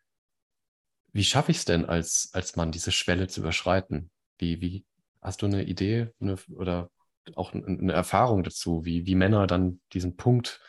wie 1.11 1.23
schaffe 1.23 1.51
ich 1.51 1.57
es 1.57 1.65
denn 1.65 1.85
als, 1.85 2.29
als 2.33 2.55
Mann, 2.55 2.71
diese 2.71 2.91
Schwelle 2.91 3.27
zu 3.27 3.41
überschreiten? 3.41 4.11
Wie, 4.37 4.61
wie 4.61 4.85
hast 5.19 5.41
du 5.41 5.47
eine 5.47 5.63
Idee 5.63 6.09
eine, 6.19 6.35
oder 6.55 6.91
auch 7.35 7.53
eine 7.53 7.91
Erfahrung 7.91 8.43
dazu, 8.43 8.85
wie, 8.85 9.05
wie 9.05 9.15
Männer 9.15 9.47
dann 9.47 9.81
diesen 9.93 10.15
Punkt 10.15 10.61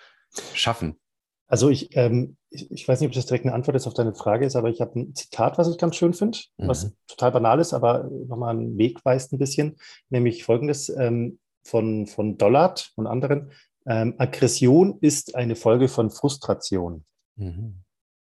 schaffen? 0.54 0.98
Also 1.46 1.68
ich, 1.68 1.94
ähm, 1.96 2.37
ich, 2.50 2.70
ich, 2.70 2.88
weiß 2.88 3.00
nicht, 3.00 3.08
ob 3.08 3.14
das 3.14 3.26
direkt 3.26 3.44
eine 3.44 3.54
Antwort 3.54 3.74
jetzt 3.74 3.86
auf 3.86 3.94
deine 3.94 4.14
Frage 4.14 4.46
ist, 4.46 4.56
aber 4.56 4.68
ich 4.70 4.80
habe 4.80 4.98
ein 4.98 5.14
Zitat, 5.14 5.58
was 5.58 5.68
ich 5.68 5.78
ganz 5.78 5.96
schön 5.96 6.14
finde, 6.14 6.38
mhm. 6.56 6.68
was 6.68 6.92
total 7.06 7.32
banal 7.32 7.60
ist, 7.60 7.74
aber 7.74 8.04
nochmal 8.26 8.56
einen 8.56 8.78
Weg 8.78 9.04
weist 9.04 9.32
ein 9.32 9.38
bisschen, 9.38 9.76
nämlich 10.08 10.44
folgendes 10.44 10.88
ähm, 10.88 11.38
von, 11.64 12.06
von 12.06 12.38
Dollard 12.38 12.92
und 12.96 13.06
anderen. 13.06 13.52
Ähm, 13.86 14.14
Aggression 14.18 14.98
ist 15.00 15.34
eine 15.34 15.56
Folge 15.56 15.88
von 15.88 16.10
Frustration. 16.10 17.04
Mhm. 17.36 17.82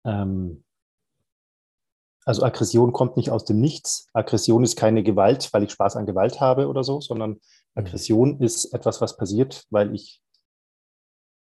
Ähm, 0.04 0.64
also 2.24 2.42
Aggression 2.42 2.92
kommt 2.92 3.16
nicht 3.16 3.30
aus 3.30 3.44
dem 3.44 3.58
Nichts. 3.60 4.08
Aggression 4.12 4.62
ist 4.62 4.76
keine 4.76 5.02
Gewalt, 5.02 5.48
weil 5.52 5.62
ich 5.62 5.72
Spaß 5.72 5.96
an 5.96 6.06
Gewalt 6.06 6.40
habe 6.40 6.68
oder 6.68 6.84
so, 6.84 7.00
sondern 7.00 7.30
mhm. 7.30 7.40
Aggression 7.74 8.40
ist 8.40 8.66
etwas, 8.74 9.00
was 9.00 9.16
passiert, 9.16 9.64
weil 9.70 9.94
ich 9.94 10.20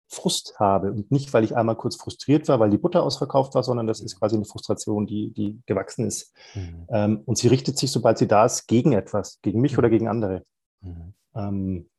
Frust 0.10 0.60
habe 0.60 0.92
und 0.92 1.12
nicht, 1.12 1.34
weil 1.34 1.44
ich 1.44 1.56
einmal 1.56 1.76
kurz 1.76 1.96
frustriert 1.96 2.48
war, 2.48 2.60
weil 2.60 2.72
die 2.72 2.80
Butter 2.80 3.04
ausverkauft 3.04 3.54
war, 3.54 3.64
sondern 3.64 3.86
das 3.86 4.02
ist 4.02 4.20
quasi 4.20 4.36
eine 4.36 4.46
Frustration, 4.46 5.06
die, 5.06 5.32
die 5.32 5.62
gewachsen 5.68 6.06
ist. 6.06 6.34
Mhm. 6.56 6.88
Ähm, 6.90 7.22
und 7.26 7.38
sie 7.38 7.48
richtet 7.48 7.78
sich, 7.78 7.92
sobald 7.92 8.18
sie 8.18 8.28
da 8.28 8.46
ist, 8.46 8.68
gegen 8.68 8.94
etwas, 8.94 9.40
gegen 9.42 9.62
mich 9.62 9.74
mhm. 9.74 9.78
oder 9.80 9.90
gegen 9.90 10.08
andere. 10.08 10.44
Mhm. 10.82 11.14
Ähm, 11.36 11.90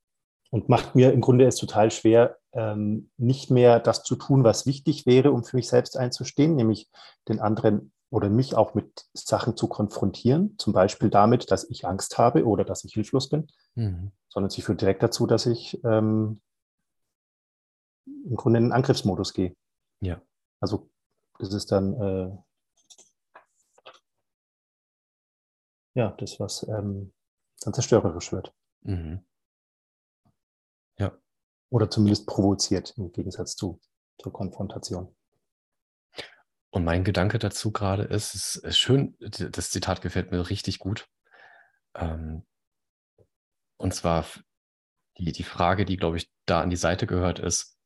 und 0.50 0.68
macht 0.68 0.96
mir 0.96 1.12
im 1.12 1.20
Grunde 1.20 1.46
es 1.46 1.54
total 1.54 1.92
schwer, 1.92 2.38
ähm, 2.52 3.10
nicht 3.16 3.52
mehr 3.52 3.78
das 3.78 4.02
zu 4.02 4.16
tun, 4.16 4.42
was 4.42 4.66
wichtig 4.66 5.06
wäre, 5.06 5.30
um 5.30 5.44
für 5.44 5.56
mich 5.56 5.68
selbst 5.68 5.96
einzustehen, 5.96 6.56
nämlich 6.56 6.88
den 7.28 7.38
anderen 7.38 7.92
oder 8.10 8.28
mich 8.28 8.56
auch 8.56 8.74
mit 8.74 9.06
Sachen 9.14 9.56
zu 9.56 9.68
konfrontieren, 9.68 10.56
zum 10.58 10.72
Beispiel 10.72 11.10
damit, 11.10 11.52
dass 11.52 11.70
ich 11.70 11.86
Angst 11.86 12.18
habe 12.18 12.44
oder 12.44 12.64
dass 12.64 12.82
ich 12.82 12.94
hilflos 12.94 13.28
bin, 13.28 13.46
mhm. 13.76 14.10
sondern 14.28 14.50
sie 14.50 14.62
führt 14.62 14.80
direkt 14.80 15.04
dazu, 15.04 15.28
dass 15.28 15.46
ich 15.46 15.80
ähm, 15.84 16.40
im 18.06 18.36
Grunde 18.36 18.58
in 18.58 18.66
den 18.66 18.72
Angriffsmodus 18.72 19.34
gehe. 19.34 19.54
Ja. 20.00 20.20
Also 20.60 20.90
das 21.38 21.52
ist 21.52 21.72
dann 21.72 21.94
äh, 21.94 22.36
ja 25.94 26.10
das, 26.18 26.38
was 26.38 26.62
ähm, 26.68 27.12
dann 27.60 27.74
zerstörerisch 27.74 28.32
wird. 28.32 28.54
Mhm. 28.82 29.24
Ja. 30.98 31.16
Oder 31.70 31.90
zumindest 31.90 32.26
provoziert 32.26 32.94
im 32.96 33.12
Gegensatz 33.12 33.56
zu, 33.56 33.80
zur 34.20 34.32
Konfrontation. 34.32 35.14
Und 36.72 36.84
mein 36.84 37.02
Gedanke 37.04 37.38
dazu 37.38 37.72
gerade 37.72 38.04
ist, 38.04 38.34
es 38.34 38.56
ist 38.56 38.78
schön, 38.78 39.16
das 39.18 39.70
Zitat 39.70 40.02
gefällt 40.02 40.30
mir 40.30 40.48
richtig 40.48 40.78
gut. 40.78 41.08
Ähm, 41.96 42.46
und 43.76 43.92
zwar 43.92 44.24
die, 45.18 45.32
die 45.32 45.42
Frage, 45.42 45.84
die, 45.84 45.96
glaube 45.96 46.18
ich, 46.18 46.30
da 46.46 46.60
an 46.60 46.70
die 46.70 46.76
Seite 46.76 47.06
gehört, 47.06 47.40
ist, 47.40 47.79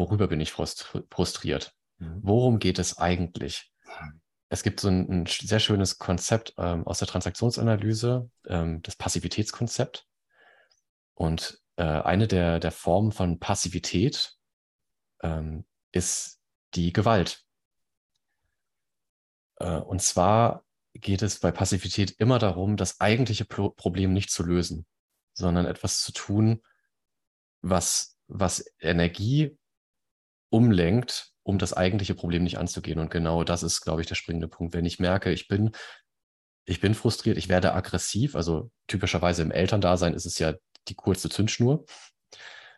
worüber 0.00 0.26
bin 0.26 0.40
ich 0.40 0.50
frustriert? 0.50 1.72
Mhm. 1.98 2.20
Worum 2.22 2.58
geht 2.58 2.80
es 2.80 2.98
eigentlich? 2.98 3.72
Es 4.48 4.64
gibt 4.64 4.80
so 4.80 4.88
ein, 4.88 5.22
ein 5.22 5.26
sehr 5.26 5.60
schönes 5.60 5.98
Konzept 5.98 6.54
ähm, 6.58 6.84
aus 6.86 6.98
der 6.98 7.06
Transaktionsanalyse, 7.06 8.28
ähm, 8.48 8.82
das 8.82 8.96
Passivitätskonzept. 8.96 10.08
Und 11.14 11.60
äh, 11.76 11.84
eine 11.84 12.26
der, 12.26 12.58
der 12.58 12.72
Formen 12.72 13.12
von 13.12 13.38
Passivität 13.38 14.34
ähm, 15.22 15.64
ist 15.92 16.40
die 16.74 16.92
Gewalt. 16.92 17.44
Äh, 19.56 19.76
und 19.76 20.02
zwar 20.02 20.64
geht 20.94 21.22
es 21.22 21.38
bei 21.38 21.52
Passivität 21.52 22.12
immer 22.18 22.38
darum, 22.38 22.76
das 22.76 23.00
eigentliche 23.00 23.44
Pro 23.44 23.70
Problem 23.70 24.12
nicht 24.12 24.30
zu 24.30 24.42
lösen, 24.42 24.86
sondern 25.32 25.66
etwas 25.66 26.00
zu 26.00 26.12
tun, 26.12 26.62
was, 27.62 28.16
was 28.26 28.64
Energie 28.80 29.56
umlenkt, 30.50 31.32
um 31.42 31.58
das 31.58 31.72
eigentliche 31.72 32.14
Problem 32.14 32.42
nicht 32.42 32.58
anzugehen. 32.58 32.98
Und 32.98 33.10
genau 33.10 33.44
das 33.44 33.62
ist, 33.62 33.80
glaube 33.80 34.02
ich, 34.02 34.06
der 34.06 34.14
springende 34.14 34.48
Punkt. 34.48 34.74
Wenn 34.74 34.84
ich 34.84 34.98
merke, 34.98 35.32
ich 35.32 35.48
bin, 35.48 35.70
ich 36.66 36.80
bin 36.80 36.94
frustriert, 36.94 37.38
ich 37.38 37.48
werde 37.48 37.72
aggressiv, 37.72 38.36
also 38.36 38.70
typischerweise 38.86 39.42
im 39.42 39.50
Elterndasein 39.50 40.14
ist 40.14 40.26
es 40.26 40.38
ja 40.38 40.54
die 40.88 40.94
kurze 40.94 41.30
Zündschnur. 41.30 41.84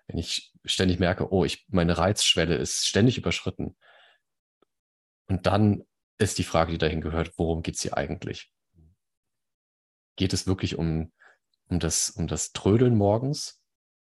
Wenn 0.06 0.18
ich 0.18 0.52
ständig 0.64 0.98
merke, 0.98 1.32
oh, 1.32 1.44
ich, 1.44 1.66
meine 1.68 1.98
Reizschwelle 1.98 2.56
ist 2.56 2.86
ständig 2.86 3.18
überschritten. 3.18 3.76
Und 5.28 5.46
dann 5.46 5.84
ist 6.18 6.38
die 6.38 6.44
Frage, 6.44 6.72
die 6.72 6.78
dahin 6.78 7.00
gehört, 7.00 7.32
worum 7.38 7.62
geht 7.62 7.76
es 7.76 7.82
hier 7.82 7.96
eigentlich? 7.96 8.52
Geht 10.16 10.32
es 10.32 10.46
wirklich 10.46 10.76
um, 10.76 11.12
um, 11.68 11.80
das, 11.80 12.10
um 12.10 12.26
das 12.28 12.52
Trödeln 12.52 12.96
morgens? 12.96 13.60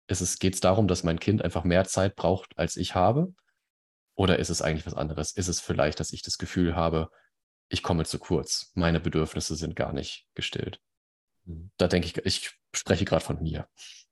Geht 0.06 0.54
es 0.54 0.60
darum, 0.60 0.86
dass 0.86 1.02
mein 1.02 1.18
Kind 1.18 1.42
einfach 1.42 1.64
mehr 1.64 1.84
Zeit 1.84 2.14
braucht, 2.14 2.58
als 2.58 2.76
ich 2.76 2.94
habe? 2.94 3.32
Oder 4.14 4.38
ist 4.38 4.50
es 4.50 4.62
eigentlich 4.62 4.86
was 4.86 4.94
anderes? 4.94 5.32
Ist 5.32 5.48
es 5.48 5.60
vielleicht, 5.60 6.00
dass 6.00 6.12
ich 6.12 6.22
das 6.22 6.38
Gefühl 6.38 6.76
habe, 6.76 7.10
ich 7.68 7.82
komme 7.82 8.04
zu 8.04 8.18
kurz, 8.18 8.70
meine 8.74 9.00
Bedürfnisse 9.00 9.56
sind 9.56 9.74
gar 9.74 9.92
nicht 9.92 10.28
gestillt? 10.34 10.80
Mhm. 11.44 11.70
Da 11.76 11.88
denke 11.88 12.06
ich, 12.06 12.16
ich 12.24 12.58
spreche 12.72 13.04
gerade 13.04 13.24
von 13.24 13.42
mir. 13.42 13.68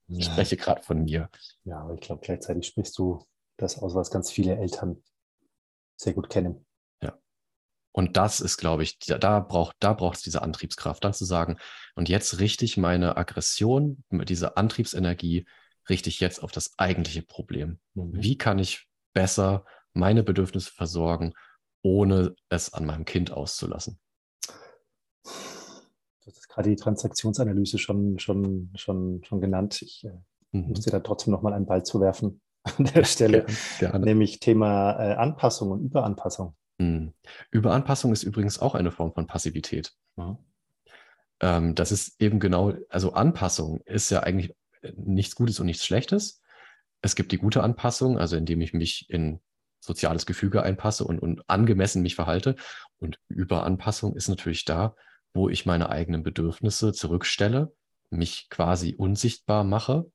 Ja. 0.07 0.19
Ich 0.19 0.25
spreche 0.25 0.57
gerade 0.57 0.83
von 0.83 1.03
mir. 1.03 1.29
Ja, 1.63 1.79
aber 1.79 1.93
ich 1.93 2.01
glaube, 2.01 2.21
gleichzeitig 2.23 2.67
sprichst 2.67 2.97
du 2.97 3.25
das 3.57 3.77
aus, 3.79 3.95
was 3.95 4.11
ganz 4.11 4.31
viele 4.31 4.57
Eltern 4.57 5.01
sehr 5.95 6.13
gut 6.13 6.29
kennen. 6.29 6.65
Und 7.93 8.17
das 8.17 8.41
ist, 8.41 8.57
glaube 8.57 8.83
ich, 8.83 8.97
da 8.97 9.39
braucht 9.39 9.75
da 9.79 9.93
braucht 9.93 10.17
es 10.17 10.23
diese 10.23 10.41
Antriebskraft, 10.41 11.03
dann 11.03 11.13
zu 11.13 11.25
sagen, 11.25 11.57
und 11.95 12.09
jetzt 12.09 12.39
richte 12.39 12.65
ich 12.65 12.75
meine 12.75 13.17
Aggression, 13.17 14.03
diese 14.09 14.57
Antriebsenergie, 14.57 15.45
richte 15.87 16.09
ich 16.09 16.19
jetzt 16.19 16.41
auf 16.41 16.51
das 16.51 16.73
eigentliche 16.77 17.21
Problem. 17.21 17.79
Mhm. 17.93 18.11
Wie 18.15 18.37
kann 18.37 18.57
ich 18.57 18.87
besser 19.13 19.63
meine 19.93 20.23
Bedürfnisse 20.23 20.71
versorgen, 20.71 21.33
ohne 21.81 22.35
es 22.49 22.73
an 22.73 22.85
meinem 22.85 23.05
Kind 23.05 23.31
auszulassen? 23.31 23.99
Du 25.23 26.31
hast 26.31 26.47
gerade 26.47 26.69
die 26.69 26.75
Transaktionsanalyse 26.75 27.77
schon, 27.77 28.17
schon, 28.19 28.71
schon, 28.75 29.23
schon 29.23 29.41
genannt. 29.41 29.81
Ich 29.81 30.05
äh, 30.05 30.11
mhm. 30.51 30.69
muss 30.69 30.81
dir 30.81 30.91
da 30.91 30.99
trotzdem 30.99 31.31
nochmal 31.31 31.53
einen 31.53 31.65
Ball 31.65 31.83
zu 31.83 31.99
werfen 31.99 32.41
an 32.63 32.85
der 32.85 33.03
Stelle, 33.03 33.45
Gerne. 33.79 33.99
nämlich 33.99 34.39
Thema 34.39 34.93
äh, 34.93 35.15
Anpassung 35.15 35.71
und 35.71 35.83
Überanpassung. 35.83 36.55
Mhm. 36.77 37.13
Überanpassung 37.51 38.13
ist 38.13 38.23
übrigens 38.23 38.59
auch 38.59 38.75
eine 38.75 38.91
Form 38.91 39.13
von 39.13 39.27
Passivität. 39.27 39.93
Mhm. 40.15 40.37
Ähm, 41.41 41.75
das 41.75 41.91
ist 41.91 42.21
eben 42.21 42.39
genau, 42.39 42.73
also 42.89 43.13
Anpassung 43.13 43.81
ist 43.81 44.09
ja 44.09 44.21
eigentlich 44.21 44.55
äh, 44.81 44.93
nichts 44.95 45.35
Gutes 45.35 45.59
und 45.59 45.65
nichts 45.65 45.85
Schlechtes. 45.85 46.41
Es 47.01 47.15
gibt 47.15 47.33
die 47.33 47.37
gute 47.37 47.63
Anpassung, 47.63 48.17
also 48.17 48.37
indem 48.37 48.61
ich 48.61 48.73
mich 48.73 49.09
in 49.09 49.41
soziales 49.83 50.25
Gefüge 50.25 50.63
einpasse 50.63 51.03
und, 51.03 51.19
und 51.19 51.47
angemessen 51.49 52.01
mich 52.01 52.15
verhalte. 52.15 52.55
Und 52.99 53.19
Überanpassung 53.27 54.15
ist 54.15 54.29
natürlich 54.29 54.65
da, 54.65 54.95
wo 55.33 55.49
ich 55.49 55.65
meine 55.65 55.89
eigenen 55.89 56.23
Bedürfnisse 56.23 56.93
zurückstelle, 56.93 57.73
mich 58.09 58.47
quasi 58.49 58.95
unsichtbar 58.95 59.63
mache 59.63 60.09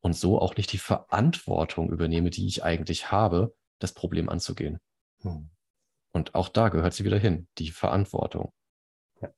und 0.00 0.16
so 0.16 0.40
auch 0.40 0.56
nicht 0.56 0.72
die 0.72 0.78
Verantwortung 0.78 1.90
übernehme, 1.90 2.30
die 2.30 2.46
ich 2.46 2.64
eigentlich 2.64 3.12
habe, 3.12 3.54
das 3.78 3.92
Problem 3.92 4.28
anzugehen. 4.28 4.78
Hm. 5.20 5.50
Und 6.12 6.34
auch 6.34 6.48
da 6.48 6.68
gehört 6.68 6.94
sie 6.94 7.04
wieder 7.04 7.18
hin, 7.18 7.48
die 7.58 7.70
Verantwortung. 7.70 8.52
Ja, 9.20 9.30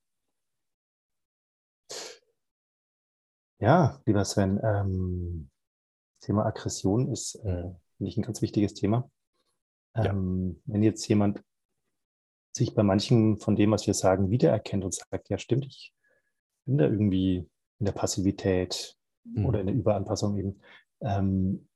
ja 3.58 4.00
lieber 4.06 4.24
Sven, 4.24 4.60
ähm, 4.62 5.50
Thema 6.20 6.46
Aggression 6.46 7.12
ist, 7.12 7.36
äh, 7.36 7.70
finde 7.96 8.10
ich, 8.10 8.16
ein 8.16 8.22
ganz 8.22 8.40
wichtiges 8.40 8.74
Thema. 8.74 9.10
Ähm, 9.94 10.56
ja. 10.66 10.72
Wenn 10.72 10.82
jetzt 10.82 11.06
jemand 11.08 11.42
sich 12.56 12.74
bei 12.74 12.82
manchen 12.82 13.38
von 13.38 13.56
dem, 13.56 13.72
was 13.72 13.86
wir 13.86 13.94
sagen, 13.94 14.30
wiedererkennt 14.30 14.84
und 14.84 14.94
sagt, 14.94 15.28
ja 15.28 15.38
stimmt, 15.38 15.66
ich 15.66 15.92
bin 16.66 16.78
da 16.78 16.84
irgendwie 16.84 17.48
in 17.78 17.86
der 17.86 17.92
Passivität 17.92 18.96
mhm. 19.24 19.46
oder 19.46 19.60
in 19.60 19.66
der 19.66 19.74
Überanpassung 19.74 20.38
eben. 20.38 20.60
Ähm, 21.00 21.68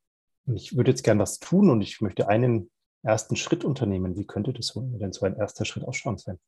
und 0.47 0.57
ich 0.57 0.77
würde 0.77 0.91
jetzt 0.93 1.03
gern 1.03 1.19
was 1.19 1.39
tun 1.39 1.69
und 1.69 1.83
ich 1.83 2.01
möchte 2.01 2.29
einen 2.29 2.71
ersten 3.03 3.37
Schritt 3.37 3.64
unternehmen? 3.64 4.16
Wie 4.16 4.27
könnte 4.27 4.53
das 4.53 4.73
denn 4.75 5.12
so 5.12 5.27
ein 5.27 5.37
erster 5.37 5.64
Schritt 5.64 5.85
ausschauen 5.85 6.19
sein? 6.19 6.39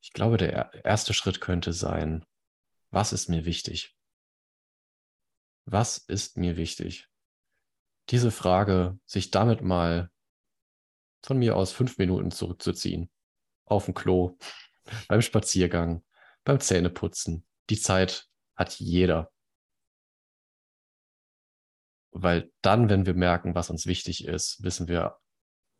Ich 0.00 0.12
glaube, 0.12 0.36
der 0.36 0.72
erste 0.84 1.14
Schritt 1.14 1.40
könnte 1.40 1.72
sein, 1.72 2.24
was 2.90 3.12
ist 3.12 3.28
mir 3.28 3.44
wichtig? 3.44 3.96
Was 5.64 5.98
ist 5.98 6.36
mir 6.36 6.56
wichtig? 6.56 7.08
Diese 8.10 8.30
Frage, 8.30 8.98
sich 9.06 9.30
damit 9.30 9.62
mal 9.62 10.10
von 11.22 11.38
mir 11.38 11.56
aus 11.56 11.72
fünf 11.72 11.98
Minuten 11.98 12.30
zurückzuziehen. 12.30 13.10
Auf 13.64 13.86
dem 13.86 13.94
Klo, 13.94 14.36
beim 15.08 15.22
Spaziergang, 15.22 16.04
beim 16.44 16.60
Zähneputzen. 16.60 17.46
Die 17.70 17.78
Zeit 17.78 18.28
hat 18.56 18.78
jeder. 18.78 19.30
Weil 22.10 22.52
dann, 22.60 22.90
wenn 22.90 23.06
wir 23.06 23.14
merken, 23.14 23.54
was 23.54 23.70
uns 23.70 23.86
wichtig 23.86 24.26
ist, 24.26 24.62
wissen 24.62 24.86
wir 24.86 25.18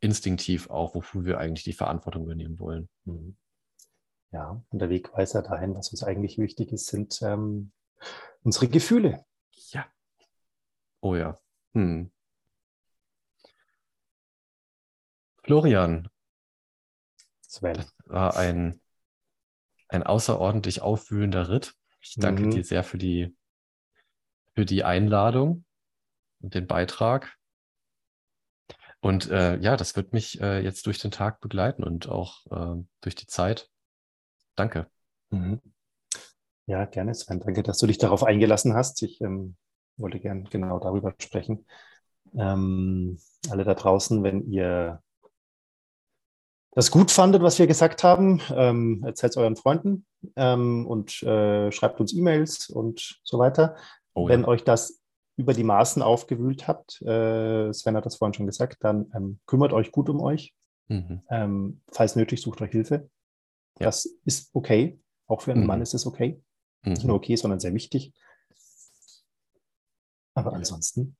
instinktiv 0.00 0.68
auch, 0.70 0.94
wofür 0.94 1.24
wir 1.24 1.38
eigentlich 1.38 1.64
die 1.64 1.72
Verantwortung 1.72 2.24
übernehmen 2.24 2.58
wollen. 2.58 2.88
Mhm. 3.04 3.36
Ja, 4.32 4.60
und 4.70 4.78
der 4.80 4.90
Wegweiser 4.90 5.42
dahin, 5.42 5.76
was 5.76 5.90
uns 5.90 6.02
eigentlich 6.02 6.38
wichtig 6.38 6.72
ist, 6.72 6.86
sind 6.86 7.20
ähm, 7.22 7.70
unsere 8.42 8.66
Gefühle. 8.66 9.24
Ja. 9.70 9.86
Oh 11.00 11.14
ja. 11.14 11.38
Hm. 11.74 12.10
Florian, 15.44 16.08
Sven. 17.42 17.74
das 17.74 17.94
war 18.06 18.36
ein, 18.36 18.80
ein 19.88 20.02
außerordentlich 20.02 20.80
aufwühlender 20.80 21.50
Ritt. 21.50 21.74
Ich 22.00 22.14
danke 22.16 22.44
mhm. 22.44 22.50
dir 22.50 22.64
sehr 22.64 22.82
für 22.82 22.96
die, 22.96 23.36
für 24.54 24.64
die 24.64 24.84
Einladung 24.84 25.64
den 26.38 26.66
Beitrag. 26.66 27.36
Und 29.00 29.30
äh, 29.30 29.58
ja, 29.58 29.76
das 29.76 29.96
wird 29.96 30.14
mich 30.14 30.40
äh, 30.40 30.60
jetzt 30.60 30.86
durch 30.86 30.98
den 30.98 31.10
Tag 31.10 31.40
begleiten 31.40 31.84
und 31.84 32.08
auch 32.08 32.46
äh, 32.46 32.82
durch 33.02 33.14
die 33.14 33.26
Zeit. 33.26 33.68
Danke. 34.54 34.86
Mhm. 35.28 35.60
Ja, 36.64 36.86
gerne, 36.86 37.14
Sven. 37.14 37.40
Danke, 37.40 37.62
dass 37.62 37.76
du 37.76 37.86
dich 37.86 37.98
darauf 37.98 38.24
eingelassen 38.24 38.72
hast. 38.72 39.02
Ich 39.02 39.20
ähm, 39.20 39.56
wollte 39.98 40.20
gern 40.20 40.44
genau 40.44 40.78
darüber 40.78 41.14
sprechen. 41.20 41.66
Ähm, 42.34 43.18
alle 43.50 43.64
da 43.64 43.74
draußen, 43.74 44.22
wenn 44.22 44.50
ihr 44.50 45.03
das 46.74 46.90
gut 46.90 47.10
fandet, 47.10 47.42
was 47.42 47.58
wir 47.58 47.66
gesagt 47.66 48.02
haben, 48.02 48.40
ähm, 48.50 49.02
erzählt 49.04 49.32
es 49.32 49.36
euren 49.36 49.56
Freunden 49.56 50.06
ähm, 50.36 50.86
und 50.86 51.22
äh, 51.22 51.70
schreibt 51.70 52.00
uns 52.00 52.12
E-Mails 52.12 52.68
und 52.68 53.20
so 53.22 53.38
weiter. 53.38 53.76
Oh, 54.14 54.28
wenn 54.28 54.42
ja. 54.42 54.48
euch 54.48 54.64
das 54.64 55.00
über 55.36 55.52
die 55.52 55.64
Maßen 55.64 56.02
aufgewühlt 56.02 56.68
habt, 56.68 57.02
äh, 57.02 57.72
Sven 57.72 57.96
hat 57.96 58.06
das 58.06 58.16
vorhin 58.16 58.34
schon 58.34 58.46
gesagt, 58.46 58.78
dann 58.80 59.10
ähm, 59.14 59.40
kümmert 59.46 59.72
euch 59.72 59.92
gut 59.92 60.08
um 60.08 60.20
euch. 60.20 60.54
Mhm. 60.88 61.22
Ähm, 61.30 61.80
falls 61.90 62.16
nötig, 62.16 62.40
sucht 62.42 62.60
euch 62.60 62.70
Hilfe. 62.70 63.08
Ja. 63.78 63.86
Das 63.86 64.06
ist 64.24 64.50
okay. 64.52 65.00
Auch 65.26 65.40
für 65.40 65.52
einen 65.52 65.62
mhm. 65.62 65.66
Mann 65.66 65.82
ist 65.82 65.94
es 65.94 66.06
okay. 66.06 66.40
Mhm. 66.82 66.92
Nicht 66.92 67.04
nur 67.04 67.16
okay, 67.16 67.36
sondern 67.36 67.60
sehr 67.60 67.74
wichtig. 67.74 68.12
Aber 70.34 70.52
ansonsten. 70.52 71.16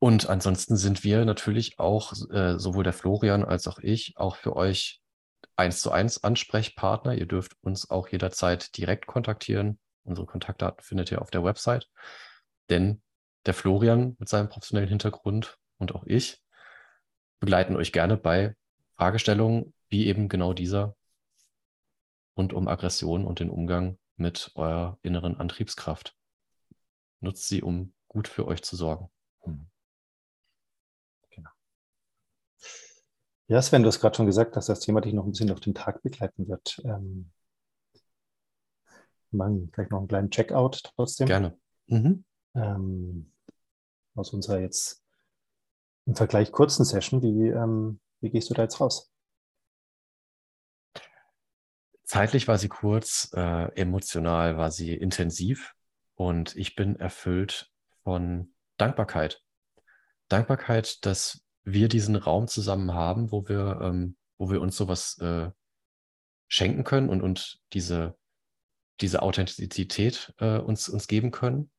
Und 0.00 0.28
ansonsten 0.28 0.76
sind 0.76 1.04
wir 1.04 1.24
natürlich 1.24 1.78
auch, 1.78 2.12
äh, 2.30 2.58
sowohl 2.58 2.84
der 2.84 2.92
Florian 2.92 3.44
als 3.44 3.68
auch 3.68 3.78
ich, 3.78 4.14
auch 4.16 4.36
für 4.36 4.56
euch 4.56 5.00
eins 5.56 5.80
zu 5.82 5.92
eins 5.92 6.24
Ansprechpartner. 6.24 7.14
Ihr 7.14 7.26
dürft 7.26 7.52
uns 7.60 7.90
auch 7.90 8.08
jederzeit 8.08 8.76
direkt 8.76 9.06
kontaktieren. 9.06 9.78
Unsere 10.02 10.26
Kontaktdaten 10.26 10.82
findet 10.82 11.12
ihr 11.12 11.20
auf 11.20 11.30
der 11.30 11.44
Website. 11.44 11.88
Denn 12.70 13.02
der 13.46 13.54
Florian 13.54 14.16
mit 14.18 14.28
seinem 14.28 14.48
professionellen 14.48 14.88
Hintergrund 14.88 15.58
und 15.78 15.94
auch 15.94 16.04
ich 16.06 16.42
begleiten 17.38 17.76
euch 17.76 17.92
gerne 17.92 18.16
bei 18.16 18.56
Fragestellungen 18.96 19.74
wie 19.88 20.06
eben 20.06 20.28
genau 20.28 20.52
dieser 20.52 20.96
rund 22.36 22.52
um 22.52 22.68
Aggression 22.68 23.26
und 23.26 23.40
den 23.40 23.50
Umgang 23.50 23.98
mit 24.16 24.52
eurer 24.54 24.98
inneren 25.02 25.38
Antriebskraft. 25.38 26.16
Nutzt 27.20 27.48
sie, 27.48 27.62
um 27.62 27.92
gut 28.08 28.28
für 28.28 28.46
euch 28.46 28.62
zu 28.62 28.76
sorgen. 28.76 29.10
Hm. 29.40 29.68
Genau. 31.30 31.50
Ja, 33.50 33.60
Sven, 33.60 33.82
du 33.82 33.88
hast 33.88 33.98
gerade 33.98 34.14
schon 34.14 34.26
gesagt, 34.26 34.54
dass 34.54 34.66
das 34.66 34.78
Thema 34.78 35.00
dich 35.00 35.12
noch 35.12 35.24
ein 35.24 35.32
bisschen 35.32 35.50
auf 35.50 35.58
den 35.58 35.74
Tag 35.74 36.04
begleiten 36.04 36.46
wird. 36.46 36.80
Ähm, 36.84 37.32
machen 39.32 39.72
vielleicht 39.74 39.90
noch 39.90 39.98
einen 39.98 40.06
kleinen 40.06 40.30
Checkout 40.30 40.84
trotzdem. 40.84 41.26
Gerne. 41.26 41.58
Mhm. 41.88 42.24
Ähm, 42.54 43.32
aus 44.14 44.32
unserer 44.32 44.60
jetzt 44.60 45.02
im 46.06 46.14
Vergleich 46.14 46.52
kurzen 46.52 46.84
Session. 46.84 47.22
Wie, 47.22 47.48
ähm, 47.48 47.98
wie 48.20 48.30
gehst 48.30 48.50
du 48.50 48.54
da 48.54 48.62
jetzt 48.62 48.80
raus? 48.80 49.10
Zeitlich 52.04 52.46
war 52.46 52.56
sie 52.56 52.68
kurz, 52.68 53.32
äh, 53.34 53.72
emotional 53.74 54.58
war 54.58 54.70
sie 54.70 54.94
intensiv 54.94 55.74
und 56.14 56.54
ich 56.54 56.76
bin 56.76 56.94
erfüllt 56.94 57.72
von 58.04 58.54
Dankbarkeit. 58.76 59.42
Dankbarkeit, 60.28 61.04
dass 61.04 61.44
wir 61.64 61.88
diesen 61.88 62.16
Raum 62.16 62.48
zusammen 62.48 62.94
haben, 62.94 63.30
wo 63.32 63.48
wir, 63.48 63.80
ähm, 63.82 64.16
wo 64.38 64.50
wir 64.50 64.60
uns 64.60 64.76
sowas 64.76 65.18
äh, 65.18 65.50
schenken 66.48 66.84
können 66.84 67.08
und, 67.08 67.22
und 67.22 67.60
diese, 67.72 68.16
diese 69.00 69.22
Authentizität 69.22 70.34
äh, 70.38 70.58
uns, 70.58 70.88
uns 70.88 71.06
geben 71.06 71.30
können. 71.30 71.70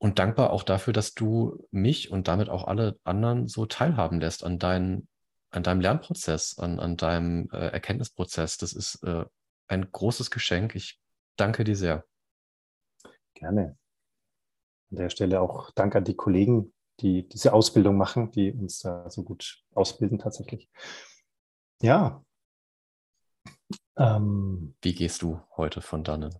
Und 0.00 0.20
dankbar 0.20 0.50
auch 0.50 0.62
dafür, 0.62 0.92
dass 0.92 1.14
du 1.14 1.66
mich 1.72 2.10
und 2.10 2.28
damit 2.28 2.48
auch 2.48 2.68
alle 2.68 2.98
anderen 3.02 3.48
so 3.48 3.66
teilhaben 3.66 4.20
lässt 4.20 4.44
an 4.44 4.58
deinen 4.58 5.08
an 5.50 5.62
deinem 5.62 5.80
Lernprozess, 5.80 6.58
an, 6.58 6.78
an 6.78 6.96
deinem 6.96 7.48
äh, 7.52 7.68
Erkenntnisprozess. 7.68 8.58
Das 8.58 8.72
ist 8.72 9.02
äh, 9.02 9.24
ein 9.66 9.90
großes 9.90 10.30
Geschenk. 10.30 10.74
Ich 10.74 11.00
danke 11.36 11.64
dir 11.64 11.76
sehr. 11.76 12.04
Gerne. 13.34 13.78
An 14.90 14.96
der 14.96 15.10
Stelle 15.10 15.40
auch 15.40 15.70
Dank 15.72 15.94
an 15.96 16.04
die 16.04 16.16
Kollegen, 16.16 16.72
die 17.00 17.28
diese 17.28 17.52
Ausbildung 17.52 17.96
machen, 17.96 18.30
die 18.30 18.52
uns 18.52 18.80
da 18.80 19.08
so 19.10 19.22
gut 19.22 19.62
ausbilden 19.74 20.18
tatsächlich. 20.18 20.68
Ja. 21.80 22.22
Ähm, 23.96 24.74
Wie 24.82 24.94
gehst 24.94 25.22
du 25.22 25.40
heute 25.56 25.80
von 25.80 26.04
dannen? 26.04 26.34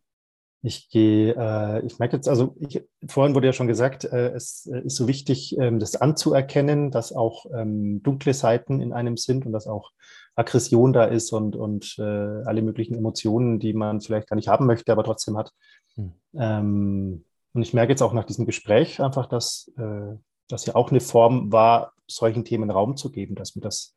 Ich 0.61 0.91
gehe, 0.91 1.35
äh, 1.37 1.87
ich 1.87 2.01
merke 2.01 2.17
jetzt, 2.17 2.29
also 2.29 2.57
ich, 2.59 2.85
vorhin 3.07 3.35
wurde 3.37 3.47
ja 3.47 3.53
schon 3.53 3.69
gesagt, 3.69 4.05
äh, 4.05 4.31
es 4.31 4.67
äh, 4.67 4.81
ist 4.81 4.97
so 4.97 5.07
wichtig, 5.07 5.57
ähm, 5.57 5.79
das 5.79 5.95
anzuerkennen, 5.95 6.91
dass 6.91 7.13
auch 7.13 7.47
ähm, 7.55 8.03
dunkle 8.03 8.35
Seiten 8.35 8.81
in 8.81 8.93
einem 8.93 9.17
sind 9.17 9.47
und 9.47 9.53
dass 9.53 9.69
auch 9.69 9.93
Aggression 10.35 10.93
da 10.93 11.05
ist 11.05 11.33
und, 11.33 11.55
und 11.55 11.97
äh, 11.99 12.03
alle 12.03 12.63
möglichen 12.63 12.97
Emotionen, 12.97 13.61
die 13.61 13.73
man 13.73 14.01
vielleicht 14.01 14.29
gar 14.29 14.37
nicht 14.37 14.49
haben 14.49 14.67
möchte, 14.67 14.91
aber 14.91 15.05
trotzdem 15.05 15.37
hat. 15.37 15.53
Hm. 15.95 16.13
Ähm, 16.35 17.25
und 17.53 17.63
ich 17.63 17.73
merke 17.73 17.93
jetzt 17.93 18.03
auch 18.03 18.13
nach 18.13 18.25
diesem 18.25 18.45
Gespräch 18.45 19.01
einfach, 19.01 19.27
dass 19.27 19.71
äh, 19.79 20.17
das 20.49 20.67
ja 20.67 20.75
auch 20.75 20.91
eine 20.91 21.01
Form 21.01 21.53
war, 21.53 21.93
solchen 22.07 22.45
Themen 22.45 22.71
Raum 22.71 22.97
zu 22.97 23.11
geben, 23.11 23.35
dass 23.35 23.55
mir 23.55 23.63
das 23.63 23.95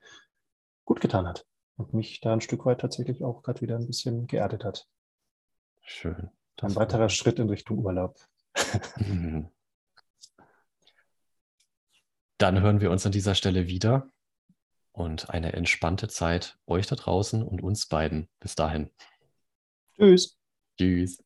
gut 0.85 1.01
getan 1.01 1.27
hat 1.27 1.45
und 1.77 1.93
mich 1.93 2.19
da 2.19 2.33
ein 2.33 2.41
Stück 2.41 2.65
weit 2.65 2.81
tatsächlich 2.81 3.23
auch 3.23 3.41
gerade 3.41 3.61
wieder 3.61 3.77
ein 3.77 3.87
bisschen 3.87 4.27
geerdet 4.27 4.63
hat. 4.63 4.87
Schön. 5.81 6.29
Ein 6.61 6.75
weiterer 6.75 7.09
Schritt 7.09 7.39
in 7.39 7.49
Richtung 7.49 7.79
Urlaub. 7.79 8.19
Dann 12.37 12.61
hören 12.61 12.81
wir 12.81 12.91
uns 12.91 13.05
an 13.05 13.11
dieser 13.11 13.33
Stelle 13.35 13.67
wieder 13.67 14.09
und 14.91 15.29
eine 15.29 15.53
entspannte 15.53 16.07
Zeit 16.07 16.57
euch 16.67 16.85
da 16.87 16.95
draußen 16.95 17.41
und 17.41 17.63
uns 17.63 17.87
beiden. 17.87 18.29
Bis 18.39 18.55
dahin. 18.55 18.91
Tschüss. 19.95 20.37
Tschüss. 20.77 21.23